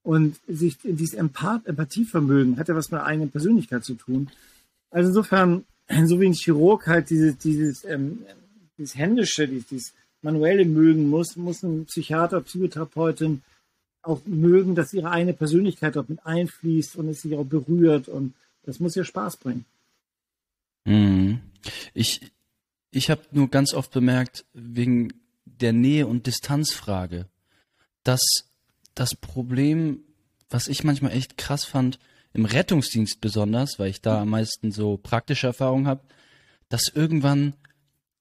Und 0.02 0.36
sich 0.46 0.78
dieses 0.82 1.14
Empath 1.14 1.66
Empathievermögen 1.66 2.58
hat 2.58 2.68
ja 2.68 2.76
was 2.76 2.90
mit 2.90 3.00
der 3.00 3.06
eigenen 3.06 3.30
Persönlichkeit 3.30 3.84
zu 3.84 3.94
tun. 3.94 4.30
Also 4.90 5.08
insofern, 5.08 5.64
so 6.04 6.20
wie 6.20 6.26
ein 6.26 6.32
Chirurg 6.32 6.86
halt 6.86 7.10
dieses, 7.10 7.36
dieses, 7.38 7.84
ähm, 7.84 8.20
dieses 8.78 8.94
Händische, 8.94 9.48
dieses, 9.48 9.66
dieses 9.66 9.92
Manuelle 10.22 10.64
mögen 10.64 11.08
muss, 11.08 11.36
muss 11.36 11.62
ein 11.62 11.86
Psychiater, 11.86 12.40
Psychotherapeutin 12.40 13.42
auch 14.06 14.20
mögen, 14.24 14.74
dass 14.74 14.92
ihre 14.92 15.10
eigene 15.10 15.32
Persönlichkeit 15.32 15.96
dort 15.96 16.08
mit 16.08 16.24
einfließt 16.24 16.96
und 16.96 17.08
es 17.08 17.22
sich 17.22 17.34
auch 17.36 17.44
berührt 17.44 18.08
und 18.08 18.34
das 18.64 18.80
muss 18.80 18.96
ihr 18.96 19.04
Spaß 19.04 19.36
bringen. 19.38 19.64
Mhm. 20.84 21.40
Ich, 21.94 22.32
ich 22.90 23.10
habe 23.10 23.22
nur 23.32 23.48
ganz 23.48 23.74
oft 23.74 23.90
bemerkt, 23.92 24.44
wegen 24.52 25.12
der 25.44 25.72
Nähe- 25.72 26.06
und 26.06 26.26
Distanzfrage, 26.26 27.26
dass 28.02 28.22
das 28.94 29.14
Problem, 29.14 30.00
was 30.50 30.68
ich 30.68 30.84
manchmal 30.84 31.12
echt 31.12 31.36
krass 31.36 31.64
fand, 31.64 31.98
im 32.32 32.44
Rettungsdienst 32.44 33.20
besonders, 33.20 33.78
weil 33.78 33.90
ich 33.90 34.02
da 34.02 34.20
am 34.22 34.30
meisten 34.30 34.70
so 34.70 34.96
praktische 34.96 35.46
Erfahrung 35.46 35.86
habe, 35.86 36.02
dass 36.68 36.88
irgendwann 36.94 37.54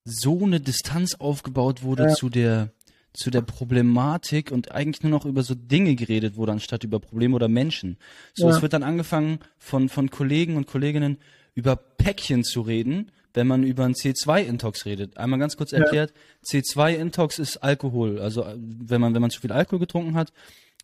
so 0.06 0.44
eine 0.44 0.62
Distanz 0.62 1.16
aufgebaut 1.16 1.84
wurde 1.84 2.04
ja. 2.04 2.14
zu 2.14 2.30
der 2.30 2.72
zu 3.16 3.32
der 3.32 3.41
Problematik 3.41 4.51
und 4.51 4.72
eigentlich 4.72 5.03
nur 5.03 5.11
noch 5.11 5.26
über 5.26 5.43
so 5.43 5.55
Dinge 5.55 5.95
geredet 5.95 6.36
wurde, 6.36 6.51
anstatt 6.51 6.84
über 6.84 6.99
Probleme 6.99 7.36
oder 7.36 7.47
Menschen. 7.47 7.97
So, 8.34 8.47
ja. 8.47 8.55
es 8.55 8.61
wird 8.61 8.74
dann 8.74 8.84
angefangen 8.84 9.39
von, 9.57 9.89
von 9.89 10.09
Kollegen 10.09 10.57
und 10.57 10.68
Kolleginnen 10.68 11.18
über 11.53 11.76
Päckchen 11.76 12.43
zu 12.43 12.61
reden, 12.61 13.11
wenn 13.34 13.47
man 13.47 13.63
über 13.63 13.86
einen 13.86 13.95
C2-Intox 13.95 14.86
redet. 14.86 15.18
Einmal 15.18 15.39
ganz 15.39 15.57
kurz 15.57 15.74
erklärt, 15.74 16.13
ja. 16.51 16.59
C2-Intox 16.59 17.39
ist 17.39 17.57
Alkohol. 17.57 18.20
Also 18.20 18.45
wenn 18.57 19.01
man, 19.01 19.13
wenn 19.13 19.22
man 19.22 19.32
zu 19.32 19.41
viel 19.41 19.51
Alkohol 19.51 19.80
getrunken 19.80 20.16
hat 20.16 20.32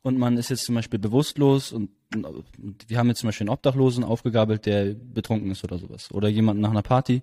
und 0.02 0.18
man 0.18 0.38
ist 0.38 0.50
jetzt 0.50 0.66
zum 0.66 0.76
Beispiel 0.76 1.00
bewusstlos 1.00 1.72
und, 1.72 1.92
und 2.16 2.46
wir 2.88 2.98
haben 2.98 3.08
jetzt 3.08 3.20
zum 3.20 3.28
Beispiel 3.28 3.46
einen 3.46 3.54
Obdachlosen 3.54 4.04
aufgegabelt, 4.04 4.66
der 4.66 4.94
betrunken 4.94 5.52
ist 5.52 5.64
oder 5.64 5.78
sowas. 5.78 6.12
Oder 6.12 6.28
jemanden 6.28 6.62
nach 6.62 6.72
einer 6.72 6.82
Party 6.82 7.22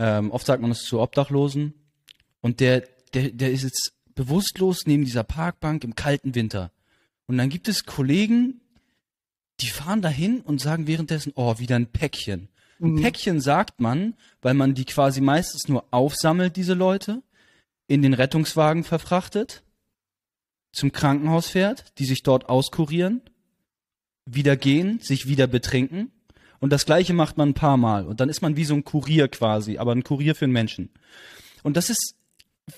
ähm, 0.00 0.30
oft 0.30 0.46
sagt 0.46 0.62
man 0.62 0.70
es 0.70 0.84
zu 0.84 0.98
Obdachlosen. 0.98 1.74
Und 2.40 2.60
der, 2.60 2.84
der, 3.12 3.30
der 3.30 3.52
ist 3.52 3.64
jetzt 3.64 3.92
bewusstlos 4.14 4.86
neben 4.86 5.04
dieser 5.04 5.24
Parkbank 5.24 5.84
im 5.84 5.94
kalten 5.94 6.34
Winter. 6.34 6.70
Und 7.26 7.38
dann 7.38 7.48
gibt 7.48 7.68
es 7.68 7.84
Kollegen, 7.84 8.60
die 9.60 9.68
fahren 9.68 10.02
dahin 10.02 10.40
und 10.40 10.60
sagen 10.60 10.86
währenddessen, 10.86 11.32
oh, 11.36 11.58
wieder 11.58 11.76
ein 11.76 11.86
Päckchen. 11.86 12.48
Ein 12.80 12.92
mhm. 12.92 13.02
Päckchen 13.02 13.40
sagt 13.40 13.80
man, 13.80 14.14
weil 14.42 14.54
man 14.54 14.74
die 14.74 14.84
quasi 14.84 15.20
meistens 15.20 15.68
nur 15.68 15.84
aufsammelt, 15.90 16.56
diese 16.56 16.74
Leute, 16.74 17.22
in 17.86 18.02
den 18.02 18.14
Rettungswagen 18.14 18.84
verfrachtet, 18.84 19.62
zum 20.72 20.92
Krankenhaus 20.92 21.48
fährt, 21.48 21.98
die 21.98 22.04
sich 22.04 22.22
dort 22.22 22.48
auskurieren, 22.48 23.22
wieder 24.24 24.56
gehen, 24.56 25.00
sich 25.00 25.26
wieder 25.26 25.46
betrinken 25.46 26.12
und 26.60 26.70
das 26.70 26.84
gleiche 26.84 27.14
macht 27.14 27.38
man 27.38 27.50
ein 27.50 27.54
paar 27.54 27.78
Mal. 27.78 28.06
Und 28.06 28.20
dann 28.20 28.28
ist 28.28 28.42
man 28.42 28.56
wie 28.56 28.64
so 28.64 28.74
ein 28.74 28.84
Kurier 28.84 29.28
quasi, 29.28 29.78
aber 29.78 29.92
ein 29.92 30.04
Kurier 30.04 30.34
für 30.34 30.44
einen 30.44 30.52
Menschen. 30.52 30.90
Und 31.62 31.76
das 31.76 31.90
ist 31.90 32.14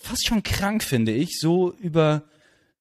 fast 0.01 0.26
schon 0.26 0.43
krank, 0.43 0.82
finde 0.82 1.12
ich, 1.12 1.38
so 1.38 1.72
über, 1.74 2.22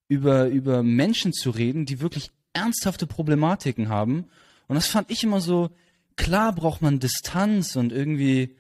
über, 0.08 0.48
über 0.48 0.84
Menschen 0.84 1.34
zu 1.34 1.50
reden, 1.50 1.86
die 1.86 2.02
wirklich 2.02 2.32
ernsthafte 2.54 3.08
Problematiken 3.08 3.90
haben. 3.90 4.26
Und 4.68 4.76
das 4.76 4.88
fand 4.88 5.10
ich 5.12 5.24
immer 5.24 5.42
so, 5.42 5.70
klar 6.16 6.54
braucht 6.54 6.82
man 6.82 7.00
Distanz 7.00 7.76
und 7.76 7.92
irgendwie, 7.92 8.56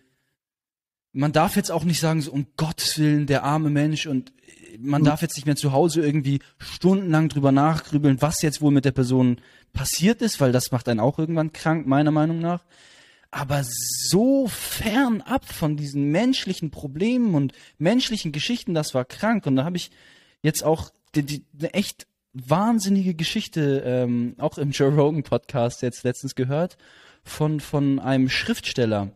man 1.13 1.31
darf 1.31 1.55
jetzt 1.55 1.71
auch 1.71 1.83
nicht 1.83 1.99
sagen, 1.99 2.21
so 2.21 2.31
um 2.31 2.47
Gottes 2.57 2.97
Willen, 2.97 3.27
der 3.27 3.43
arme 3.43 3.69
Mensch 3.69 4.07
und 4.07 4.33
man 4.79 5.03
darf 5.03 5.21
jetzt 5.21 5.35
nicht 5.35 5.45
mehr 5.45 5.55
zu 5.55 5.71
Hause 5.73 6.01
irgendwie 6.01 6.39
stundenlang 6.57 7.29
drüber 7.29 7.51
nachgrübeln, 7.51 8.21
was 8.21 8.41
jetzt 8.41 8.61
wohl 8.61 8.71
mit 8.71 8.85
der 8.85 8.91
Person 8.91 9.41
passiert 9.73 10.21
ist, 10.21 10.39
weil 10.39 10.51
das 10.51 10.71
macht 10.71 10.87
einen 10.87 10.99
auch 10.99 11.19
irgendwann 11.19 11.53
krank, 11.53 11.87
meiner 11.87 12.11
Meinung 12.11 12.39
nach. 12.39 12.63
Aber 13.31 13.61
so 13.63 14.47
fernab 14.47 15.45
von 15.45 15.77
diesen 15.77 16.11
menschlichen 16.11 16.69
Problemen 16.69 17.33
und 17.33 17.53
menschlichen 17.77 18.31
Geschichten, 18.31 18.73
das 18.73 18.93
war 18.93 19.05
krank. 19.05 19.45
Und 19.45 19.55
da 19.55 19.63
habe 19.63 19.77
ich 19.77 19.89
jetzt 20.41 20.63
auch 20.63 20.91
die, 21.15 21.23
die, 21.23 21.45
eine 21.57 21.73
echt 21.73 22.07
wahnsinnige 22.33 23.13
Geschichte 23.13 23.83
ähm, 23.85 24.35
auch 24.37 24.57
im 24.57 24.71
Joe 24.71 24.93
Rogan 24.93 25.23
Podcast 25.23 25.81
jetzt 25.81 26.03
letztens 26.03 26.35
gehört 26.35 26.77
von 27.23 27.59
von 27.59 27.99
einem 27.99 28.29
Schriftsteller. 28.29 29.11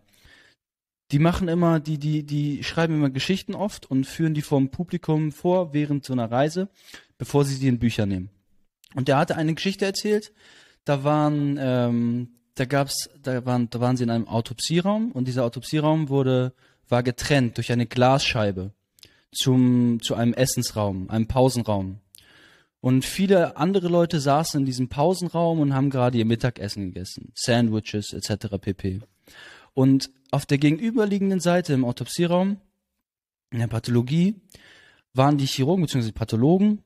Die 1.12 1.20
machen 1.20 1.48
immer, 1.48 1.80
die 1.80 1.98
die 1.98 2.24
die 2.24 2.64
schreiben 2.64 2.96
immer 2.96 3.10
Geschichten 3.10 3.54
oft 3.54 3.90
und 3.90 4.06
führen 4.06 4.34
die 4.34 4.42
vom 4.42 4.70
Publikum 4.70 5.32
vor 5.32 5.74
während 5.74 6.04
so 6.04 6.14
einer 6.14 6.30
Reise, 6.30 6.70
bevor 7.18 7.46
sie 7.46 7.56
sie 7.56 7.68
in 7.68 7.80
Bücher 7.80 8.06
nehmen. 8.06 8.30
Und 8.96 9.08
der 9.08 9.18
hatte 9.18 9.36
eine 9.36 9.54
Geschichte 9.54 9.86
erzählt. 9.86 10.34
Da 10.86 11.04
waren, 11.04 11.58
ähm, 11.60 12.30
da 12.56 12.66
gab's, 12.66 13.10
da 13.22 13.46
waren, 13.46 13.70
da 13.70 13.80
waren 13.80 13.98
sie 13.98 14.04
in 14.04 14.10
einem 14.10 14.28
Autopsieraum 14.28 15.12
und 15.12 15.28
dieser 15.28 15.44
Autopsieraum 15.44 16.10
wurde, 16.10 16.54
war 16.88 17.04
getrennt 17.04 17.58
durch 17.58 17.72
eine 17.72 17.86
Glasscheibe 17.86 18.72
zum, 19.32 20.00
zu 20.02 20.16
einem 20.16 20.34
Essensraum, 20.34 21.10
einem 21.10 21.28
Pausenraum. 21.28 22.00
Und 22.80 23.04
viele 23.04 23.58
andere 23.58 23.88
Leute 23.88 24.20
saßen 24.20 24.60
in 24.62 24.66
diesem 24.66 24.90
Pausenraum 24.90 25.60
und 25.60 25.74
haben 25.74 25.90
gerade 25.90 26.18
ihr 26.18 26.26
Mittagessen 26.26 26.86
gegessen. 26.86 27.32
Sandwiches 27.34 28.14
etc. 28.14 28.58
pp. 28.62 29.02
Und 29.74 30.12
auf 30.32 30.46
der 30.46 30.58
gegenüberliegenden 30.58 31.40
Seite 31.40 31.74
im 31.74 31.84
Autopsieraum, 31.84 32.58
in 33.52 33.60
der 33.60 33.68
Pathologie, 33.68 34.36
waren 35.14 35.38
die 35.38 35.48
Chirurgen 35.48 35.86
bzw. 35.86 36.12
Pathologen 36.12 36.84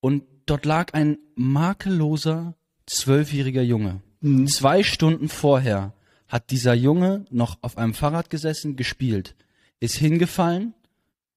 und 0.00 0.22
dort 0.46 0.64
lag 0.64 0.94
ein 0.94 1.18
makelloser 1.34 2.54
zwölfjähriger 2.86 3.62
Junge. 3.62 4.00
Mhm. 4.20 4.46
Zwei 4.48 4.82
Stunden 4.82 5.28
vorher 5.28 5.92
hat 6.28 6.50
dieser 6.50 6.74
Junge 6.74 7.24
noch 7.30 7.58
auf 7.62 7.78
einem 7.78 7.94
Fahrrad 7.94 8.30
gesessen, 8.30 8.76
gespielt, 8.76 9.34
ist 9.80 9.96
hingefallen 9.96 10.74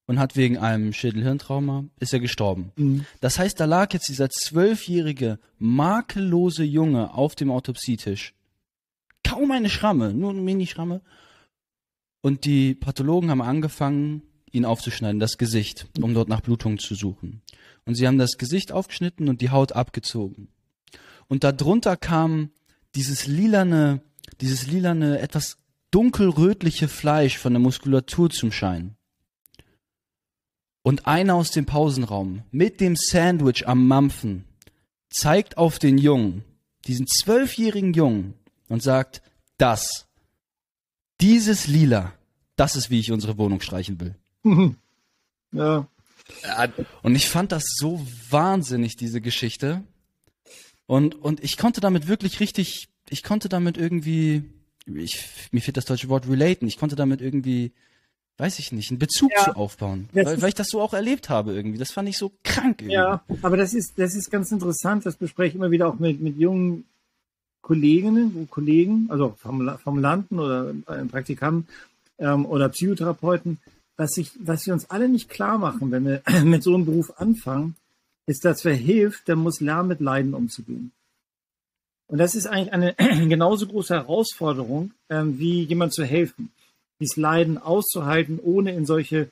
und 0.09 0.17
hat 0.17 0.35
wegen 0.35 0.57
einem 0.57 0.91
Schädelhirntrauma 0.91 1.85
ist 1.99 2.13
er 2.13 2.19
gestorben. 2.19 2.71
Mhm. 2.75 3.05
Das 3.21 3.37
heißt, 3.37 3.59
da 3.59 3.65
lag 3.65 3.93
jetzt 3.93 4.09
dieser 4.09 4.29
zwölfjährige 4.29 5.37
makellose 5.59 6.63
Junge 6.63 7.13
auf 7.13 7.35
dem 7.35 7.51
Autopsietisch. 7.51 8.33
Kaum 9.23 9.51
eine 9.51 9.69
Schramme, 9.69 10.13
nur 10.13 10.31
eine 10.31 10.41
Mini-Schramme. 10.41 11.01
Und 12.21 12.45
die 12.45 12.73
Pathologen 12.73 13.29
haben 13.29 13.41
angefangen, 13.41 14.23
ihn 14.51 14.65
aufzuschneiden, 14.65 15.19
das 15.19 15.37
Gesicht, 15.37 15.87
um 16.01 16.13
dort 16.15 16.27
nach 16.27 16.41
Blutungen 16.41 16.79
zu 16.79 16.95
suchen. 16.95 17.43
Und 17.85 17.93
sie 17.93 18.07
haben 18.07 18.17
das 18.17 18.37
Gesicht 18.37 18.71
aufgeschnitten 18.71 19.29
und 19.29 19.41
die 19.41 19.51
Haut 19.51 19.73
abgezogen. 19.73 20.47
Und 21.27 21.43
darunter 21.43 21.95
kam 21.95 22.49
dieses 22.99 23.27
lilane, 23.27 24.01
dieses 24.41 24.67
lilane, 24.67 25.19
etwas 25.19 25.55
dunkelrötliche 25.89 26.89
Fleisch 26.89 27.37
von 27.37 27.53
der 27.53 27.61
Muskulatur 27.61 28.29
zum 28.29 28.51
Schein. 28.51 28.97
Und 30.81 31.07
einer 31.07 31.35
aus 31.35 31.51
dem 31.51 31.65
Pausenraum 31.65 32.43
mit 32.51 32.81
dem 32.81 32.97
Sandwich 32.97 33.65
am 33.69 33.87
Mampfen 33.87 34.43
zeigt 35.09 35.57
auf 35.57 35.79
den 35.79 35.97
Jungen, 35.97 36.43
diesen 36.87 37.07
zwölfjährigen 37.07 37.93
Jungen, 37.93 38.33
und 38.67 38.83
sagt, 38.83 39.21
das, 39.57 40.05
dieses 41.21 41.67
Lila, 41.67 42.11
das 42.57 42.75
ist, 42.75 42.89
wie 42.89 42.99
ich 42.99 43.13
unsere 43.13 43.37
Wohnung 43.37 43.61
streichen 43.61 43.97
will. 44.01 44.15
ja. 45.53 45.87
Und 47.01 47.15
ich 47.15 47.29
fand 47.29 47.53
das 47.53 47.63
so 47.77 48.05
wahnsinnig, 48.29 48.97
diese 48.97 49.21
Geschichte. 49.21 49.85
Und, 50.89 51.13
und 51.21 51.43
ich 51.43 51.55
konnte 51.55 51.81
damit 51.81 52.07
wirklich 52.07 52.39
richtig, 52.39 52.89
ich 53.11 53.21
konnte 53.21 53.47
damit 53.47 53.77
irgendwie, 53.77 54.41
ich, 54.87 55.23
mir 55.51 55.61
fehlt 55.61 55.77
das 55.77 55.85
deutsche 55.85 56.09
Wort 56.09 56.27
relaten, 56.27 56.67
ich 56.67 56.79
konnte 56.79 56.95
damit 56.95 57.21
irgendwie, 57.21 57.73
weiß 58.39 58.57
ich 58.57 58.71
nicht, 58.71 58.89
einen 58.89 58.97
Bezug 58.97 59.29
ja, 59.37 59.43
zu 59.43 59.55
aufbauen. 59.55 60.09
Weil, 60.13 60.41
weil 60.41 60.49
ich 60.49 60.55
das 60.55 60.69
so 60.69 60.81
auch 60.81 60.95
erlebt 60.95 61.29
habe 61.29 61.53
irgendwie. 61.53 61.77
Das 61.77 61.91
fand 61.91 62.09
ich 62.09 62.17
so 62.17 62.31
krank 62.43 62.81
irgendwie. 62.81 62.95
Ja, 62.95 63.21
aber 63.43 63.55
das 63.55 63.75
ist, 63.75 63.99
das 63.99 64.15
ist 64.15 64.31
ganz 64.31 64.51
interessant. 64.51 65.05
Das 65.05 65.15
bespreche 65.15 65.49
ich 65.49 65.55
immer 65.57 65.69
wieder 65.69 65.89
auch 65.89 65.99
mit, 65.99 66.21
mit 66.21 66.39
jungen 66.39 66.85
Kolleginnen 67.61 68.33
und 68.33 68.49
Kollegen, 68.49 69.05
also 69.11 69.35
Formulanten 69.37 70.39
oder 70.39 70.73
äh, 70.87 71.05
Praktikanten 71.05 71.67
ähm, 72.17 72.47
oder 72.47 72.67
Psychotherapeuten, 72.69 73.59
was, 73.95 74.17
ich, 74.17 74.31
was 74.39 74.65
wir 74.65 74.73
uns 74.73 74.89
alle 74.89 75.07
nicht 75.07 75.29
klar 75.29 75.59
machen, 75.59 75.91
wenn 75.91 76.07
wir 76.07 76.23
mit 76.43 76.63
so 76.63 76.73
einem 76.73 76.85
Beruf 76.85 77.13
anfangen, 77.17 77.75
ist, 78.29 78.45
dass 78.45 78.63
wer 78.63 78.75
hilft, 78.75 79.27
der 79.27 79.35
muss 79.35 79.59
lernen, 79.59 79.89
mit 79.89 80.01
Leiden 80.01 80.35
umzugehen. 80.35 80.91
Und 82.07 82.19
das 82.19 82.35
ist 82.35 82.45
eigentlich 82.45 82.73
eine 82.73 82.93
genauso 83.27 83.67
große 83.67 83.95
Herausforderung, 83.95 84.91
ähm, 85.09 85.39
wie 85.39 85.63
jemand 85.63 85.93
zu 85.93 86.05
helfen. 86.05 86.51
Dieses 86.99 87.17
Leiden 87.17 87.57
auszuhalten, 87.57 88.39
ohne 88.39 88.73
in 88.73 88.85
solche 88.85 89.29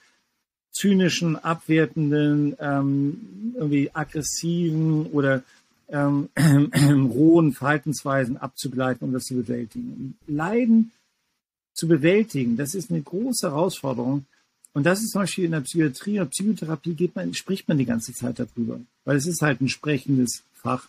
zynischen, 0.71 1.35
abwertenden, 1.35 2.55
ähm, 2.59 3.53
irgendwie 3.55 3.91
aggressiven 3.93 5.05
oder 5.07 5.43
ähm, 5.89 6.29
rohen 7.13 7.53
Verhaltensweisen 7.53 8.37
abzugleiten, 8.37 9.07
um 9.07 9.13
das 9.13 9.25
zu 9.25 9.35
bewältigen. 9.35 10.17
Leiden 10.25 10.91
zu 11.73 11.87
bewältigen, 11.87 12.57
das 12.57 12.73
ist 12.73 12.89
eine 12.89 13.01
große 13.01 13.47
Herausforderung. 13.47 14.25
Und 14.77 14.83
das 14.83 15.01
ist 15.01 15.09
zum 15.09 15.21
Beispiel 15.21 15.45
in 15.45 15.53
der 15.53 15.61
Psychiatrie 15.61 16.19
oder 16.19 16.29
Psychotherapie 16.29 17.09
man, 17.15 17.33
spricht 17.33 17.67
man 17.67 17.79
die 17.79 17.85
ganze 17.85 18.13
Zeit 18.13 18.37
darüber, 18.37 18.79
weil 19.05 19.17
es 19.17 19.25
ist 19.25 19.41
halt 19.41 19.59
ein 19.59 19.69
sprechendes 19.69 20.43
Fach. 20.53 20.87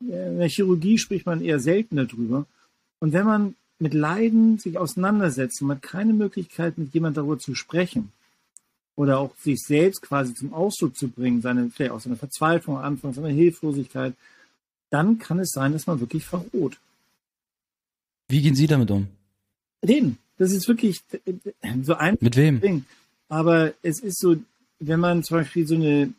In 0.00 0.38
der 0.40 0.48
Chirurgie 0.48 0.98
spricht 0.98 1.24
man 1.24 1.40
eher 1.40 1.60
selten 1.60 1.94
darüber. 1.94 2.46
Und 2.98 3.12
wenn 3.12 3.24
man 3.24 3.54
mit 3.78 3.94
Leiden 3.94 4.58
sich 4.58 4.76
auseinandersetzt 4.76 5.62
und 5.62 5.68
man 5.68 5.76
hat 5.76 5.84
keine 5.84 6.14
Möglichkeit, 6.14 6.78
mit 6.78 6.92
jemand 6.94 7.16
darüber 7.16 7.38
zu 7.38 7.54
sprechen 7.54 8.10
oder 8.96 9.20
auch 9.20 9.36
sich 9.36 9.60
selbst 9.60 10.02
quasi 10.02 10.34
zum 10.34 10.52
Ausdruck 10.52 10.96
zu 10.96 11.06
bringen, 11.06 11.40
seine, 11.40 11.70
vielleicht 11.70 11.92
auch 11.92 12.00
seine 12.00 12.16
Verzweiflung 12.16 12.78
am 12.78 12.82
Anfang, 12.82 13.14
seine 13.14 13.28
Hilflosigkeit, 13.28 14.14
dann 14.90 15.20
kann 15.20 15.38
es 15.38 15.50
sein, 15.50 15.72
dass 15.72 15.86
man 15.86 16.00
wirklich 16.00 16.24
verroht. 16.24 16.80
Wie 18.26 18.42
gehen 18.42 18.56
Sie 18.56 18.66
damit 18.66 18.90
um? 18.90 19.06
Reden. 19.86 20.18
Das 20.38 20.50
ist 20.50 20.66
wirklich 20.66 21.02
so 21.84 21.94
ein 21.94 22.18
Mit 22.20 22.34
wem? 22.34 22.60
Ding. 22.60 22.84
Aber 23.28 23.72
es 23.82 24.00
ist 24.00 24.20
so, 24.20 24.36
wenn 24.80 25.00
man 25.00 25.22
zum 25.22 25.38
Beispiel 25.38 25.66
so 25.66 25.74
eine 25.74 26.12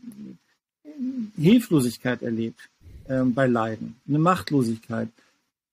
Hilflosigkeit 1.38 2.22
erlebt 2.22 2.70
ähm, 3.08 3.34
bei 3.34 3.48
Leiden, 3.48 3.96
eine 4.08 4.20
Machtlosigkeit, 4.20 5.10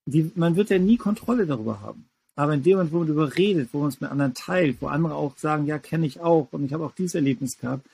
die, 0.06 0.30
man 0.34 0.56
wird 0.56 0.70
ja 0.70 0.78
nie 0.78 0.96
Kontrolle 0.96 1.46
darüber 1.46 1.80
haben. 1.80 2.06
Aber 2.36 2.54
in 2.54 2.62
dem 2.62 2.74
Moment, 2.74 2.92
wo 2.92 2.98
man 2.98 3.08
darüber 3.08 3.36
redet, 3.36 3.70
wo 3.72 3.80
man 3.80 3.88
es 3.88 4.00
mit 4.00 4.10
anderen 4.10 4.34
teilt, 4.34 4.76
wo 4.80 4.88
andere 4.88 5.14
auch 5.14 5.36
sagen, 5.38 5.66
ja, 5.66 5.78
kenne 5.78 6.06
ich 6.06 6.20
auch 6.20 6.48
und 6.52 6.64
ich 6.64 6.72
habe 6.72 6.84
auch 6.84 6.92
dieses 6.92 7.14
Erlebnis 7.14 7.58
gehabt, 7.58 7.86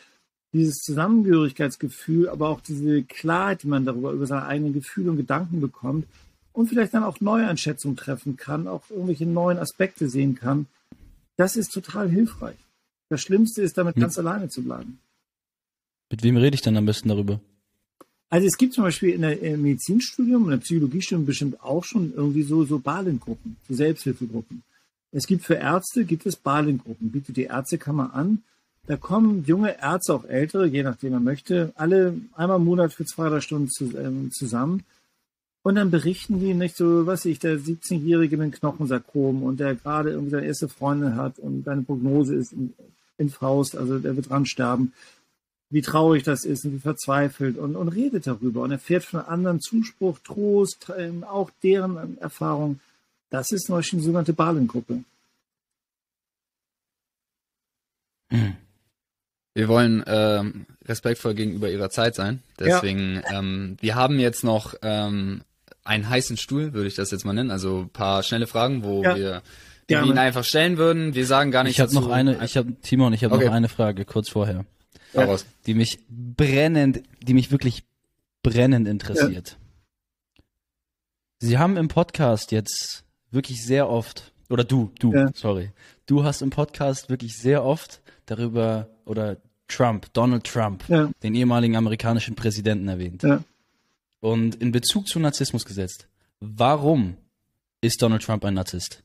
dieses 0.53 0.79
Zusammengehörigkeitsgefühl, 0.79 2.29
aber 2.29 2.49
auch 2.49 2.61
diese 2.61 3.03
Klarheit, 3.05 3.63
die 3.63 3.69
man 3.69 3.87
darüber, 3.87 4.13
über 4.13 4.27
seine 4.27 4.45
eigenen 4.45 4.75
Gefühle 4.75 5.11
und 5.11 5.17
Gedanken 5.17 5.61
bekommt 5.61 6.07
und 6.53 6.69
vielleicht 6.69 6.93
dann 6.93 7.05
auch 7.05 7.21
Neueinschätzungen 7.21 7.97
treffen 7.97 8.37
kann, 8.37 8.69
auch 8.69 8.83
irgendwelche 8.91 9.27
neuen 9.27 9.59
Aspekte 9.59 10.09
sehen 10.09 10.35
kann, 10.35 10.67
das 11.37 11.57
ist 11.57 11.73
total 11.73 12.11
hilfreich. 12.11 12.57
Das 13.13 13.21
Schlimmste 13.21 13.61
ist, 13.61 13.77
damit 13.77 13.97
mit, 13.97 14.03
ganz 14.03 14.19
alleine 14.19 14.49
zu 14.49 14.63
bleiben. 14.63 14.99
Mit 16.11 16.23
wem 16.23 16.39
rede 16.39 16.55
ich 16.55 16.63
dann 16.63 16.79
am 16.79 16.87
besten 16.87 17.11
darüber? 17.11 17.41
Also 18.31 18.47
es 18.47 18.57
gibt 18.57 18.73
zum 18.73 18.85
Beispiel 18.85 19.11
in 19.11 19.21
der 19.21 19.39
im 19.43 19.61
Medizinstudium, 19.61 20.45
in 20.45 20.51
der 20.53 20.57
Psychologiestudium 20.57 21.27
bestimmt 21.27 21.63
auch 21.63 21.85
schon 21.85 22.15
irgendwie 22.17 22.43
so, 22.43 22.65
so 22.65 22.79
Balengruppen, 22.79 23.59
so 23.69 23.75
Selbsthilfegruppen. 23.75 24.63
Es 25.11 25.27
gibt 25.27 25.45
für 25.45 25.57
Ärzte, 25.57 26.07
gibt 26.07 26.25
es 26.25 26.37
Balengruppen, 26.37 27.13
bietet 27.13 27.37
die 27.37 27.45
Ärztekammer 27.45 28.15
an. 28.15 28.45
Da 28.87 28.97
kommen 28.97 29.45
junge 29.47 29.79
Ärzte, 29.79 30.15
auch 30.15 30.25
ältere, 30.25 30.67
je 30.67 30.83
nachdem 30.83 31.13
man 31.13 31.25
möchte, 31.25 31.75
alle 31.75 32.15
einmal 32.33 32.57
im 32.57 32.65
Monat 32.65 32.95
für 32.95 33.05
zwei, 33.05 33.29
drei 33.29 33.43
Stunden 33.43 33.69
zu, 33.69 33.95
äh, 33.95 34.31
zusammen. 34.31 34.85
Und 35.63 35.75
dann 35.75 35.91
berichten 35.91 36.41
die 36.41 36.55
nicht 36.55 36.79
so, 36.79 37.07
was 37.07 37.27
ich, 37.27 37.41
der 37.41 37.59
17-Jährige 37.59 38.39
mit 38.39 38.55
Knochensarkom 38.55 39.43
und 39.43 39.61
der 39.61 39.75
gerade 39.75 40.11
irgendwie 40.11 40.31
seine 40.31 40.47
erste 40.47 40.69
Freundin 40.69 41.17
hat 41.17 41.39
und 41.39 41.65
seine 41.65 41.83
Prognose 41.83 42.35
ist 42.35 42.55
in, 43.23 43.31
Faust, 43.31 43.77
also 43.77 43.99
der 43.99 44.17
wird 44.17 44.29
dran 44.29 44.47
sterben, 44.47 44.93
wie 45.71 45.83
traurig 45.83 46.23
das 46.23 46.45
ist 46.45 46.65
und 46.65 46.75
wie 46.75 46.81
verzweifelt 46.81 47.57
und, 47.57 47.77
und 47.77 47.89
redet 47.89 48.27
darüber 48.27 48.61
und 48.63 48.73
erfährt 48.73 49.05
von 49.05 49.21
anderen 49.21 49.61
Zuspruch, 49.61 50.19
Trost, 50.19 50.93
ähm, 50.99 51.25
auch 51.25 51.51
deren 51.63 52.19
Erfahrung. 52.19 52.81
Das 53.31 53.51
ist 53.53 53.67
zum 53.67 53.77
Beispiel 53.77 53.99
die 53.99 54.05
sogenannte 54.05 54.35
Balengruppe. 54.35 55.03
Hm. 58.31 58.57
Wir 59.55 59.69
wollen 59.69 60.03
ähm, 60.07 60.67
respektvoll 60.87 61.35
gegenüber 61.35 61.71
ihrer 61.71 61.91
Zeit 61.91 62.15
sein. 62.15 62.43
Deswegen, 62.59 63.17
ja. 63.17 63.39
ähm, 63.39 63.77
wir 63.81 63.95
haben 63.95 64.19
jetzt 64.19 64.45
noch 64.45 64.75
ähm, 64.83 65.43
einen 65.85 66.09
heißen 66.09 66.37
Stuhl, 66.37 66.73
würde 66.73 66.89
ich 66.89 66.95
das 66.95 67.11
jetzt 67.11 67.25
mal 67.25 67.33
nennen. 67.33 67.51
Also 67.51 67.81
ein 67.81 67.91
paar 67.91 68.23
schnelle 68.23 68.47
Fragen, 68.47 68.83
wo 68.83 69.03
ja. 69.03 69.17
wir 69.17 69.43
die 70.01 70.09
ihn 70.09 70.19
einfach 70.19 70.45
stellen 70.45 70.79
würden. 70.79 71.15
Wir 71.15 71.27
sagen 71.27 71.51
gar 71.51 71.65
nicht. 71.65 71.73
Ich 71.73 71.81
habe 71.81 71.95
noch 71.95 72.09
eine. 72.09 72.45
Ich 72.45 72.57
habe 72.57 72.75
Timon. 72.83 73.13
Ich 73.13 73.25
habe 73.25 73.35
okay. 73.35 73.47
noch 73.47 73.53
eine 73.53 73.69
Frage 73.69 74.05
kurz 74.05 74.31
vorher, 74.31 74.65
ja. 75.15 75.37
die 75.67 75.75
mich 75.75 75.99
brennend, 76.09 77.03
die 77.23 77.35
mich 77.35 77.51
wirklich 77.51 77.85
brennend 78.43 78.89
interessiert. 78.89 79.51
Ja. 79.51 80.43
Sie 81.39 81.59
haben 81.59 81.77
im 81.77 81.89
Podcast 81.89 82.53
jetzt 82.53 83.05
wirklich 83.31 83.65
sehr 83.65 83.89
oft 83.89 84.33
oder 84.49 84.65
du, 84.65 84.93
du, 84.99 85.31
sorry, 85.35 85.71
du 86.07 86.25
hast 86.25 86.43
im 86.43 86.51
Podcast 86.51 87.11
wirklich 87.11 87.37
sehr 87.37 87.65
oft 87.65 88.01
darüber 88.27 88.89
oder 89.05 89.39
Trump, 89.67 90.13
Donald 90.13 90.45
Trump, 90.45 90.85
den 91.23 91.35
ehemaligen 91.35 91.77
amerikanischen 91.77 92.35
Präsidenten 92.35 92.89
erwähnt. 92.89 93.23
Ja 93.23 93.43
und 94.23 94.55
in 94.55 94.73
Bezug 94.73 95.09
zu 95.09 95.19
Narzissmus 95.19 95.67
gesetzt. 95.67 96.07
Warum 96.41 97.17
ist 97.83 98.01
Donald 98.01 98.23
Trump 98.23 98.45
ein 98.45 98.55
Narzisst? 98.55 99.03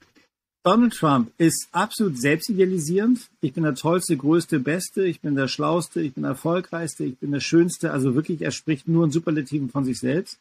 Donald 0.63 0.93
Trump 0.93 1.31
ist 1.37 1.67
absolut 1.71 2.19
selbstidealisierend. 2.19 3.29
Ich 3.41 3.53
bin 3.53 3.63
der 3.63 3.75
tollste, 3.75 4.17
größte, 4.17 4.59
beste, 4.59 5.05
ich 5.05 5.21
bin 5.21 5.35
der 5.35 5.47
schlauste, 5.47 6.01
ich 6.01 6.13
bin 6.13 6.23
der 6.23 6.31
erfolgreichste, 6.31 7.05
ich 7.05 7.17
bin 7.17 7.31
der 7.31 7.39
schönste. 7.39 7.91
Also 7.91 8.15
wirklich, 8.15 8.41
er 8.41 8.51
spricht 8.51 8.87
nur 8.87 9.05
in 9.05 9.11
Superlativen 9.11 9.69
von 9.69 9.85
sich 9.85 9.99
selbst. 9.99 10.37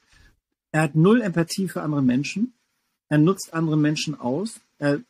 Er 0.73 0.83
hat 0.83 0.95
null 0.95 1.21
Empathie 1.21 1.69
für 1.69 1.83
andere 1.83 2.03
Menschen. 2.03 2.53
Er 3.09 3.19
nutzt 3.19 3.55
andere 3.55 3.77
Menschen 3.77 4.19
aus. 4.19 4.61
Er 4.79 5.01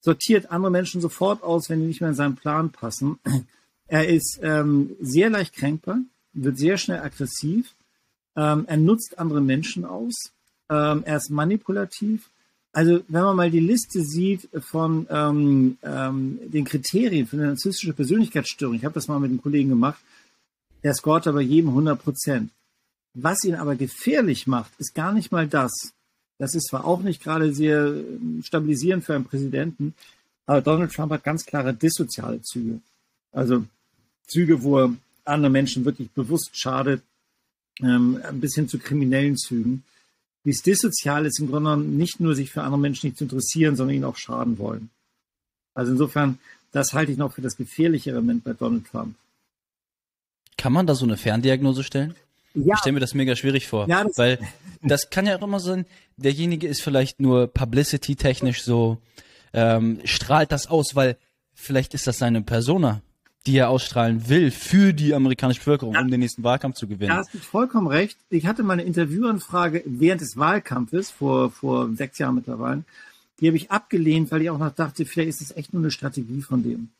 sortiert 0.00 0.50
andere 0.50 0.70
Menschen 0.70 1.00
sofort 1.00 1.42
aus, 1.42 1.70
wenn 1.70 1.80
die 1.80 1.86
nicht 1.86 2.00
mehr 2.00 2.10
in 2.10 2.16
seinen 2.16 2.36
Plan 2.36 2.70
passen. 2.70 3.18
Er 3.92 4.06
ist 4.06 4.38
ähm, 4.42 4.94
sehr 5.00 5.30
leicht 5.30 5.52
kränkbar, 5.52 5.98
wird 6.32 6.58
sehr 6.58 6.78
schnell 6.78 7.00
aggressiv 7.00 7.74
ähm, 8.36 8.64
er 8.66 8.76
nutzt 8.76 9.18
andere 9.18 9.40
Menschen 9.40 9.84
aus. 9.84 10.32
Ähm, 10.68 11.02
er 11.04 11.16
ist 11.16 11.30
manipulativ. 11.30 12.30
Also 12.72 13.02
wenn 13.08 13.22
man 13.22 13.36
mal 13.36 13.50
die 13.50 13.60
Liste 13.60 14.02
sieht 14.02 14.48
von 14.60 15.06
ähm, 15.10 15.78
ähm, 15.82 16.38
den 16.44 16.64
Kriterien 16.64 17.26
für 17.26 17.36
eine 17.36 17.48
narzisstische 17.48 17.92
Persönlichkeitsstörung, 17.92 18.76
ich 18.76 18.84
habe 18.84 18.94
das 18.94 19.08
mal 19.08 19.18
mit 19.18 19.30
einem 19.30 19.42
Kollegen 19.42 19.70
gemacht, 19.70 20.00
der 20.84 20.94
scoret 20.94 21.26
aber 21.26 21.40
jedem 21.40 21.70
100 21.70 22.00
Prozent. 22.00 22.50
Was 23.14 23.42
ihn 23.44 23.56
aber 23.56 23.74
gefährlich 23.74 24.46
macht, 24.46 24.72
ist 24.78 24.94
gar 24.94 25.12
nicht 25.12 25.32
mal 25.32 25.48
das. 25.48 25.92
Das 26.38 26.54
ist 26.54 26.68
zwar 26.68 26.84
auch 26.84 27.02
nicht 27.02 27.22
gerade 27.22 27.52
sehr 27.52 27.86
ähm, 27.86 28.42
stabilisierend 28.44 29.04
für 29.04 29.14
einen 29.14 29.24
Präsidenten, 29.24 29.94
aber 30.46 30.62
Donald 30.62 30.92
Trump 30.92 31.12
hat 31.12 31.24
ganz 31.24 31.44
klare 31.44 31.74
dissoziale 31.74 32.40
Züge. 32.42 32.80
Also 33.32 33.64
Züge, 34.26 34.62
wo 34.62 34.78
er 34.78 34.94
anderen 35.24 35.52
Menschen 35.52 35.84
wirklich 35.84 36.10
bewusst 36.10 36.58
schadet, 36.58 37.02
ähm, 37.82 38.20
bis 38.34 38.54
hin 38.54 38.68
zu 38.68 38.78
kriminellen 38.78 39.36
Zügen. 39.36 39.84
Dies 40.44 40.62
Dissozial 40.62 41.26
ist 41.26 41.38
im 41.38 41.48
Grunde 41.48 41.70
genommen 41.70 41.96
nicht 41.96 42.20
nur 42.20 42.34
sich 42.34 42.50
für 42.50 42.62
andere 42.62 42.80
Menschen 42.80 43.08
nicht 43.08 43.18
zu 43.18 43.24
interessieren, 43.24 43.76
sondern 43.76 43.96
ihnen 43.96 44.04
auch 44.04 44.16
schaden 44.16 44.58
wollen. 44.58 44.90
Also 45.74 45.92
insofern, 45.92 46.38
das 46.72 46.92
halte 46.92 47.12
ich 47.12 47.18
noch 47.18 47.34
für 47.34 47.42
das 47.42 47.56
gefährlichere 47.56 48.14
Element 48.14 48.44
bei 48.44 48.54
Donald 48.54 48.86
Trump. 48.86 49.14
Kann 50.56 50.72
man 50.72 50.86
da 50.86 50.94
so 50.94 51.04
eine 51.04 51.16
Ferndiagnose 51.16 51.84
stellen? 51.84 52.14
Ja. 52.54 52.74
Ich 52.74 52.80
stelle 52.80 52.94
mir 52.94 53.00
das 53.00 53.14
mega 53.14 53.36
schwierig 53.36 53.68
vor, 53.68 53.88
ja, 53.88 54.02
das 54.02 54.18
weil 54.18 54.38
das 54.82 55.10
kann 55.10 55.26
ja 55.26 55.38
auch 55.38 55.42
immer 55.42 55.60
sein, 55.60 55.86
derjenige 56.16 56.66
ist 56.66 56.82
vielleicht 56.82 57.20
nur 57.20 57.46
publicity-technisch 57.46 58.62
so, 58.62 58.98
ähm, 59.52 60.00
strahlt 60.04 60.50
das 60.50 60.66
aus, 60.66 60.96
weil 60.96 61.16
vielleicht 61.54 61.94
ist 61.94 62.06
das 62.06 62.18
seine 62.18 62.42
Persona, 62.42 63.02
die 63.46 63.56
er 63.56 63.70
ausstrahlen 63.70 64.28
will 64.28 64.50
für 64.50 64.92
die 64.92 65.14
amerikanische 65.14 65.60
Bevölkerung, 65.60 65.94
ja. 65.94 66.00
um 66.00 66.10
den 66.10 66.20
nächsten 66.20 66.44
Wahlkampf 66.44 66.76
zu 66.76 66.86
gewinnen. 66.86 67.10
Da 67.10 67.18
hast 67.18 67.32
du 67.32 67.38
vollkommen 67.38 67.86
recht. 67.86 68.18
Ich 68.28 68.46
hatte 68.46 68.62
mal 68.62 68.74
eine 68.74 68.82
Interviewanfrage 68.82 69.82
während 69.86 70.20
des 70.20 70.36
Wahlkampfes 70.36 71.10
vor, 71.10 71.50
vor 71.50 71.88
sechs 71.94 72.18
Jahren 72.18 72.34
mittlerweile. 72.34 72.84
Die 73.40 73.46
habe 73.46 73.56
ich 73.56 73.70
abgelehnt, 73.70 74.30
weil 74.30 74.42
ich 74.42 74.50
auch 74.50 74.58
noch 74.58 74.74
dachte, 74.74 75.06
vielleicht 75.06 75.30
ist 75.30 75.40
es 75.40 75.56
echt 75.56 75.72
nur 75.72 75.82
eine 75.82 75.90
Strategie 75.90 76.42
von 76.42 76.62
dem. 76.62 76.90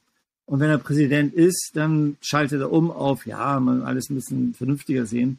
Und 0.46 0.60
wenn 0.60 0.70
er 0.70 0.78
Präsident 0.78 1.34
ist, 1.34 1.72
dann 1.74 2.16
schaltet 2.22 2.60
er 2.60 2.72
um 2.72 2.90
auf, 2.90 3.26
ja, 3.26 3.60
man 3.60 3.82
alles 3.82 4.08
ein 4.10 4.14
bisschen 4.14 4.54
vernünftiger 4.54 5.06
sehen. 5.06 5.38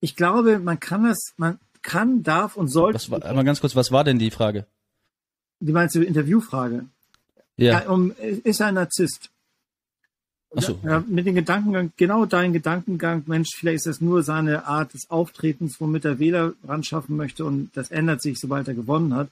Ich 0.00 0.16
glaube, 0.16 0.58
man 0.58 0.80
kann 0.80 1.04
das, 1.04 1.18
man 1.36 1.58
kann, 1.82 2.22
darf 2.22 2.56
und 2.56 2.68
sollte. 2.68 2.94
Was 2.94 3.10
war, 3.10 3.22
einmal 3.24 3.44
ganz 3.44 3.60
kurz, 3.60 3.76
was 3.76 3.92
war 3.92 4.04
denn 4.04 4.18
die 4.18 4.30
Frage? 4.30 4.66
Die 5.60 5.72
meinst 5.72 5.94
du 5.94 6.02
Interviewfrage? 6.02 6.86
Ja. 7.58 7.80
ja 7.82 7.90
um, 7.90 8.12
ist 8.42 8.60
er 8.60 8.68
ein 8.68 8.74
Narzisst? 8.74 9.30
Ach 10.54 10.62
so. 10.62 10.78
Ja, 10.82 11.04
mit 11.06 11.26
dem 11.26 11.36
Gedankengang, 11.36 11.92
genau 11.96 12.26
dein 12.26 12.52
Gedankengang, 12.52 13.22
Mensch, 13.26 13.50
vielleicht 13.56 13.76
ist 13.76 13.86
das 13.86 14.00
nur 14.00 14.22
seine 14.22 14.66
Art 14.66 14.94
des 14.94 15.08
Auftretens, 15.08 15.80
womit 15.80 16.04
er 16.04 16.18
Wähler 16.18 16.54
ran 16.66 16.82
schaffen 16.82 17.16
möchte 17.16 17.44
und 17.44 17.70
das 17.74 17.90
ändert 17.90 18.20
sich, 18.20 18.38
sobald 18.38 18.66
er 18.66 18.74
gewonnen 18.74 19.14
hat, 19.14 19.28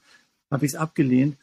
habe 0.51 0.64
ich 0.64 0.73
es 0.73 0.79
abgelehnt. 0.79 1.37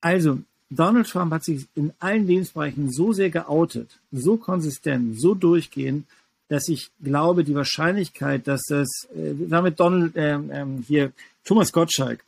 Also, 0.00 0.40
Donald 0.70 1.08
Trump 1.08 1.32
hat 1.32 1.44
sich 1.44 1.66
in 1.74 1.92
allen 1.98 2.26
Lebensbereichen 2.26 2.92
so 2.92 3.12
sehr 3.12 3.30
geoutet, 3.30 3.98
so 4.12 4.36
konsistent, 4.36 5.18
so 5.20 5.34
durchgehend, 5.34 6.06
dass 6.48 6.68
ich 6.68 6.90
glaube, 7.02 7.44
die 7.44 7.54
Wahrscheinlichkeit, 7.54 8.46
dass 8.46 8.62
das, 8.68 8.88
äh, 9.14 9.34
damit 9.48 9.78
Donald, 9.80 10.12
ähm, 10.16 10.50
ähm, 10.52 10.84
hier, 10.86 11.12
Thomas 11.44 11.72
Gottschalk, 11.72 12.24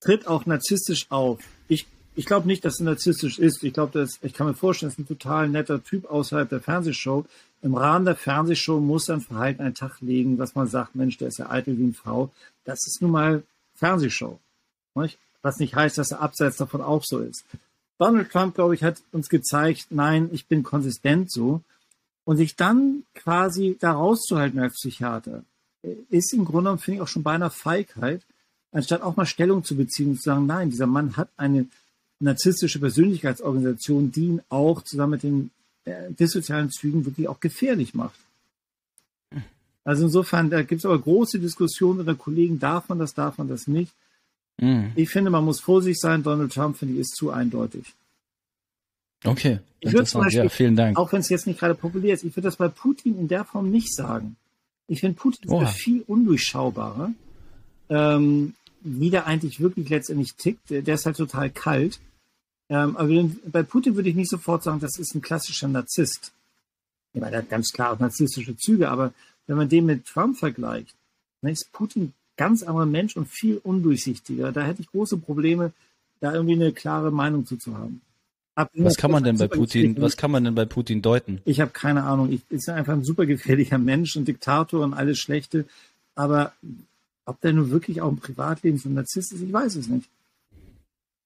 tritt 0.00 0.26
auch 0.26 0.44
narzisstisch 0.46 1.06
auf. 1.10 1.40
Ich, 1.66 1.86
ich 2.14 2.26
glaube 2.26 2.46
nicht, 2.46 2.64
dass 2.64 2.80
er 2.80 2.84
narzisstisch 2.84 3.38
ist. 3.38 3.62
Ich 3.64 3.72
glaube, 3.72 3.98
dass, 3.98 4.18
ich 4.22 4.34
kann 4.34 4.46
mir 4.46 4.54
vorstellen, 4.54 4.90
er 4.90 4.92
ist 4.92 4.98
ein 4.98 5.08
total 5.08 5.48
netter 5.48 5.82
Typ 5.82 6.10
außerhalb 6.10 6.48
der 6.48 6.60
Fernsehshow. 6.60 7.24
Im 7.62 7.74
Rahmen 7.74 8.04
der 8.04 8.16
Fernsehshow 8.16 8.78
muss 8.80 9.08
er 9.08 9.16
ein 9.16 9.20
Verhalten 9.20 9.62
einen 9.62 9.74
Tag 9.74 10.00
legen, 10.00 10.38
was 10.38 10.54
man 10.54 10.68
sagt, 10.68 10.94
Mensch, 10.94 11.18
der 11.18 11.28
ist 11.28 11.38
ja 11.38 11.50
eitel 11.50 11.78
wie 11.78 11.84
eine 11.84 11.92
Frau. 11.92 12.30
Das 12.64 12.86
ist 12.86 13.02
nun 13.02 13.10
mal 13.10 13.42
Fernsehshow. 13.74 14.38
Nicht? 14.94 15.18
Was 15.42 15.58
nicht 15.58 15.74
heißt, 15.74 15.98
dass 15.98 16.12
er 16.12 16.20
abseits 16.20 16.56
davon 16.56 16.80
auch 16.80 17.04
so 17.04 17.18
ist. 17.18 17.44
Donald 17.98 18.30
Trump, 18.30 18.54
glaube 18.54 18.74
ich, 18.74 18.82
hat 18.82 19.02
uns 19.12 19.28
gezeigt, 19.28 19.86
nein, 19.90 20.30
ich 20.32 20.46
bin 20.46 20.62
konsistent 20.62 21.30
so. 21.30 21.62
Und 22.24 22.38
sich 22.38 22.56
dann 22.56 23.02
quasi 23.14 23.76
da 23.78 23.92
rauszuhalten 23.92 24.58
als 24.58 24.74
Psychiater, 24.74 25.44
ist 26.08 26.32
im 26.32 26.44
Grunde 26.44 26.62
genommen, 26.62 26.78
finde 26.78 26.96
ich, 26.96 27.02
auch 27.02 27.08
schon 27.08 27.22
beinahe 27.22 27.50
Feigheit, 27.50 28.22
anstatt 28.72 29.02
auch 29.02 29.16
mal 29.16 29.26
Stellung 29.26 29.62
zu 29.64 29.76
beziehen 29.76 30.10
und 30.10 30.16
zu 30.16 30.30
sagen, 30.30 30.46
nein, 30.46 30.70
dieser 30.70 30.86
Mann 30.86 31.16
hat 31.16 31.28
eine 31.36 31.66
narzisstische 32.20 32.78
Persönlichkeitsorganisation, 32.78 34.12
die 34.12 34.26
ihn 34.26 34.42
auch 34.48 34.82
zusammen 34.82 35.12
mit 35.12 35.22
den 35.22 35.50
äh, 35.84 36.12
dissozialen 36.12 36.70
Zügen 36.70 37.04
wirklich 37.04 37.28
auch 37.28 37.40
gefährlich 37.40 37.94
macht. 37.94 38.18
Also 39.84 40.04
insofern, 40.04 40.48
da 40.48 40.62
gibt 40.62 40.80
es 40.80 40.86
aber 40.86 40.98
große 40.98 41.38
Diskussionen 41.38 42.00
unter 42.00 42.14
Kollegen, 42.14 42.58
darf 42.58 42.88
man 42.88 42.98
das, 42.98 43.12
darf 43.12 43.36
man 43.36 43.48
das 43.48 43.66
nicht. 43.66 43.92
Mhm. 44.58 44.92
Ich 44.94 45.10
finde, 45.10 45.30
man 45.30 45.44
muss 45.44 45.60
vorsichtig 45.60 46.00
sein. 46.00 46.22
Donald 46.22 46.52
Trump, 46.52 46.78
finde 46.78 46.94
ich, 46.94 47.00
ist 47.00 47.16
zu 47.16 47.30
eindeutig. 47.30 47.92
Okay, 49.24 49.58
ich 49.80 49.92
würde 49.92 50.06
zum 50.06 50.22
Beispiel, 50.22 50.44
ja, 50.44 50.48
vielen 50.48 50.76
Dank. 50.76 50.98
Auch 50.98 51.12
wenn 51.12 51.20
es 51.20 51.28
jetzt 51.28 51.46
nicht 51.46 51.58
gerade 51.58 51.74
populär 51.74 52.14
ist, 52.14 52.24
ich 52.24 52.36
würde 52.36 52.48
das 52.48 52.56
bei 52.56 52.68
Putin 52.68 53.18
in 53.18 53.28
der 53.28 53.44
Form 53.44 53.70
nicht 53.70 53.94
sagen. 53.94 54.36
Ich 54.86 55.00
finde, 55.00 55.16
Putin 55.16 55.50
ist 55.62 55.76
viel 55.76 56.02
undurchschaubarer, 56.06 57.12
ähm, 57.88 58.54
wie 58.84 59.10
der 59.10 59.26
eigentlich 59.26 59.60
wirklich 59.60 59.88
letztendlich 59.88 60.34
tickt. 60.34 60.70
Der 60.70 60.94
ist 60.94 61.06
halt 61.06 61.16
total 61.16 61.50
kalt. 61.50 61.98
Ähm, 62.68 62.96
aber 62.96 63.28
bei 63.46 63.62
Putin 63.62 63.96
würde 63.96 64.08
ich 64.08 64.14
nicht 64.14 64.30
sofort 64.30 64.62
sagen, 64.62 64.80
das 64.80 64.98
ist 64.98 65.14
ein 65.14 65.22
klassischer 65.22 65.68
Narzisst. 65.68 66.32
Ich 67.12 67.20
meine, 67.20 67.32
der 67.32 67.42
hat 67.42 67.50
ganz 67.50 67.72
klar 67.72 67.92
auch 67.92 67.98
narzisstische 67.98 68.56
Züge, 68.56 68.90
aber 68.90 69.12
wenn 69.46 69.56
man 69.56 69.68
den 69.68 69.86
mit 69.86 70.06
Trump 70.06 70.36
vergleicht, 70.36 70.94
dann 71.42 71.52
ist 71.52 71.72
Putin 71.72 72.12
ganz 72.36 72.62
anderer 72.62 72.86
Mensch 72.86 73.16
und 73.16 73.28
viel 73.28 73.58
undurchsichtiger. 73.62 74.52
Da 74.52 74.62
hätte 74.62 74.82
ich 74.82 74.90
große 74.90 75.18
Probleme, 75.18 75.72
da 76.20 76.32
irgendwie 76.32 76.54
eine 76.54 76.72
klare 76.72 77.10
Meinung 77.10 77.46
zu, 77.46 77.56
zu 77.56 77.76
haben. 77.76 78.00
was 78.54 78.96
kann 78.96 79.10
man 79.10 79.22
denn 79.22 79.38
bei 79.38 79.48
Putin, 79.48 80.00
was 80.00 80.16
kann 80.16 80.30
man 80.30 80.44
denn 80.44 80.54
bei 80.54 80.64
Putin 80.64 81.02
deuten? 81.02 81.40
Ich 81.44 81.60
habe 81.60 81.70
keine 81.70 82.04
Ahnung. 82.04 82.32
Ich 82.32 82.40
ist 82.50 82.68
einfach 82.68 82.94
ein 82.94 83.04
super 83.04 83.26
gefährlicher 83.26 83.78
Mensch, 83.78 84.16
ein 84.16 84.24
Diktator 84.24 84.80
und 84.82 84.94
alles 84.94 85.18
Schlechte. 85.18 85.66
Aber 86.16 86.52
ob 87.26 87.40
der 87.40 87.52
nun 87.52 87.70
wirklich 87.70 88.00
auch 88.00 88.10
im 88.10 88.18
Privatleben 88.18 88.78
so 88.78 88.88
ein 88.88 88.94
Narzisst 88.94 89.32
ist, 89.32 89.42
ich 89.42 89.52
weiß 89.52 89.76
es 89.76 89.88
nicht. 89.88 90.08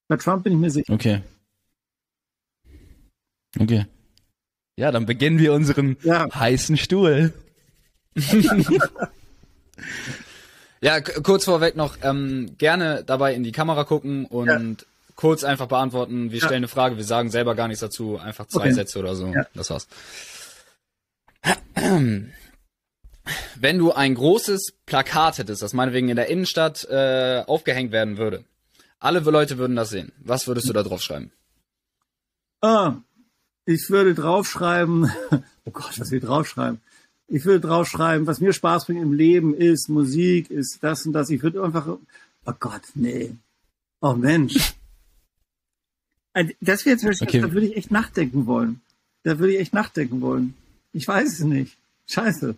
Bei 0.08 0.16
Trump 0.16 0.44
bin 0.44 0.54
ich 0.54 0.58
mir 0.58 0.70
sicher. 0.70 0.92
Okay. 0.92 1.22
Okay. 3.58 3.86
Ja, 4.76 4.92
dann 4.92 5.06
beginnen 5.06 5.38
wir 5.38 5.52
unseren 5.52 5.96
ja. 6.02 6.28
heißen 6.32 6.76
Stuhl. 6.76 7.32
Ja, 10.80 11.00
kurz 11.00 11.44
vorweg 11.44 11.76
noch, 11.76 11.96
ähm, 12.02 12.54
gerne 12.56 13.02
dabei 13.04 13.34
in 13.34 13.42
die 13.42 13.52
Kamera 13.52 13.84
gucken 13.84 14.26
und 14.26 14.46
ja. 14.46 14.86
kurz 15.16 15.42
einfach 15.42 15.66
beantworten. 15.66 16.30
Wir 16.30 16.38
ja. 16.38 16.46
stellen 16.46 16.58
eine 16.58 16.68
Frage, 16.68 16.96
wir 16.96 17.04
sagen 17.04 17.30
selber 17.30 17.54
gar 17.56 17.66
nichts 17.66 17.80
dazu, 17.80 18.18
einfach 18.18 18.46
zwei 18.46 18.60
okay. 18.60 18.72
Sätze 18.72 19.00
oder 19.00 19.16
so. 19.16 19.26
Ja. 19.26 19.46
Das 19.54 19.70
war's. 19.70 19.88
Wenn 23.56 23.78
du 23.78 23.92
ein 23.92 24.14
großes 24.14 24.74
Plakat 24.86 25.38
hättest, 25.38 25.62
das 25.62 25.72
meinetwegen 25.72 26.08
in 26.08 26.16
der 26.16 26.28
Innenstadt 26.28 26.84
äh, 26.90 27.42
aufgehängt 27.46 27.92
werden 27.92 28.18
würde, 28.18 28.44
alle 28.98 29.20
Leute 29.20 29.58
würden 29.58 29.76
das 29.76 29.90
sehen. 29.90 30.12
Was 30.18 30.46
würdest 30.46 30.68
du 30.68 30.72
da 30.72 30.82
drauf 30.82 31.02
schreiben? 31.02 31.30
Ah, 32.60 32.96
ich 33.64 33.90
würde 33.90 34.14
draufschreiben, 34.14 35.12
oh 35.64 35.70
Gott, 35.70 35.98
was 35.98 36.10
will 36.10 36.18
ich 36.18 36.24
draufschreiben? 36.24 36.80
Ich 37.28 37.44
würde 37.44 37.60
draufschreiben, 37.60 38.26
was 38.26 38.40
mir 38.40 38.52
Spaß 38.52 38.86
bringt 38.86 39.02
im 39.02 39.12
Leben 39.12 39.54
ist 39.54 39.88
Musik, 39.88 40.50
ist 40.50 40.78
das 40.80 41.04
und 41.04 41.12
das. 41.12 41.28
Ich 41.28 41.42
würde 41.42 41.62
einfach, 41.62 41.86
oh 41.86 42.52
Gott, 42.58 42.82
nee. 42.94 43.34
Oh 44.00 44.14
Mensch. 44.14 44.74
Das 46.60 46.86
wäre 46.86 46.96
Beispiel, 46.96 47.28
okay. 47.28 47.40
da 47.40 47.52
würde 47.52 47.66
ich 47.66 47.76
echt 47.76 47.90
nachdenken 47.90 48.46
wollen. 48.46 48.80
Da 49.24 49.38
würde 49.38 49.52
ich 49.54 49.60
echt 49.60 49.74
nachdenken 49.74 50.20
wollen. 50.20 50.54
Ich 50.92 51.06
weiß 51.06 51.32
es 51.32 51.40
nicht. 51.40 51.76
Scheiße. 52.06 52.54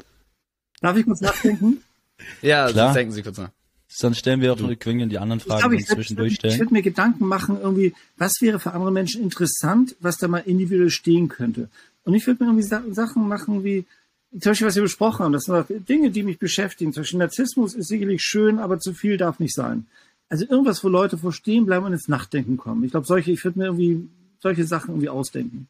Darf 0.80 0.96
ich 0.96 1.04
kurz 1.04 1.20
nachdenken? 1.20 1.82
ja, 2.42 2.70
Klar. 2.70 2.94
denken 2.94 3.12
Sie 3.12 3.22
kurz 3.22 3.38
nach. 3.38 3.50
Sonst 3.92 4.18
stellen 4.18 4.40
wir 4.40 4.52
auch 4.52 4.58
noch 4.58 4.72
die 4.72 5.18
anderen 5.18 5.40
Fragen 5.40 5.58
ich 5.58 5.62
glaub, 5.62 5.72
ich 5.72 5.86
zwischendurch 5.86 6.34
stellen. 6.36 6.54
Ich 6.54 6.60
würde 6.60 6.72
mir 6.72 6.82
Gedanken 6.82 7.26
machen, 7.26 7.58
irgendwie, 7.60 7.92
was 8.16 8.34
wäre 8.40 8.60
für 8.60 8.72
andere 8.72 8.92
Menschen 8.92 9.20
interessant, 9.20 9.96
was 9.98 10.16
da 10.16 10.28
mal 10.28 10.42
individuell 10.46 10.90
stehen 10.90 11.28
könnte. 11.28 11.68
Und 12.04 12.14
ich 12.14 12.24
würde 12.26 12.44
mir 12.44 12.50
irgendwie 12.50 12.94
Sachen 12.94 13.26
machen 13.26 13.64
wie, 13.64 13.84
zum 14.30 14.52
Beispiel, 14.52 14.68
was 14.68 14.76
wir 14.76 14.84
besprochen 14.84 15.24
haben, 15.24 15.32
das 15.32 15.44
sind 15.44 15.88
Dinge, 15.88 16.12
die 16.12 16.22
mich 16.22 16.38
beschäftigen. 16.38 16.92
Zum 16.92 17.02
Beispiel 17.02 17.18
Narzissmus 17.18 17.74
ist 17.74 17.88
sicherlich 17.88 18.22
schön, 18.22 18.60
aber 18.60 18.78
zu 18.78 18.94
viel 18.94 19.16
darf 19.16 19.40
nicht 19.40 19.54
sein. 19.54 19.86
Also 20.28 20.46
irgendwas, 20.48 20.84
wo 20.84 20.88
Leute 20.88 21.18
vor 21.18 21.32
stehen 21.32 21.66
bleiben 21.66 21.84
und 21.84 21.92
ins 21.92 22.06
Nachdenken 22.06 22.56
kommen. 22.56 22.84
Ich 22.84 22.92
glaube, 22.92 23.06
solche, 23.06 23.32
ich 23.32 23.42
würde 23.42 23.58
mir 23.58 23.64
irgendwie 23.66 24.08
solche 24.38 24.64
Sachen 24.64 24.90
irgendwie 24.90 25.08
ausdenken. 25.08 25.68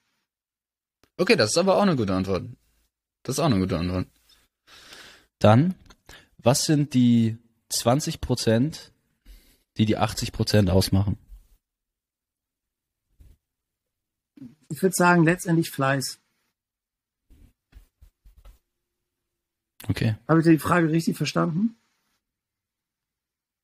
Okay, 1.17 1.37
das 1.37 1.51
ist 1.51 1.59
aber 1.59 1.77
auch 1.77 1.83
eine 1.83 1.97
gute 1.97 2.15
Antwort. 2.15 2.45
Das 3.23 3.37
ist 3.37 3.39
auch 3.39 3.47
eine 3.47 3.59
gute 3.59 3.79
Antwort. 3.79 4.07
Dann, 5.41 5.75
was 6.39 6.65
sind 6.65 6.95
die 6.95 7.39
20 7.71 8.21
Prozent, 8.21 8.93
die 9.79 9.87
die 9.87 9.97
80 9.97 10.33
Prozent 10.33 10.71
ausmachen? 10.71 11.19
Ich 14.69 14.83
würde 14.83 14.95
sagen, 14.95 15.25
letztendlich 15.25 15.71
Fleiß. 15.71 16.21
Okay. 19.89 20.17
Habe 20.29 20.41
ich 20.41 20.47
die 20.47 20.59
Frage 20.59 20.91
richtig 20.91 21.17
verstanden? 21.17 21.75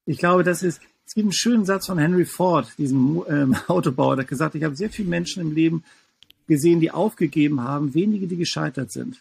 Ich 0.07 0.19
glaube, 0.19 0.45
das 0.45 0.63
ist, 0.63 0.81
es 1.05 1.15
gibt 1.15 1.27
einen 1.27 1.33
schönen 1.33 1.67
Satz 1.67 1.87
von 1.87 1.99
Henry 1.99 2.25
Ford, 2.25 2.73
diesem 2.79 3.23
ähm, 3.29 3.55
Autobauer, 3.69 4.17
der 4.17 4.25
hat 4.25 4.31
gesagt, 4.31 4.55
ich 4.55 4.65
habe 4.65 4.77
sehr 4.77 4.91
viele 4.91 5.09
Menschen 5.09 5.43
im 5.43 5.53
Leben 5.53 5.85
gesehen, 6.47 6.81
die 6.81 6.91
aufgegeben 6.91 7.61
haben, 7.61 7.93
wenige, 7.93 8.27
die 8.27 8.37
gescheitert 8.37 8.93
sind. 8.93 9.21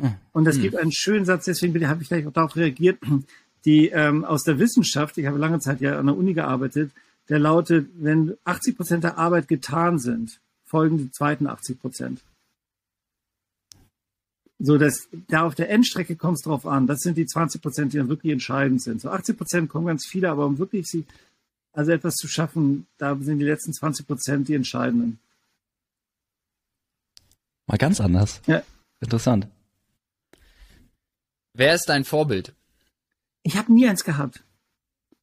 Hm. 0.00 0.14
Und 0.32 0.46
es 0.46 0.56
hm. 0.56 0.62
gibt 0.62 0.76
einen 0.76 0.92
schönen 0.92 1.24
Satz, 1.24 1.44
deswegen 1.44 1.88
habe 1.88 2.02
ich 2.02 2.08
vielleicht 2.08 2.26
auch 2.26 2.32
darauf 2.32 2.56
reagiert, 2.56 2.98
die 3.64 3.88
ähm, 3.88 4.24
aus 4.24 4.42
der 4.42 4.58
Wissenschaft, 4.58 5.18
ich 5.18 5.26
habe 5.26 5.38
lange 5.38 5.60
Zeit 5.60 5.80
ja 5.80 5.98
an 5.98 6.06
der 6.06 6.16
Uni 6.16 6.34
gearbeitet, 6.34 6.90
der 7.28 7.38
lautet, 7.38 7.88
wenn 7.94 8.36
80 8.44 8.76
Prozent 8.76 9.04
der 9.04 9.18
Arbeit 9.18 9.48
getan 9.48 9.98
sind, 9.98 10.40
folgen 10.64 10.98
die 10.98 11.10
zweiten 11.10 11.46
80 11.46 11.80
Prozent. 11.80 12.20
So, 14.58 14.76
dass 14.76 15.08
da 15.28 15.46
auf 15.46 15.54
der 15.54 15.70
Endstrecke 15.70 16.16
kommt 16.16 16.36
es 16.36 16.42
drauf 16.42 16.66
an. 16.66 16.86
Das 16.86 16.98
sind 17.00 17.16
die 17.16 17.24
20 17.24 17.62
Prozent, 17.62 17.92
die 17.92 17.96
dann 17.96 18.10
wirklich 18.10 18.32
entscheidend 18.32 18.82
sind. 18.82 19.00
So 19.00 19.08
80 19.08 19.38
Prozent 19.38 19.68
kommen 19.70 19.86
ganz 19.86 20.06
viele, 20.06 20.30
aber 20.30 20.44
um 20.44 20.58
wirklich 20.58 20.86
sie 20.86 21.06
Also 21.72 21.92
etwas 21.92 22.14
zu 22.16 22.28
schaffen, 22.28 22.86
da 22.98 23.16
sind 23.16 23.38
die 23.38 23.44
letzten 23.44 23.72
20 23.72 24.06
Prozent 24.06 24.48
die 24.48 24.54
entscheidenden. 24.54 25.18
Mal 27.66 27.78
ganz 27.78 28.00
anders. 28.00 28.42
Ja. 28.46 28.62
Interessant. 29.00 29.48
Wer 31.54 31.74
ist 31.74 31.88
dein 31.88 32.04
Vorbild? 32.04 32.54
Ich 33.42 33.56
habe 33.56 33.72
nie 33.72 33.88
eins 33.88 34.04
gehabt. 34.04 34.42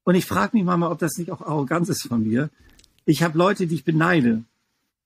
Und 0.04 0.16
ich 0.16 0.26
frage 0.26 0.56
mich 0.56 0.66
manchmal, 0.66 0.92
ob 0.92 1.00
das 1.00 1.18
nicht 1.18 1.32
auch 1.32 1.42
Arroganz 1.42 1.90
ist 1.90 2.08
von 2.08 2.24
mir. 2.24 2.50
Ich 3.06 3.24
habe 3.24 3.38
Leute, 3.38 3.68
die 3.68 3.76
ich 3.76 3.84
beneide, 3.84 4.44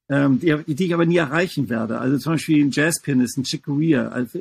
ähm, 0.10 0.40
die, 0.40 0.76
die, 0.76 0.86
ich 0.86 0.94
aber 0.94 1.06
nie 1.06 1.18
erreichen 1.18 1.70
werde. 1.70 2.00
Also 2.00 2.18
zum 2.18 2.34
Beispiel 2.34 2.64
ein 2.64 2.72
Jazzpianist, 2.72 3.38
ein 3.38 3.44
Chick 3.44 3.64
Corea, 3.64 4.10
also 4.10 4.40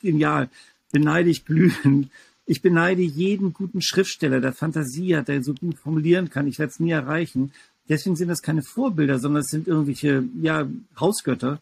genial, 0.00 0.48
beneide 0.92 1.30
ich 1.30 1.44
glühend. 1.44 2.10
Ich 2.48 2.62
beneide 2.62 3.02
jeden 3.02 3.52
guten 3.52 3.82
Schriftsteller, 3.82 4.40
der 4.40 4.52
Fantasie 4.52 5.16
hat, 5.16 5.26
der 5.26 5.42
so 5.42 5.52
gut 5.52 5.78
formulieren 5.78 6.30
kann. 6.30 6.46
Ich 6.46 6.60
werde 6.60 6.70
es 6.70 6.78
nie 6.78 6.92
erreichen. 6.92 7.52
Deswegen 7.88 8.14
sind 8.14 8.28
das 8.28 8.42
keine 8.42 8.62
Vorbilder, 8.62 9.18
sondern 9.18 9.40
es 9.40 9.48
sind 9.48 9.66
irgendwelche 9.66 10.24
ja, 10.40 10.68
Hausgötter. 10.98 11.60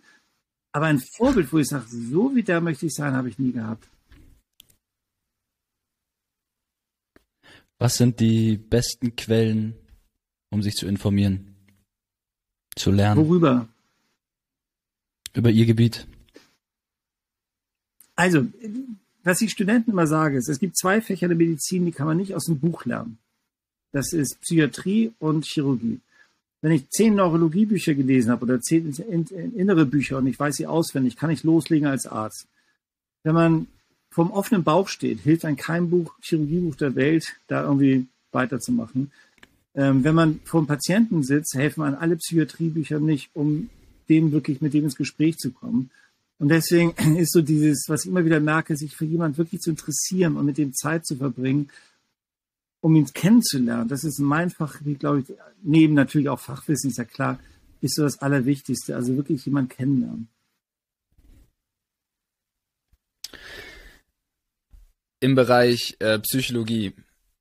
Aber 0.73 0.87
ein 0.87 1.03
Vorbild, 1.17 1.53
wo 1.53 1.59
ich 1.59 1.69
sage, 1.69 1.87
so 1.89 2.35
wie 2.35 2.43
der 2.43 2.61
möchte 2.61 2.85
ich 2.85 2.95
sein, 2.95 3.15
habe 3.15 3.31
ich 3.31 3.39
nie 3.39 3.53
gehabt. 3.53 3.89
Was 7.79 7.97
sind 7.97 8.21
die 8.21 8.57
besten 8.57 9.17
Quellen, 9.17 9.75
um 10.51 10.63
sich 10.63 10.75
zu 10.75 10.87
informieren, 10.87 11.57
zu 12.77 12.91
lernen? 12.91 13.21
Worüber? 13.21 13.69
Über 15.35 15.51
Ihr 15.51 15.67
Gebiet. 15.67 16.07
Also, 18.17 18.47
was 19.25 19.41
ich 19.41 19.51
Studenten 19.51 19.91
immer 19.91 20.07
sage, 20.07 20.39
ist, 20.39 20.49
es 20.49 20.61
gibt 20.61 20.77
zwei 20.77 21.01
Fächer 21.01 21.27
der 21.27 21.37
Medizin, 21.37 21.85
die 21.85 21.93
kann 21.93 22.07
man 22.07 22.17
nicht 22.17 22.35
aus 22.35 22.45
dem 22.45 22.61
Buch 22.61 22.85
lernen. 22.85 23.19
Das 23.91 24.13
ist 24.13 24.41
Psychiatrie 24.41 25.13
und 25.19 25.45
Chirurgie. 25.45 26.01
Wenn 26.61 26.73
ich 26.73 26.89
zehn 26.91 27.15
Neurologiebücher 27.15 27.95
gelesen 27.95 28.31
habe 28.31 28.45
oder 28.45 28.61
zehn 28.61 28.93
innere 29.55 29.87
Bücher 29.87 30.19
und 30.19 30.27
ich 30.27 30.39
weiß 30.39 30.57
sie 30.57 30.67
auswendig, 30.67 31.17
kann 31.17 31.31
ich 31.31 31.43
loslegen 31.43 31.87
als 31.87 32.07
Arzt. 32.07 32.47
Wenn 33.23 33.35
man 33.35 33.67
vom 34.15 34.31
offenen 34.31 34.63
Bauch 34.63 34.87
steht, 34.87 35.21
hilft 35.21 35.45
ein 35.45 35.57
kein 35.57 35.91
Buch, 35.91 36.15
Chirurgiebuch 36.23 36.77
der 36.77 36.95
Welt, 36.95 37.35
da 37.49 37.65
irgendwie 37.65 38.07
weiterzumachen. 38.31 39.11
Ähm, 39.75 40.05
wenn 40.05 40.15
man 40.15 40.41
vor 40.45 40.61
einem 40.61 40.69
Patienten 40.69 41.25
sitzt, 41.25 41.55
helfen 41.55 41.83
an 41.83 41.97
alle 41.97 42.15
Psychiatriebücher 42.15 43.01
nicht, 43.01 43.31
um 43.35 43.71
dem 44.09 44.31
wirklich 44.31 44.61
mit 44.61 44.73
dem 44.73 44.85
ins 44.85 44.95
Gespräch 44.95 45.37
zu 45.39 45.51
kommen. 45.51 45.91
Und 46.39 46.49
deswegen 46.51 46.93
ist 47.17 47.33
so 47.33 47.43
dieses, 47.43 47.87
was 47.89 48.05
ich 48.05 48.11
immer 48.11 48.25
wieder 48.25 48.39
merke, 48.39 48.77
sich 48.77 48.95
für 48.95 49.05
jemanden 49.05 49.37
wirklich 49.37 49.61
zu 49.61 49.71
interessieren 49.71 50.37
und 50.37 50.47
mit 50.47 50.59
dem 50.59 50.73
Zeit 50.75 51.05
zu 51.05 51.17
verbringen, 51.17 51.71
um 52.81 52.95
ihn 52.95 53.07
kennenzulernen. 53.13 53.89
Das 53.89 54.05
ist 54.05 54.21
mein 54.21 54.51
Fach, 54.51 54.77
wie 54.85 54.95
glaube 54.95 55.21
ich, 55.21 55.37
neben 55.65 55.95
natürlich 55.95 56.29
auch 56.29 56.39
Fachwissen, 56.39 56.91
ist 56.91 56.99
ja 56.99 57.05
klar, 57.05 57.41
ist 57.81 57.97
so 57.97 58.05
das 58.05 58.21
Allerwichtigste. 58.23 58.95
Also 58.95 59.17
wirklich 59.17 59.45
jemanden 59.45 59.71
kennenlernen. 59.71 60.29
Im 65.25 65.35
Bereich 65.35 65.97
äh, 66.01 66.19
Psychologie, 66.19 66.93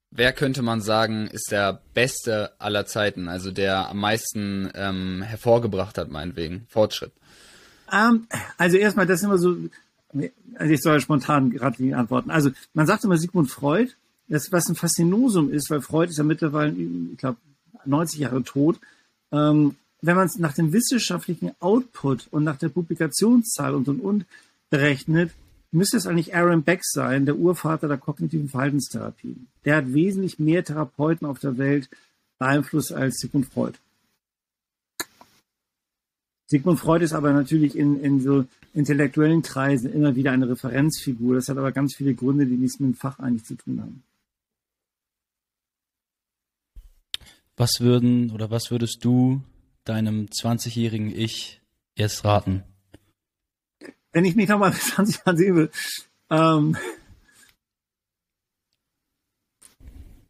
wer 0.10 0.32
könnte 0.32 0.62
man 0.62 0.80
sagen, 0.80 1.28
ist 1.28 1.52
der 1.52 1.82
beste 1.94 2.54
aller 2.58 2.86
Zeiten, 2.86 3.28
also 3.28 3.52
der 3.52 3.90
am 3.90 3.98
meisten 3.98 4.72
ähm, 4.74 5.22
hervorgebracht 5.22 5.98
hat, 5.98 6.10
meinetwegen, 6.10 6.66
Fortschritt? 6.70 7.12
Um, 7.92 7.98
ähm, 8.00 8.28
also 8.58 8.78
erstmal, 8.78 9.06
das 9.06 9.20
ist 9.20 9.26
immer 9.26 9.38
so, 9.38 9.58
also 10.56 10.74
ich 10.74 10.82
soll 10.82 11.02
spontan 11.02 11.50
gerade 11.50 11.94
antworten. 11.94 12.32
Also 12.32 12.52
man 12.74 12.88
sagt 12.88 13.04
immer 13.04 13.18
Sigmund 13.18 13.52
Freud, 13.52 13.92
das, 14.30 14.50
was 14.54 14.70
ein 14.70 14.76
Faszinosum 14.76 15.52
ist, 15.52 15.70
weil 15.70 15.82
Freud 15.82 16.10
ist 16.10 16.18
ja 16.18 16.24
mittlerweile, 16.24 16.72
ich 16.72 17.18
glaube, 17.18 17.36
90 17.84 18.18
Jahre 18.18 18.44
tot. 18.44 18.80
Ähm, 19.34 19.76
wenn 20.02 20.16
man 20.16 20.28
es 20.28 20.38
nach 20.38 20.54
dem 20.54 20.72
wissenschaftlichen 20.72 21.52
Output 21.60 22.30
und 22.32 22.46
nach 22.46 22.56
der 22.56 22.70
Publikationszahl 22.70 23.76
und 23.76 23.90
und 23.90 24.00
und 24.00 24.26
berechnet, 24.70 25.32
müsste 25.74 25.98
es 25.98 26.08
eigentlich 26.08 26.36
Aaron 26.36 26.64
Beck 26.64 26.82
sein, 26.84 27.26
der 27.26 27.38
Urvater 27.38 27.88
der 27.88 27.98
kognitiven 27.98 28.50
Verhaltenstherapie. 28.50 29.36
Der 29.66 29.78
hat 29.78 29.94
wesentlich 29.94 30.40
mehr 30.40 30.64
Therapeuten 30.64 31.28
auf 31.28 31.40
der 31.40 31.58
Welt 31.58 31.90
beeinflusst 32.38 32.94
als 32.94 33.18
Sigmund 33.18 33.48
Freud. 33.48 33.78
Sigmund 36.48 36.80
Freud 36.80 37.04
ist 37.04 37.14
aber 37.14 37.34
natürlich 37.34 37.76
in, 37.76 38.00
in 38.00 38.22
so 38.22 38.46
intellektuellen 38.74 39.42
Kreisen 39.42 39.92
immer 39.92 40.16
wieder 40.16 40.32
eine 40.32 40.50
Referenzfigur. 40.50 41.36
Das 41.36 41.50
hat 41.50 41.58
aber 41.58 41.72
ganz 41.72 41.96
viele 41.96 42.14
Gründe, 42.14 42.46
die 42.46 42.58
nichts 42.58 42.80
mit 42.80 42.92
dem 42.92 42.96
Fach 42.96 43.20
eigentlich 43.20 43.46
zu 43.46 43.56
tun 43.56 43.82
haben. 43.82 44.04
Was 47.56 47.80
würden 47.80 48.32
oder 48.32 48.52
was 48.52 48.72
würdest 48.72 49.04
du 49.06 49.42
deinem 49.86 50.26
20-jährigen 50.26 51.16
Ich 51.16 51.62
erst 51.96 52.26
raten? 52.26 52.64
Wenn 54.14 54.26
ich 54.26 54.36
mich 54.36 54.47
nochmal 54.47 54.72
mit 54.72 54.82
20 54.82 55.26
Jahren 55.26 55.38
sehe, 55.38 55.70
ähm, 56.30 56.78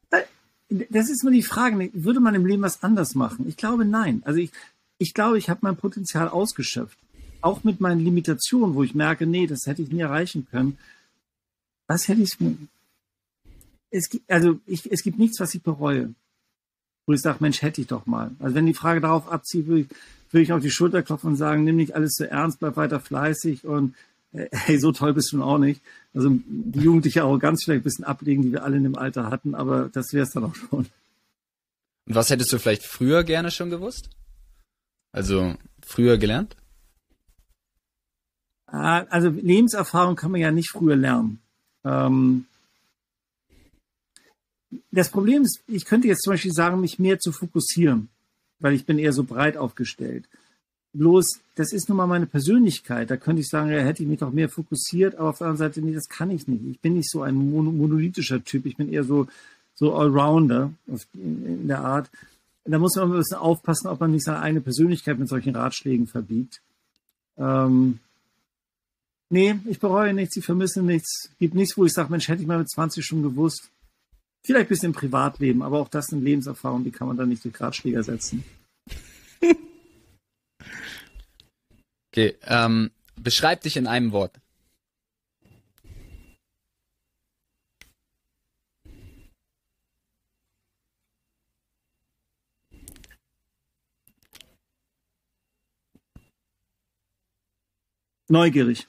äh, 0.10 0.24
das 0.90 1.10
ist 1.10 1.24
nur 1.24 1.32
die 1.32 1.44
Frage, 1.44 1.92
würde 1.94 2.20
man 2.20 2.36
im 2.36 2.46
Leben 2.46 2.64
was 2.64 2.82
anders 2.82 3.14
machen? 3.14 3.48
Ich 3.48 3.58
glaube 3.58 3.86
nein. 3.86 4.24
Also 4.26 4.40
ich, 4.40 4.52
ich 4.98 5.14
glaube, 5.14 5.38
ich 5.38 5.50
habe 5.50 5.60
mein 5.62 5.78
Potenzial 5.78 6.30
ausgeschöpft. 6.30 6.98
Auch 7.42 7.64
mit 7.64 7.82
meinen 7.82 8.00
Limitationen, 8.00 8.74
wo 8.74 8.84
ich 8.84 8.96
merke, 8.96 9.28
nee, 9.28 9.48
das 9.48 9.66
hätte 9.66 9.82
ich 9.82 9.92
nie 9.92 10.02
erreichen 10.02 10.48
können. 10.50 10.78
Was 11.88 12.08
hätte 12.08 12.22
ich 12.22 12.36
es 13.92 14.10
gibt, 14.10 14.32
also 14.32 14.60
ich, 14.66 14.92
es 14.92 15.04
gibt 15.04 15.20
nichts, 15.20 15.40
was 15.40 15.54
ich 15.54 15.62
bereue 15.62 16.16
wo 17.06 17.14
ich 17.14 17.22
sage, 17.22 17.38
Mensch, 17.42 17.62
hätte 17.62 17.82
ich 17.82 17.88
doch 17.88 18.06
mal. 18.06 18.32
Also 18.40 18.56
wenn 18.56 18.66
die 18.66 18.74
Frage 18.74 19.02
darauf 19.02 19.28
abzieht, 19.28 19.68
würde 19.68 19.82
ich, 19.82 19.88
würde 20.34 20.44
ich 20.44 20.54
auf 20.54 20.62
die 20.62 20.72
Schulter 20.72 21.04
klopfen 21.04 21.32
und 21.32 21.36
sagen, 21.36 21.64
nimm 21.64 21.76
nicht 21.76 21.96
alles 21.96 22.14
zu 22.14 22.30
ernst, 22.30 22.60
bleib 22.60 22.76
weiter 22.76 23.00
fleißig 23.00 23.66
und 23.66 23.96
äh, 24.34 24.48
hey, 24.52 24.80
so 24.80 24.92
toll 24.92 25.14
bist 25.14 25.32
du 25.32 25.44
auch 25.44 25.58
nicht. 25.58 25.82
Also 26.14 26.30
die 26.46 26.80
jugendliche 26.80 27.24
Arroganz 27.24 27.64
vielleicht 27.64 27.82
ein 27.82 27.84
bisschen 27.84 28.06
ablegen, 28.06 28.42
die 28.42 28.52
wir 28.52 28.64
alle 28.64 28.78
in 28.78 28.84
dem 28.84 28.98
Alter 28.98 29.30
hatten, 29.30 29.56
aber 29.56 29.90
das 29.90 30.14
wäre 30.14 30.24
es 30.24 30.32
dann 30.32 30.46
auch 30.46 30.56
schon. 30.56 30.88
Und 32.06 32.16
was 32.16 32.30
hättest 32.30 32.52
du 32.52 32.60
vielleicht 32.60 32.84
früher 32.84 33.24
gerne 33.24 33.52
schon 33.52 33.70
gewusst? 33.70 34.10
Also 35.12 35.56
früher 35.86 36.18
gelernt? 36.18 36.58
Ah, 38.68 39.04
also 39.10 39.30
Lebenserfahrung 39.30 40.16
kann 40.16 40.32
man 40.32 40.42
ja 40.42 40.52
nicht 40.52 40.72
früher 40.72 40.96
lernen. 40.96 41.40
Ähm, 41.86 42.46
das 44.92 45.10
Problem 45.10 45.44
ist, 45.44 45.62
ich 45.68 45.86
könnte 45.86 46.08
jetzt 46.08 46.24
zum 46.24 46.34
Beispiel 46.34 46.52
sagen, 46.52 46.82
mich 46.82 46.98
mehr 46.98 47.20
zu 47.20 47.32
fokussieren, 47.32 48.10
weil 48.64 48.74
ich 48.74 48.86
bin 48.86 48.98
eher 48.98 49.12
so 49.12 49.26
breit 49.26 49.58
aufgestellt. 49.58 50.24
Bloß, 50.94 51.42
das 51.56 51.74
ist 51.74 51.90
nun 51.90 51.98
mal 51.98 52.08
meine 52.08 52.28
Persönlichkeit. 52.28 53.12
Da 53.12 53.18
könnte 53.18 53.42
ich 53.42 53.50
sagen, 53.50 53.70
ja, 53.70 53.80
hätte 53.80 54.04
ich 54.04 54.10
mich 54.10 54.20
doch 54.20 54.32
mehr 54.32 54.48
fokussiert, 54.48 55.16
aber 55.16 55.30
auf 55.30 55.40
der 55.40 55.48
anderen 55.48 55.70
Seite, 55.70 55.82
nee, 55.82 55.94
das 55.94 56.08
kann 56.08 56.32
ich 56.32 56.48
nicht. 56.48 56.64
Ich 56.66 56.80
bin 56.80 56.94
nicht 56.94 57.10
so 57.10 57.24
ein 57.24 57.36
monolithischer 57.36 58.44
Typ. 58.44 58.66
Ich 58.66 58.78
bin 58.78 58.92
eher 58.92 59.04
so, 59.04 59.28
so 59.76 59.96
Allrounder 59.96 60.72
in 61.14 61.68
der 61.68 61.82
Art. 61.82 62.10
Da 62.64 62.80
muss 62.80 62.96
man 62.96 63.12
ein 63.12 63.18
bisschen 63.18 63.38
aufpassen, 63.38 63.88
ob 63.88 64.00
man 64.00 64.12
nicht 64.12 64.24
seine 64.24 64.40
eigene 64.40 64.62
Persönlichkeit 64.62 65.20
mit 65.20 65.28
solchen 65.28 65.56
Ratschlägen 65.56 66.08
verbiegt. 66.08 66.62
Ähm, 67.38 68.00
nee, 69.30 69.56
ich 69.66 69.80
bereue 69.80 70.14
nichts, 70.14 70.38
ich 70.38 70.46
vermisse 70.46 70.82
nichts. 70.82 71.32
Gibt 71.38 71.56
nichts, 71.56 71.76
wo 71.76 71.84
ich 71.84 71.92
sage, 71.92 72.12
Mensch, 72.12 72.30
hätte 72.30 72.42
ich 72.42 72.48
mal 72.48 72.60
mit 72.60 72.70
20 72.70 73.04
schon 73.04 73.24
gewusst. 73.24 73.70
Vielleicht 74.46 74.66
ein 74.66 74.70
bisschen 74.70 74.88
im 74.88 74.94
Privatleben, 74.94 75.62
aber 75.62 75.80
auch 75.80 75.88
das 75.88 76.08
sind 76.08 76.22
Lebenserfahrungen, 76.22 76.84
die 76.84 76.92
kann 76.92 77.08
man 77.08 77.16
dann 77.16 77.30
nicht 77.30 77.46
durch 77.46 77.60
Ratschläger 77.62 78.04
setzen. 78.04 78.44
okay, 82.12 82.36
ähm, 82.44 82.92
beschreib 83.16 83.62
dich 83.62 83.78
in 83.78 83.88
einem 83.88 84.12
Wort. 84.12 84.38
Neugierig. 98.28 98.88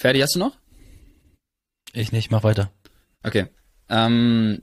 Fertig 0.00 0.22
hast 0.22 0.34
du 0.34 0.38
noch? 0.38 0.56
Ich 1.92 2.10
nicht, 2.10 2.30
mach 2.30 2.42
weiter. 2.42 2.72
Okay. 3.22 3.48
Ähm, 3.90 4.62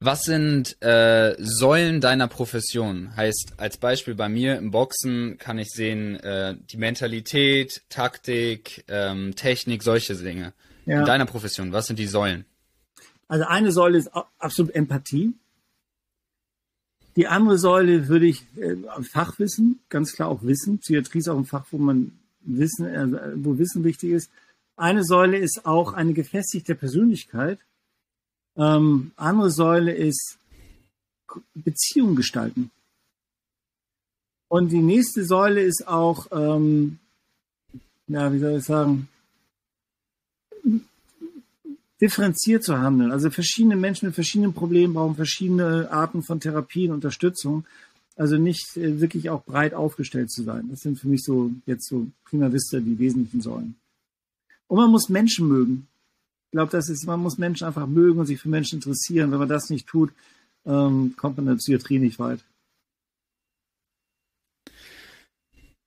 was 0.00 0.22
sind 0.22 0.82
äh, 0.82 1.36
Säulen 1.38 2.00
deiner 2.00 2.26
Profession? 2.26 3.14
Heißt, 3.14 3.52
als 3.58 3.76
Beispiel 3.76 4.16
bei 4.16 4.28
mir 4.28 4.58
im 4.58 4.72
Boxen 4.72 5.38
kann 5.38 5.56
ich 5.60 5.68
sehen, 5.68 6.16
äh, 6.16 6.56
die 6.58 6.78
Mentalität, 6.78 7.82
Taktik, 7.90 8.84
ähm, 8.88 9.36
Technik, 9.36 9.84
solche 9.84 10.16
Dinge. 10.16 10.52
Ja. 10.84 10.98
In 10.98 11.06
deiner 11.06 11.26
Profession, 11.26 11.70
was 11.70 11.86
sind 11.86 12.00
die 12.00 12.08
Säulen? 12.08 12.44
Also 13.28 13.44
eine 13.44 13.70
Säule 13.70 13.98
ist 13.98 14.10
absolut 14.40 14.74
Empathie. 14.74 15.32
Die 17.14 17.28
andere 17.28 17.58
Säule 17.58 18.08
würde 18.08 18.26
ich 18.26 18.42
äh, 18.56 18.74
Fachwissen, 19.04 19.78
ganz 19.90 20.12
klar 20.14 20.28
auch 20.28 20.42
Wissen. 20.42 20.80
Psychiatrie 20.80 21.18
ist 21.18 21.28
auch 21.28 21.38
ein 21.38 21.44
Fach, 21.44 21.66
wo 21.70 21.78
man 21.78 22.17
Wissen, 22.40 22.86
äh, 22.86 23.32
wo 23.36 23.58
Wissen 23.58 23.84
wichtig 23.84 24.10
ist. 24.10 24.30
eine 24.76 25.04
Säule 25.04 25.38
ist 25.38 25.64
auch 25.64 25.92
eine 25.92 26.12
gefestigte 26.12 26.74
Persönlichkeit. 26.74 27.58
Ähm, 28.56 29.12
andere 29.16 29.50
Säule 29.50 29.92
ist 29.92 30.38
Beziehung 31.54 32.16
gestalten. 32.16 32.70
Und 34.48 34.70
die 34.70 34.82
nächste 34.82 35.24
Säule 35.24 35.62
ist 35.62 35.86
auch, 35.86 36.26
ähm, 36.32 36.98
ja, 38.06 38.32
wie 38.32 38.38
soll 38.38 38.58
ich 38.58 38.64
sagen, 38.64 39.08
differenziert 42.00 42.64
zu 42.64 42.78
handeln. 42.78 43.10
Also 43.10 43.30
verschiedene 43.30 43.76
Menschen 43.76 44.06
mit 44.06 44.14
verschiedenen 44.14 44.54
Problemen 44.54 44.94
brauchen 44.94 45.16
verschiedene 45.16 45.90
Arten 45.90 46.22
von 46.22 46.40
Therapien, 46.40 46.92
Unterstützung. 46.92 47.64
Also 48.18 48.36
nicht 48.36 48.76
äh, 48.76 49.00
wirklich 49.00 49.30
auch 49.30 49.44
breit 49.44 49.74
aufgestellt 49.74 50.30
zu 50.30 50.42
sein. 50.42 50.68
Das 50.70 50.80
sind 50.80 50.98
für 50.98 51.06
mich 51.06 51.22
so 51.22 51.52
jetzt 51.66 51.88
so 51.88 52.08
prima 52.24 52.52
vista 52.52 52.80
die 52.80 52.98
wesentlichen 52.98 53.40
Säulen. 53.40 53.76
Und 54.66 54.78
man 54.78 54.90
muss 54.90 55.08
Menschen 55.08 55.46
mögen. 55.46 55.86
Ich 56.46 56.52
glaube, 56.52 56.72
das 56.72 56.88
ist, 56.88 57.06
man 57.06 57.20
muss 57.20 57.38
Menschen 57.38 57.66
einfach 57.66 57.86
mögen 57.86 58.18
und 58.18 58.26
sich 58.26 58.40
für 58.40 58.48
Menschen 58.48 58.76
interessieren. 58.76 59.30
Wenn 59.30 59.38
man 59.38 59.48
das 59.48 59.70
nicht 59.70 59.86
tut, 59.86 60.10
ähm, 60.66 61.14
kommt 61.16 61.36
man 61.36 61.46
in 61.46 61.52
der 61.52 61.56
Psychiatrie 61.58 62.00
nicht 62.00 62.18
weit. 62.18 62.40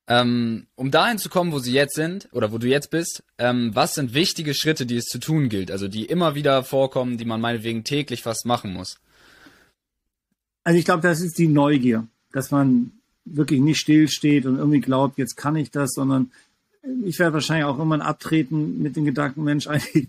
Ähm, 0.08 0.66
um 0.74 0.90
dahin 0.90 1.18
zu 1.18 1.28
kommen, 1.28 1.52
wo 1.52 1.58
sie 1.58 1.72
jetzt 1.72 1.94
sind 1.94 2.28
oder 2.32 2.50
wo 2.50 2.58
du 2.58 2.66
jetzt 2.66 2.90
bist, 2.90 3.22
ähm, 3.38 3.74
was 3.74 3.94
sind 3.94 4.14
wichtige 4.14 4.54
Schritte, 4.54 4.86
die 4.86 4.96
es 4.96 5.04
zu 5.04 5.18
tun 5.18 5.48
gilt, 5.48 5.70
also 5.70 5.86
die 5.86 6.06
immer 6.06 6.34
wieder 6.34 6.64
vorkommen, 6.64 7.18
die 7.18 7.24
man 7.24 7.40
meinetwegen 7.40 7.84
täglich 7.84 8.22
fast 8.22 8.46
machen 8.46 8.72
muss? 8.72 8.98
Also 10.64 10.78
ich 10.78 10.84
glaube, 10.84 11.02
das 11.02 11.20
ist 11.20 11.38
die 11.38 11.48
Neugier, 11.48 12.08
dass 12.32 12.50
man 12.50 12.92
wirklich 13.24 13.60
nicht 13.60 13.78
stillsteht 13.78 14.46
und 14.46 14.56
irgendwie 14.56 14.80
glaubt, 14.80 15.18
jetzt 15.18 15.36
kann 15.36 15.56
ich 15.56 15.70
das, 15.70 15.92
sondern 15.92 16.30
ich 17.04 17.18
werde 17.18 17.34
wahrscheinlich 17.34 17.66
auch 17.66 17.78
irgendwann 17.78 18.00
abtreten 18.00 18.82
mit 18.82 18.96
dem 18.96 19.04
Gedanken, 19.04 19.44
Mensch, 19.44 19.66
eigentlich, 19.68 20.08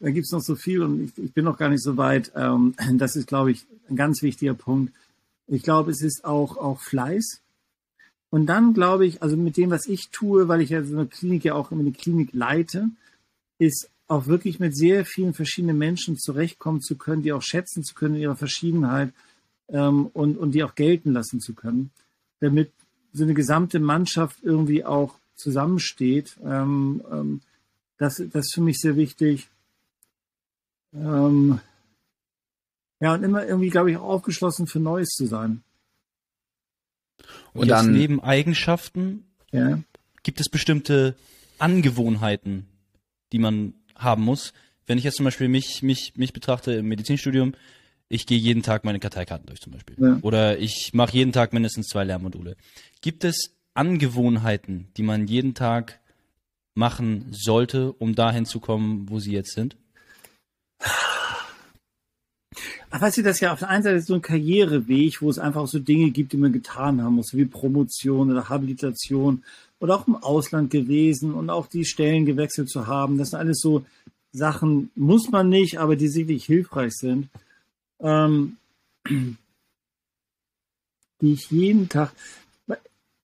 da 0.00 0.10
gibt's 0.10 0.32
noch 0.32 0.42
so 0.42 0.56
viel 0.56 0.82
und 0.82 1.04
ich, 1.04 1.24
ich 1.24 1.32
bin 1.32 1.44
noch 1.44 1.58
gar 1.58 1.68
nicht 1.68 1.82
so 1.82 1.96
weit. 1.96 2.32
Ähm, 2.34 2.74
das 2.98 3.16
ist, 3.16 3.26
glaube 3.26 3.52
ich, 3.52 3.64
ein 3.88 3.96
ganz 3.96 4.22
wichtiger 4.22 4.54
Punkt. 4.54 4.92
Ich 5.46 5.62
glaube, 5.62 5.90
es 5.90 6.02
ist 6.02 6.24
auch, 6.24 6.56
auch 6.56 6.80
Fleiß. 6.80 7.40
Und 8.30 8.46
dann 8.46 8.74
glaube 8.74 9.06
ich, 9.06 9.22
also 9.22 9.36
mit 9.36 9.56
dem, 9.56 9.70
was 9.70 9.86
ich 9.86 10.10
tue, 10.10 10.46
weil 10.46 10.60
ich 10.60 10.70
ja 10.70 10.84
so 10.84 10.96
eine 10.96 11.06
Klinik 11.06 11.44
ja 11.44 11.54
auch 11.54 11.72
immer 11.72 11.80
eine 11.80 11.90
Klinik 11.90 12.32
leite, 12.32 12.88
ist 13.58 13.90
auch 14.06 14.26
wirklich 14.26 14.60
mit 14.60 14.76
sehr 14.76 15.04
vielen 15.04 15.34
verschiedenen 15.34 15.78
Menschen 15.78 16.16
zurechtkommen 16.16 16.80
zu 16.80 16.96
können, 16.96 17.22
die 17.22 17.32
auch 17.32 17.42
schätzen 17.42 17.82
zu 17.82 17.94
können 17.94 18.16
in 18.16 18.22
ihrer 18.22 18.36
Verschiedenheit 18.36 19.12
ähm, 19.72 20.06
und, 20.06 20.38
und 20.38 20.52
die 20.52 20.64
auch 20.64 20.74
gelten 20.74 21.12
lassen 21.12 21.40
zu 21.40 21.54
können, 21.54 21.90
damit 22.40 22.70
so 23.12 23.24
eine 23.24 23.34
gesamte 23.34 23.80
Mannschaft 23.80 24.38
irgendwie 24.42 24.84
auch 24.84 25.14
zusammensteht. 25.34 26.36
Ähm, 26.44 27.02
ähm, 27.10 27.40
das, 27.98 28.22
das 28.32 28.46
ist 28.46 28.54
für 28.54 28.62
mich 28.62 28.78
sehr 28.78 28.96
wichtig. 28.96 29.48
Ähm, 30.94 31.60
ja, 33.00 33.14
und 33.14 33.22
immer 33.22 33.46
irgendwie, 33.46 33.70
glaube 33.70 33.90
ich, 33.90 33.96
auch 33.96 34.08
aufgeschlossen 34.08 34.66
für 34.66 34.80
Neues 34.80 35.08
zu 35.10 35.26
sein. 35.26 35.62
Und, 37.52 37.62
und 37.62 37.68
dann 37.68 37.92
neben 37.92 38.20
Eigenschaften 38.20 39.24
ja. 39.52 39.80
gibt 40.22 40.40
es 40.40 40.48
bestimmte 40.48 41.16
Angewohnheiten, 41.58 42.66
die 43.32 43.38
man 43.38 43.74
haben 43.94 44.22
muss. 44.22 44.52
Wenn 44.86 44.98
ich 44.98 45.04
jetzt 45.04 45.16
zum 45.16 45.24
Beispiel 45.24 45.48
mich, 45.48 45.82
mich, 45.82 46.14
mich 46.16 46.32
betrachte 46.32 46.72
im 46.72 46.88
Medizinstudium, 46.88 47.54
ich 48.10 48.26
gehe 48.26 48.38
jeden 48.38 48.62
Tag 48.62 48.84
meine 48.84 48.98
Karteikarten 48.98 49.46
durch 49.46 49.60
zum 49.60 49.72
Beispiel. 49.72 49.96
Ja. 49.98 50.18
Oder 50.22 50.58
ich 50.58 50.90
mache 50.92 51.16
jeden 51.16 51.32
Tag 51.32 51.52
mindestens 51.52 51.86
zwei 51.86 52.04
Lernmodule. 52.04 52.56
Gibt 53.00 53.24
es 53.24 53.54
Angewohnheiten, 53.72 54.88
die 54.96 55.04
man 55.04 55.28
jeden 55.28 55.54
Tag 55.54 56.00
machen 56.74 57.26
sollte, 57.30 57.92
um 57.92 58.14
dahin 58.14 58.46
zu 58.46 58.58
kommen, 58.58 59.08
wo 59.08 59.20
sie 59.20 59.32
jetzt 59.32 59.52
sind? 59.52 59.76
Ach, 62.90 63.00
weißt 63.00 63.18
du, 63.18 63.22
das 63.22 63.36
ist 63.36 63.40
ja 63.40 63.52
auf 63.52 63.60
der 63.60 63.68
einen 63.68 63.84
Seite 63.84 64.00
so 64.00 64.14
ein 64.14 64.22
Karriereweg, 64.22 65.22
wo 65.22 65.30
es 65.30 65.38
einfach 65.38 65.68
so 65.68 65.78
Dinge 65.78 66.10
gibt, 66.10 66.32
die 66.32 66.36
man 66.36 66.52
getan 66.52 67.00
haben 67.00 67.14
muss, 67.14 67.32
wie 67.32 67.44
Promotion 67.44 68.32
oder 68.32 68.48
Habilitation 68.48 69.44
oder 69.78 69.94
auch 69.94 70.08
im 70.08 70.16
Ausland 70.16 70.70
gewesen 70.70 71.32
und 71.32 71.48
auch 71.48 71.68
die 71.68 71.84
Stellen 71.84 72.26
gewechselt 72.26 72.68
zu 72.68 72.88
haben. 72.88 73.18
Das 73.18 73.30
sind 73.30 73.38
alles 73.38 73.60
so 73.60 73.84
Sachen, 74.32 74.90
muss 74.96 75.30
man 75.30 75.48
nicht, 75.48 75.78
aber 75.78 75.94
die 75.94 76.08
sicherlich 76.08 76.44
hilfreich 76.44 76.92
sind. 76.94 77.28
Ähm, 78.00 78.56
die 79.06 79.36
ich 81.20 81.50
jeden 81.50 81.88
Tag, 81.88 82.12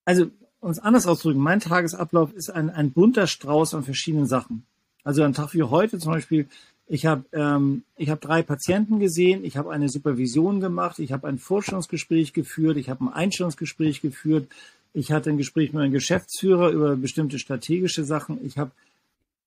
also 0.04 0.30
um 0.60 0.70
es 0.70 0.78
anders 0.78 1.06
auszudrücken, 1.06 1.42
mein 1.42 1.60
Tagesablauf 1.60 2.32
ist 2.32 2.50
ein, 2.50 2.70
ein 2.70 2.92
bunter 2.92 3.26
Strauß 3.26 3.74
an 3.74 3.84
verschiedenen 3.84 4.26
Sachen. 4.26 4.66
Also 5.04 5.22
ein 5.22 5.32
Tag 5.32 5.54
wie 5.54 5.62
heute 5.62 5.98
zum 5.98 6.12
Beispiel 6.12 6.48
ich 6.88 7.04
habe 7.06 7.24
ähm, 7.32 7.82
hab 7.98 8.20
drei 8.20 8.42
Patienten 8.42 9.00
gesehen, 9.00 9.44
ich 9.44 9.56
habe 9.56 9.72
eine 9.72 9.88
Supervision 9.88 10.60
gemacht, 10.60 10.98
ich 10.98 11.12
habe 11.12 11.26
ein 11.26 11.38
Vorstellungsgespräch 11.38 12.32
geführt, 12.32 12.76
ich 12.76 12.88
habe 12.88 13.04
ein 13.04 13.12
Einstellungsgespräch 13.12 14.00
geführt, 14.00 14.48
ich 14.92 15.10
hatte 15.10 15.30
ein 15.30 15.36
Gespräch 15.36 15.72
mit 15.72 15.82
einem 15.82 15.92
Geschäftsführer 15.92 16.70
über 16.70 16.96
bestimmte 16.96 17.38
strategische 17.38 18.04
Sachen, 18.04 18.44
ich 18.44 18.56
habe 18.56 18.70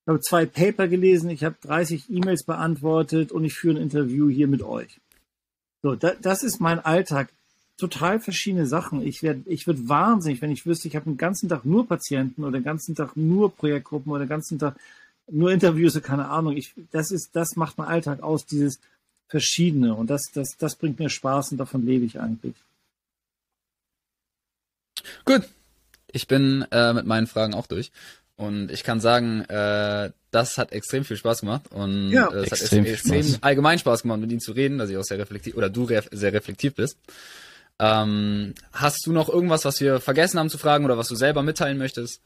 hab 0.06 0.22
zwei 0.22 0.44
Paper 0.44 0.86
gelesen, 0.86 1.30
ich 1.30 1.42
habe 1.42 1.56
30 1.62 2.10
E-Mails 2.10 2.44
beantwortet 2.44 3.32
und 3.32 3.44
ich 3.44 3.54
führe 3.54 3.76
ein 3.76 3.82
Interview 3.82 4.28
hier 4.28 4.46
mit 4.46 4.62
euch. 4.62 5.00
So, 5.82 5.94
da, 5.94 6.12
das 6.20 6.42
ist 6.42 6.60
mein 6.60 6.78
Alltag. 6.78 7.30
Total 7.78 8.20
verschiedene 8.20 8.66
Sachen. 8.66 9.00
Ich 9.06 9.22
werde 9.22 9.42
ich 9.46 9.66
würd 9.66 9.88
wahnsinnig, 9.88 10.42
wenn 10.42 10.50
ich 10.50 10.66
wüsste, 10.66 10.88
ich 10.88 10.96
habe 10.96 11.06
den 11.06 11.16
ganzen 11.16 11.48
Tag 11.48 11.64
nur 11.64 11.88
Patienten 11.88 12.44
oder 12.44 12.58
den 12.58 12.64
ganzen 12.64 12.94
Tag 12.94 13.16
nur 13.16 13.54
Projektgruppen 13.54 14.12
oder 14.12 14.24
den 14.24 14.28
ganzen 14.28 14.58
Tag 14.58 14.76
nur 15.30 15.50
Interviews, 15.50 16.00
keine 16.02 16.28
Ahnung. 16.28 16.56
Ich, 16.56 16.74
das 16.90 17.10
ist, 17.10 17.30
das 17.32 17.56
macht 17.56 17.78
mein 17.78 17.88
Alltag 17.88 18.22
aus, 18.22 18.44
dieses 18.44 18.80
Verschiedene. 19.28 19.94
Und 19.94 20.10
das, 20.10 20.24
das, 20.34 20.56
das 20.58 20.76
bringt 20.76 20.98
mir 20.98 21.08
Spaß 21.08 21.52
und 21.52 21.58
davon 21.58 21.86
lebe 21.86 22.04
ich 22.04 22.20
eigentlich. 22.20 22.56
Gut. 25.24 25.48
Ich 26.12 26.26
bin 26.26 26.66
äh, 26.72 26.92
mit 26.92 27.06
meinen 27.06 27.28
Fragen 27.28 27.54
auch 27.54 27.68
durch. 27.68 27.92
Und 28.40 28.70
ich 28.70 28.84
kann 28.84 29.00
sagen, 29.00 29.42
äh, 29.50 30.12
das 30.30 30.56
hat 30.56 30.72
extrem 30.72 31.04
viel 31.04 31.18
Spaß 31.18 31.40
gemacht 31.40 31.64
und 31.72 32.10
ja, 32.10 32.26
äh, 32.28 32.44
es 32.44 32.52
hat 32.52 32.60
extrem, 32.62 32.86
extrem 32.86 33.36
allgemein 33.42 33.78
Spaß 33.78 34.00
gemacht, 34.00 34.18
mit 34.18 34.30
Ihnen 34.30 34.40
zu 34.40 34.52
reden, 34.52 34.78
dass 34.78 34.88
ich 34.88 34.96
auch 34.96 35.04
sehr 35.04 35.18
reflektiv 35.18 35.56
oder 35.56 35.68
du 35.68 35.84
re 35.84 36.02
sehr 36.10 36.32
reflektiv 36.32 36.74
bist. 36.74 36.96
Ähm, 37.78 38.54
hast 38.72 39.06
du 39.06 39.12
noch 39.12 39.28
irgendwas, 39.28 39.66
was 39.66 39.78
wir 39.82 40.00
vergessen 40.00 40.38
haben 40.38 40.48
zu 40.48 40.56
fragen 40.56 40.86
oder 40.86 40.96
was 40.96 41.08
du 41.08 41.16
selber 41.16 41.42
mitteilen 41.42 41.76
möchtest? 41.76 42.22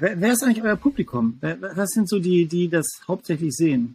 Wer, 0.00 0.20
wer 0.20 0.32
ist 0.32 0.42
eigentlich 0.42 0.64
euer 0.64 0.74
Publikum? 0.74 1.38
Was 1.40 1.90
sind 1.90 2.08
so 2.08 2.18
die, 2.18 2.46
die 2.46 2.68
das 2.68 2.88
hauptsächlich 3.06 3.54
sehen? 3.54 3.94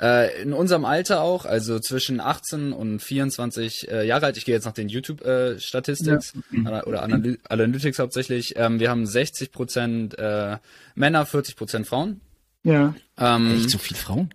Äh, 0.00 0.42
in 0.42 0.52
unserem 0.52 0.84
Alter 0.84 1.22
auch, 1.22 1.44
also 1.44 1.78
zwischen 1.78 2.20
18 2.20 2.72
und 2.72 3.00
24 3.00 3.90
äh, 3.90 4.06
Jahre 4.06 4.26
alt. 4.26 4.36
Ich 4.36 4.44
gehe 4.44 4.54
jetzt 4.54 4.64
nach 4.64 4.72
den 4.72 4.88
YouTube-Statistics 4.88 6.34
äh, 6.52 6.60
ja. 6.64 6.84
oder 6.84 7.02
Analy 7.02 7.38
Analytics 7.48 7.98
hauptsächlich. 7.98 8.54
Ähm, 8.56 8.80
wir 8.80 8.90
haben 8.90 9.06
60 9.06 9.52
Prozent 9.52 10.18
äh, 10.18 10.56
Männer, 10.94 11.26
40 11.26 11.56
Prozent 11.56 11.86
Frauen. 11.86 12.20
Ja. 12.64 12.94
Ähm, 13.18 13.56
Echt 13.56 13.70
so 13.70 13.78
viel 13.78 13.96
Frauen? 13.96 14.32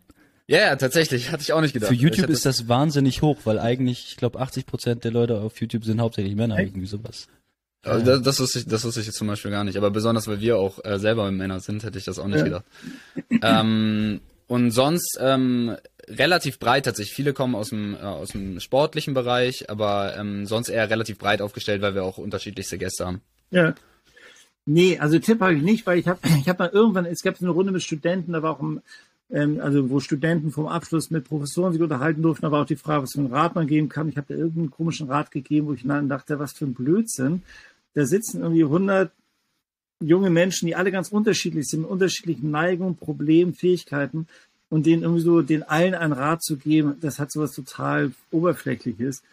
Ja, 0.49 0.60
yeah, 0.60 0.76
tatsächlich, 0.78 1.32
hatte 1.32 1.43
ich 1.43 1.51
auch 1.51 1.60
nicht 1.60 1.74
gedacht. 1.74 1.89
Für 1.89 1.95
YouTube 1.95 2.30
ist 2.30 2.45
das 2.45 2.70
wahnsinnig 2.70 3.22
hoch, 3.22 3.39
weil 3.43 3.60
eigentlich, 3.60 4.05
ich 4.12 4.16
glaube, 4.16 4.39
80 4.39 4.66
Prozent 4.66 5.03
der 5.03 5.12
Leute 5.12 5.41
auf 5.41 5.60
YouTube 5.60 5.84
sind 5.84 5.99
hauptsächlich 5.99 6.36
Männer, 6.36 6.58
Echt? 6.58 6.70
irgendwie 6.70 6.88
sowas. 6.88 7.28
Also 7.84 8.05
das, 8.05 8.22
das, 8.22 8.39
wusste 8.39 8.60
ich, 8.60 8.66
das 8.66 8.84
wusste 8.86 9.01
ich 9.01 9.08
jetzt 9.08 9.18
zum 9.18 9.28
Beispiel 9.28 9.51
gar 9.51 9.64
nicht. 9.66 9.78
Aber 9.78 9.91
besonders, 9.91 10.28
weil 10.28 10.39
wir 10.39 10.58
auch 10.58 10.84
äh, 10.86 10.99
selber 10.99 11.30
Männer 11.32 11.60
sind, 11.60 11.84
hätte 11.84 11.97
ich 11.97 12.05
das 12.05 12.18
auch 12.18 12.28
nicht 12.28 12.39
ja. 12.39 12.43
gedacht. 12.43 12.66
ähm, 13.41 14.22
und 14.47 14.71
sonst 14.71 15.17
ähm, 15.19 15.75
relativ 16.07 16.59
breit 16.59 16.85
tatsächlich. 16.85 17.15
Viele 17.15 17.33
kommen 17.33 17.55
aus 17.55 17.69
dem, 17.69 17.95
äh, 17.95 17.99
aus 17.99 18.29
dem 18.29 18.59
sportlichen 18.59 19.13
Bereich, 19.13 19.69
aber 19.69 20.15
ähm, 20.17 20.45
sonst 20.45 20.69
eher 20.69 20.89
relativ 20.89 21.17
breit 21.17 21.41
aufgestellt, 21.41 21.81
weil 21.81 21.95
wir 21.95 22.03
auch 22.03 22.17
unterschiedlichste 22.17 22.77
Gäste 22.77 23.05
haben. 23.05 23.21
Ja. 23.51 23.75
Nee, 24.65 24.99
also 24.99 25.17
Tipp 25.19 25.39
habe 25.39 25.55
ich 25.55 25.61
nicht, 25.61 25.85
weil 25.85 25.99
ich 25.99 26.07
habe 26.07 26.19
ich 26.39 26.47
hab 26.49 26.59
mal 26.59 26.69
irgendwann, 26.69 27.05
es 27.05 27.21
gab 27.21 27.39
eine 27.39 27.49
Runde 27.49 27.71
mit 27.71 27.83
Studenten, 27.83 28.33
da 28.33 28.41
war 28.41 28.51
auch 28.51 28.61
ein, 28.61 28.81
ähm, 29.31 29.59
also 29.61 29.89
wo 29.89 29.99
Studenten 29.99 30.51
vom 30.51 30.67
Abschluss 30.67 31.11
mit 31.11 31.25
Professoren 31.25 31.73
sich 31.73 31.81
unterhalten 31.81 32.21
durften, 32.21 32.45
aber 32.45 32.61
auch 32.61 32.65
die 32.65 32.75
Frage, 32.75 33.03
was 33.03 33.13
für 33.13 33.19
einen 33.19 33.33
Rat 33.33 33.55
man 33.55 33.67
geben 33.67 33.89
kann. 33.89 34.09
Ich 34.09 34.17
habe 34.17 34.33
da 34.33 34.39
irgendeinen 34.39 34.71
komischen 34.71 35.09
Rat 35.09 35.31
gegeben, 35.31 35.67
wo 35.67 35.73
ich 35.73 35.83
dann 35.83 36.09
dachte, 36.09 36.39
was 36.39 36.53
für 36.53 36.65
ein 36.65 36.73
Blödsinn 36.73 37.43
da 37.93 38.05
sitzen 38.05 38.41
irgendwie 38.41 38.63
100 38.63 39.11
junge 39.99 40.29
Menschen, 40.29 40.67
die 40.67 40.75
alle 40.75 40.91
ganz 40.91 41.09
unterschiedlich 41.09 41.67
sind, 41.67 41.81
mit 41.81 41.89
unterschiedlichen 41.89 42.51
Neigungen, 42.51 42.97
Problemen, 42.97 43.53
Fähigkeiten 43.53 44.27
und 44.69 44.85
denen 44.85 45.03
irgendwie 45.03 45.21
so, 45.21 45.41
den 45.41 45.63
allen 45.63 45.95
einen 45.95 46.13
Rat 46.13 46.43
zu 46.43 46.57
geben, 46.57 46.97
das 47.01 47.19
hat 47.19 47.31
sowas 47.31 47.53
total 47.53 48.11
Oberflächliches. 48.31 49.23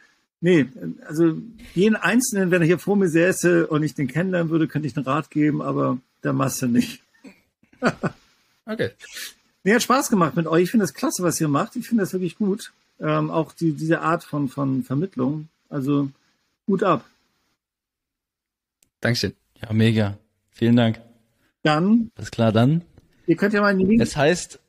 Nee, 0.41 0.67
also 1.07 1.39
jeden 1.75 1.97
Einzelnen, 1.97 2.51
wenn 2.51 2.63
er 2.63 2.67
hier 2.67 2.79
vor 2.79 2.97
mir 2.97 3.09
säße 3.09 3.67
und 3.67 3.83
ich 3.83 3.95
den 3.95 4.09
kennenlernen 4.09 4.51
würde, 4.51 4.69
könnte 4.69 4.87
ich 4.89 4.97
einen 4.97 5.07
Rat 5.07 5.31
geben, 5.31 5.63
aber 5.63 5.99
der 6.23 6.33
Masse 6.33 6.69
nicht. 6.69 7.03
okay. 8.67 8.91
Mir 9.63 9.77
hat 9.77 9.83
Spaß 9.83 10.11
gemacht 10.11 10.37
mit 10.37 10.47
euch. 10.47 10.65
Ich 10.65 10.71
finde 10.71 10.85
das 10.85 10.93
klasse, 10.93 11.23
was 11.23 11.41
ihr 11.41 11.49
macht. 11.49 11.77
Ich 11.77 11.89
finde 11.89 12.03
das 12.03 12.13
wirklich 12.13 12.37
gut. 12.37 12.73
Ähm, 13.01 13.31
auch 13.31 13.53
die, 13.53 13.73
diese 13.73 14.03
Art 14.03 14.23
von, 14.23 14.49
von 14.49 14.85
Vermittlung. 14.85 15.49
Also 15.71 16.11
gut 16.67 16.83
ab. 16.83 17.05
Dankeschön. 19.01 19.33
Ja, 19.63 19.73
mega. 19.73 20.19
Vielen 20.55 20.77
Dank. 20.77 21.01
Dann. 21.63 22.11
Alles 22.17 22.31
klar, 22.31 22.53
dann. 22.53 22.83
Ihr 23.27 23.37
könnt 23.37 23.55
ja 23.55 23.61
mal 23.61 23.77
den 23.77 23.87
Link. 23.89 24.01
Es 24.01 24.17
heißt, 24.17 24.61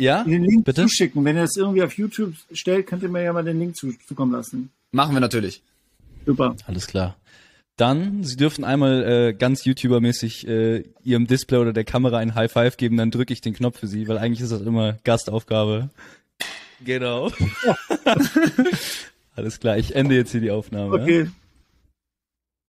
ja, 0.00 0.24
den 0.24 0.44
Link 0.44 0.64
bitte? 0.64 0.82
zuschicken. 0.82 1.24
Wenn 1.24 1.36
ihr 1.36 1.42
das 1.42 1.56
irgendwie 1.56 1.82
auf 1.82 1.92
YouTube 1.92 2.34
stellt, 2.52 2.86
könnt 2.86 3.02
ihr 3.02 3.08
mir 3.08 3.22
ja 3.22 3.32
mal 3.32 3.44
den 3.44 3.58
Link 3.58 3.76
zukommen 3.76 4.32
lassen. 4.32 4.70
Machen 4.92 5.14
wir 5.14 5.20
natürlich. 5.20 5.62
Super. 6.24 6.56
Alles 6.66 6.86
klar. 6.86 7.16
Dann, 7.76 8.24
Sie 8.24 8.36
dürfen 8.36 8.64
einmal 8.64 9.02
äh, 9.04 9.32
ganz 9.32 9.64
YouTuber-mäßig 9.64 10.46
äh, 10.46 10.84
Ihrem 11.02 11.26
Display 11.26 11.58
oder 11.58 11.72
der 11.72 11.84
Kamera 11.84 12.18
ein 12.18 12.34
High 12.34 12.52
Five 12.52 12.76
geben, 12.76 12.96
dann 12.96 13.10
drücke 13.10 13.32
ich 13.32 13.40
den 13.40 13.54
Knopf 13.54 13.78
für 13.78 13.86
Sie, 13.86 14.06
weil 14.06 14.18
eigentlich 14.18 14.40
ist 14.40 14.52
das 14.52 14.60
immer 14.60 14.98
Gastaufgabe. 15.04 15.88
Genau. 16.84 17.30
Alles 19.36 19.60
klar, 19.60 19.78
ich 19.78 19.94
ende 19.94 20.14
jetzt 20.14 20.32
hier 20.32 20.40
die 20.40 20.50
Aufnahme. 20.50 21.00
Okay. 21.00 21.30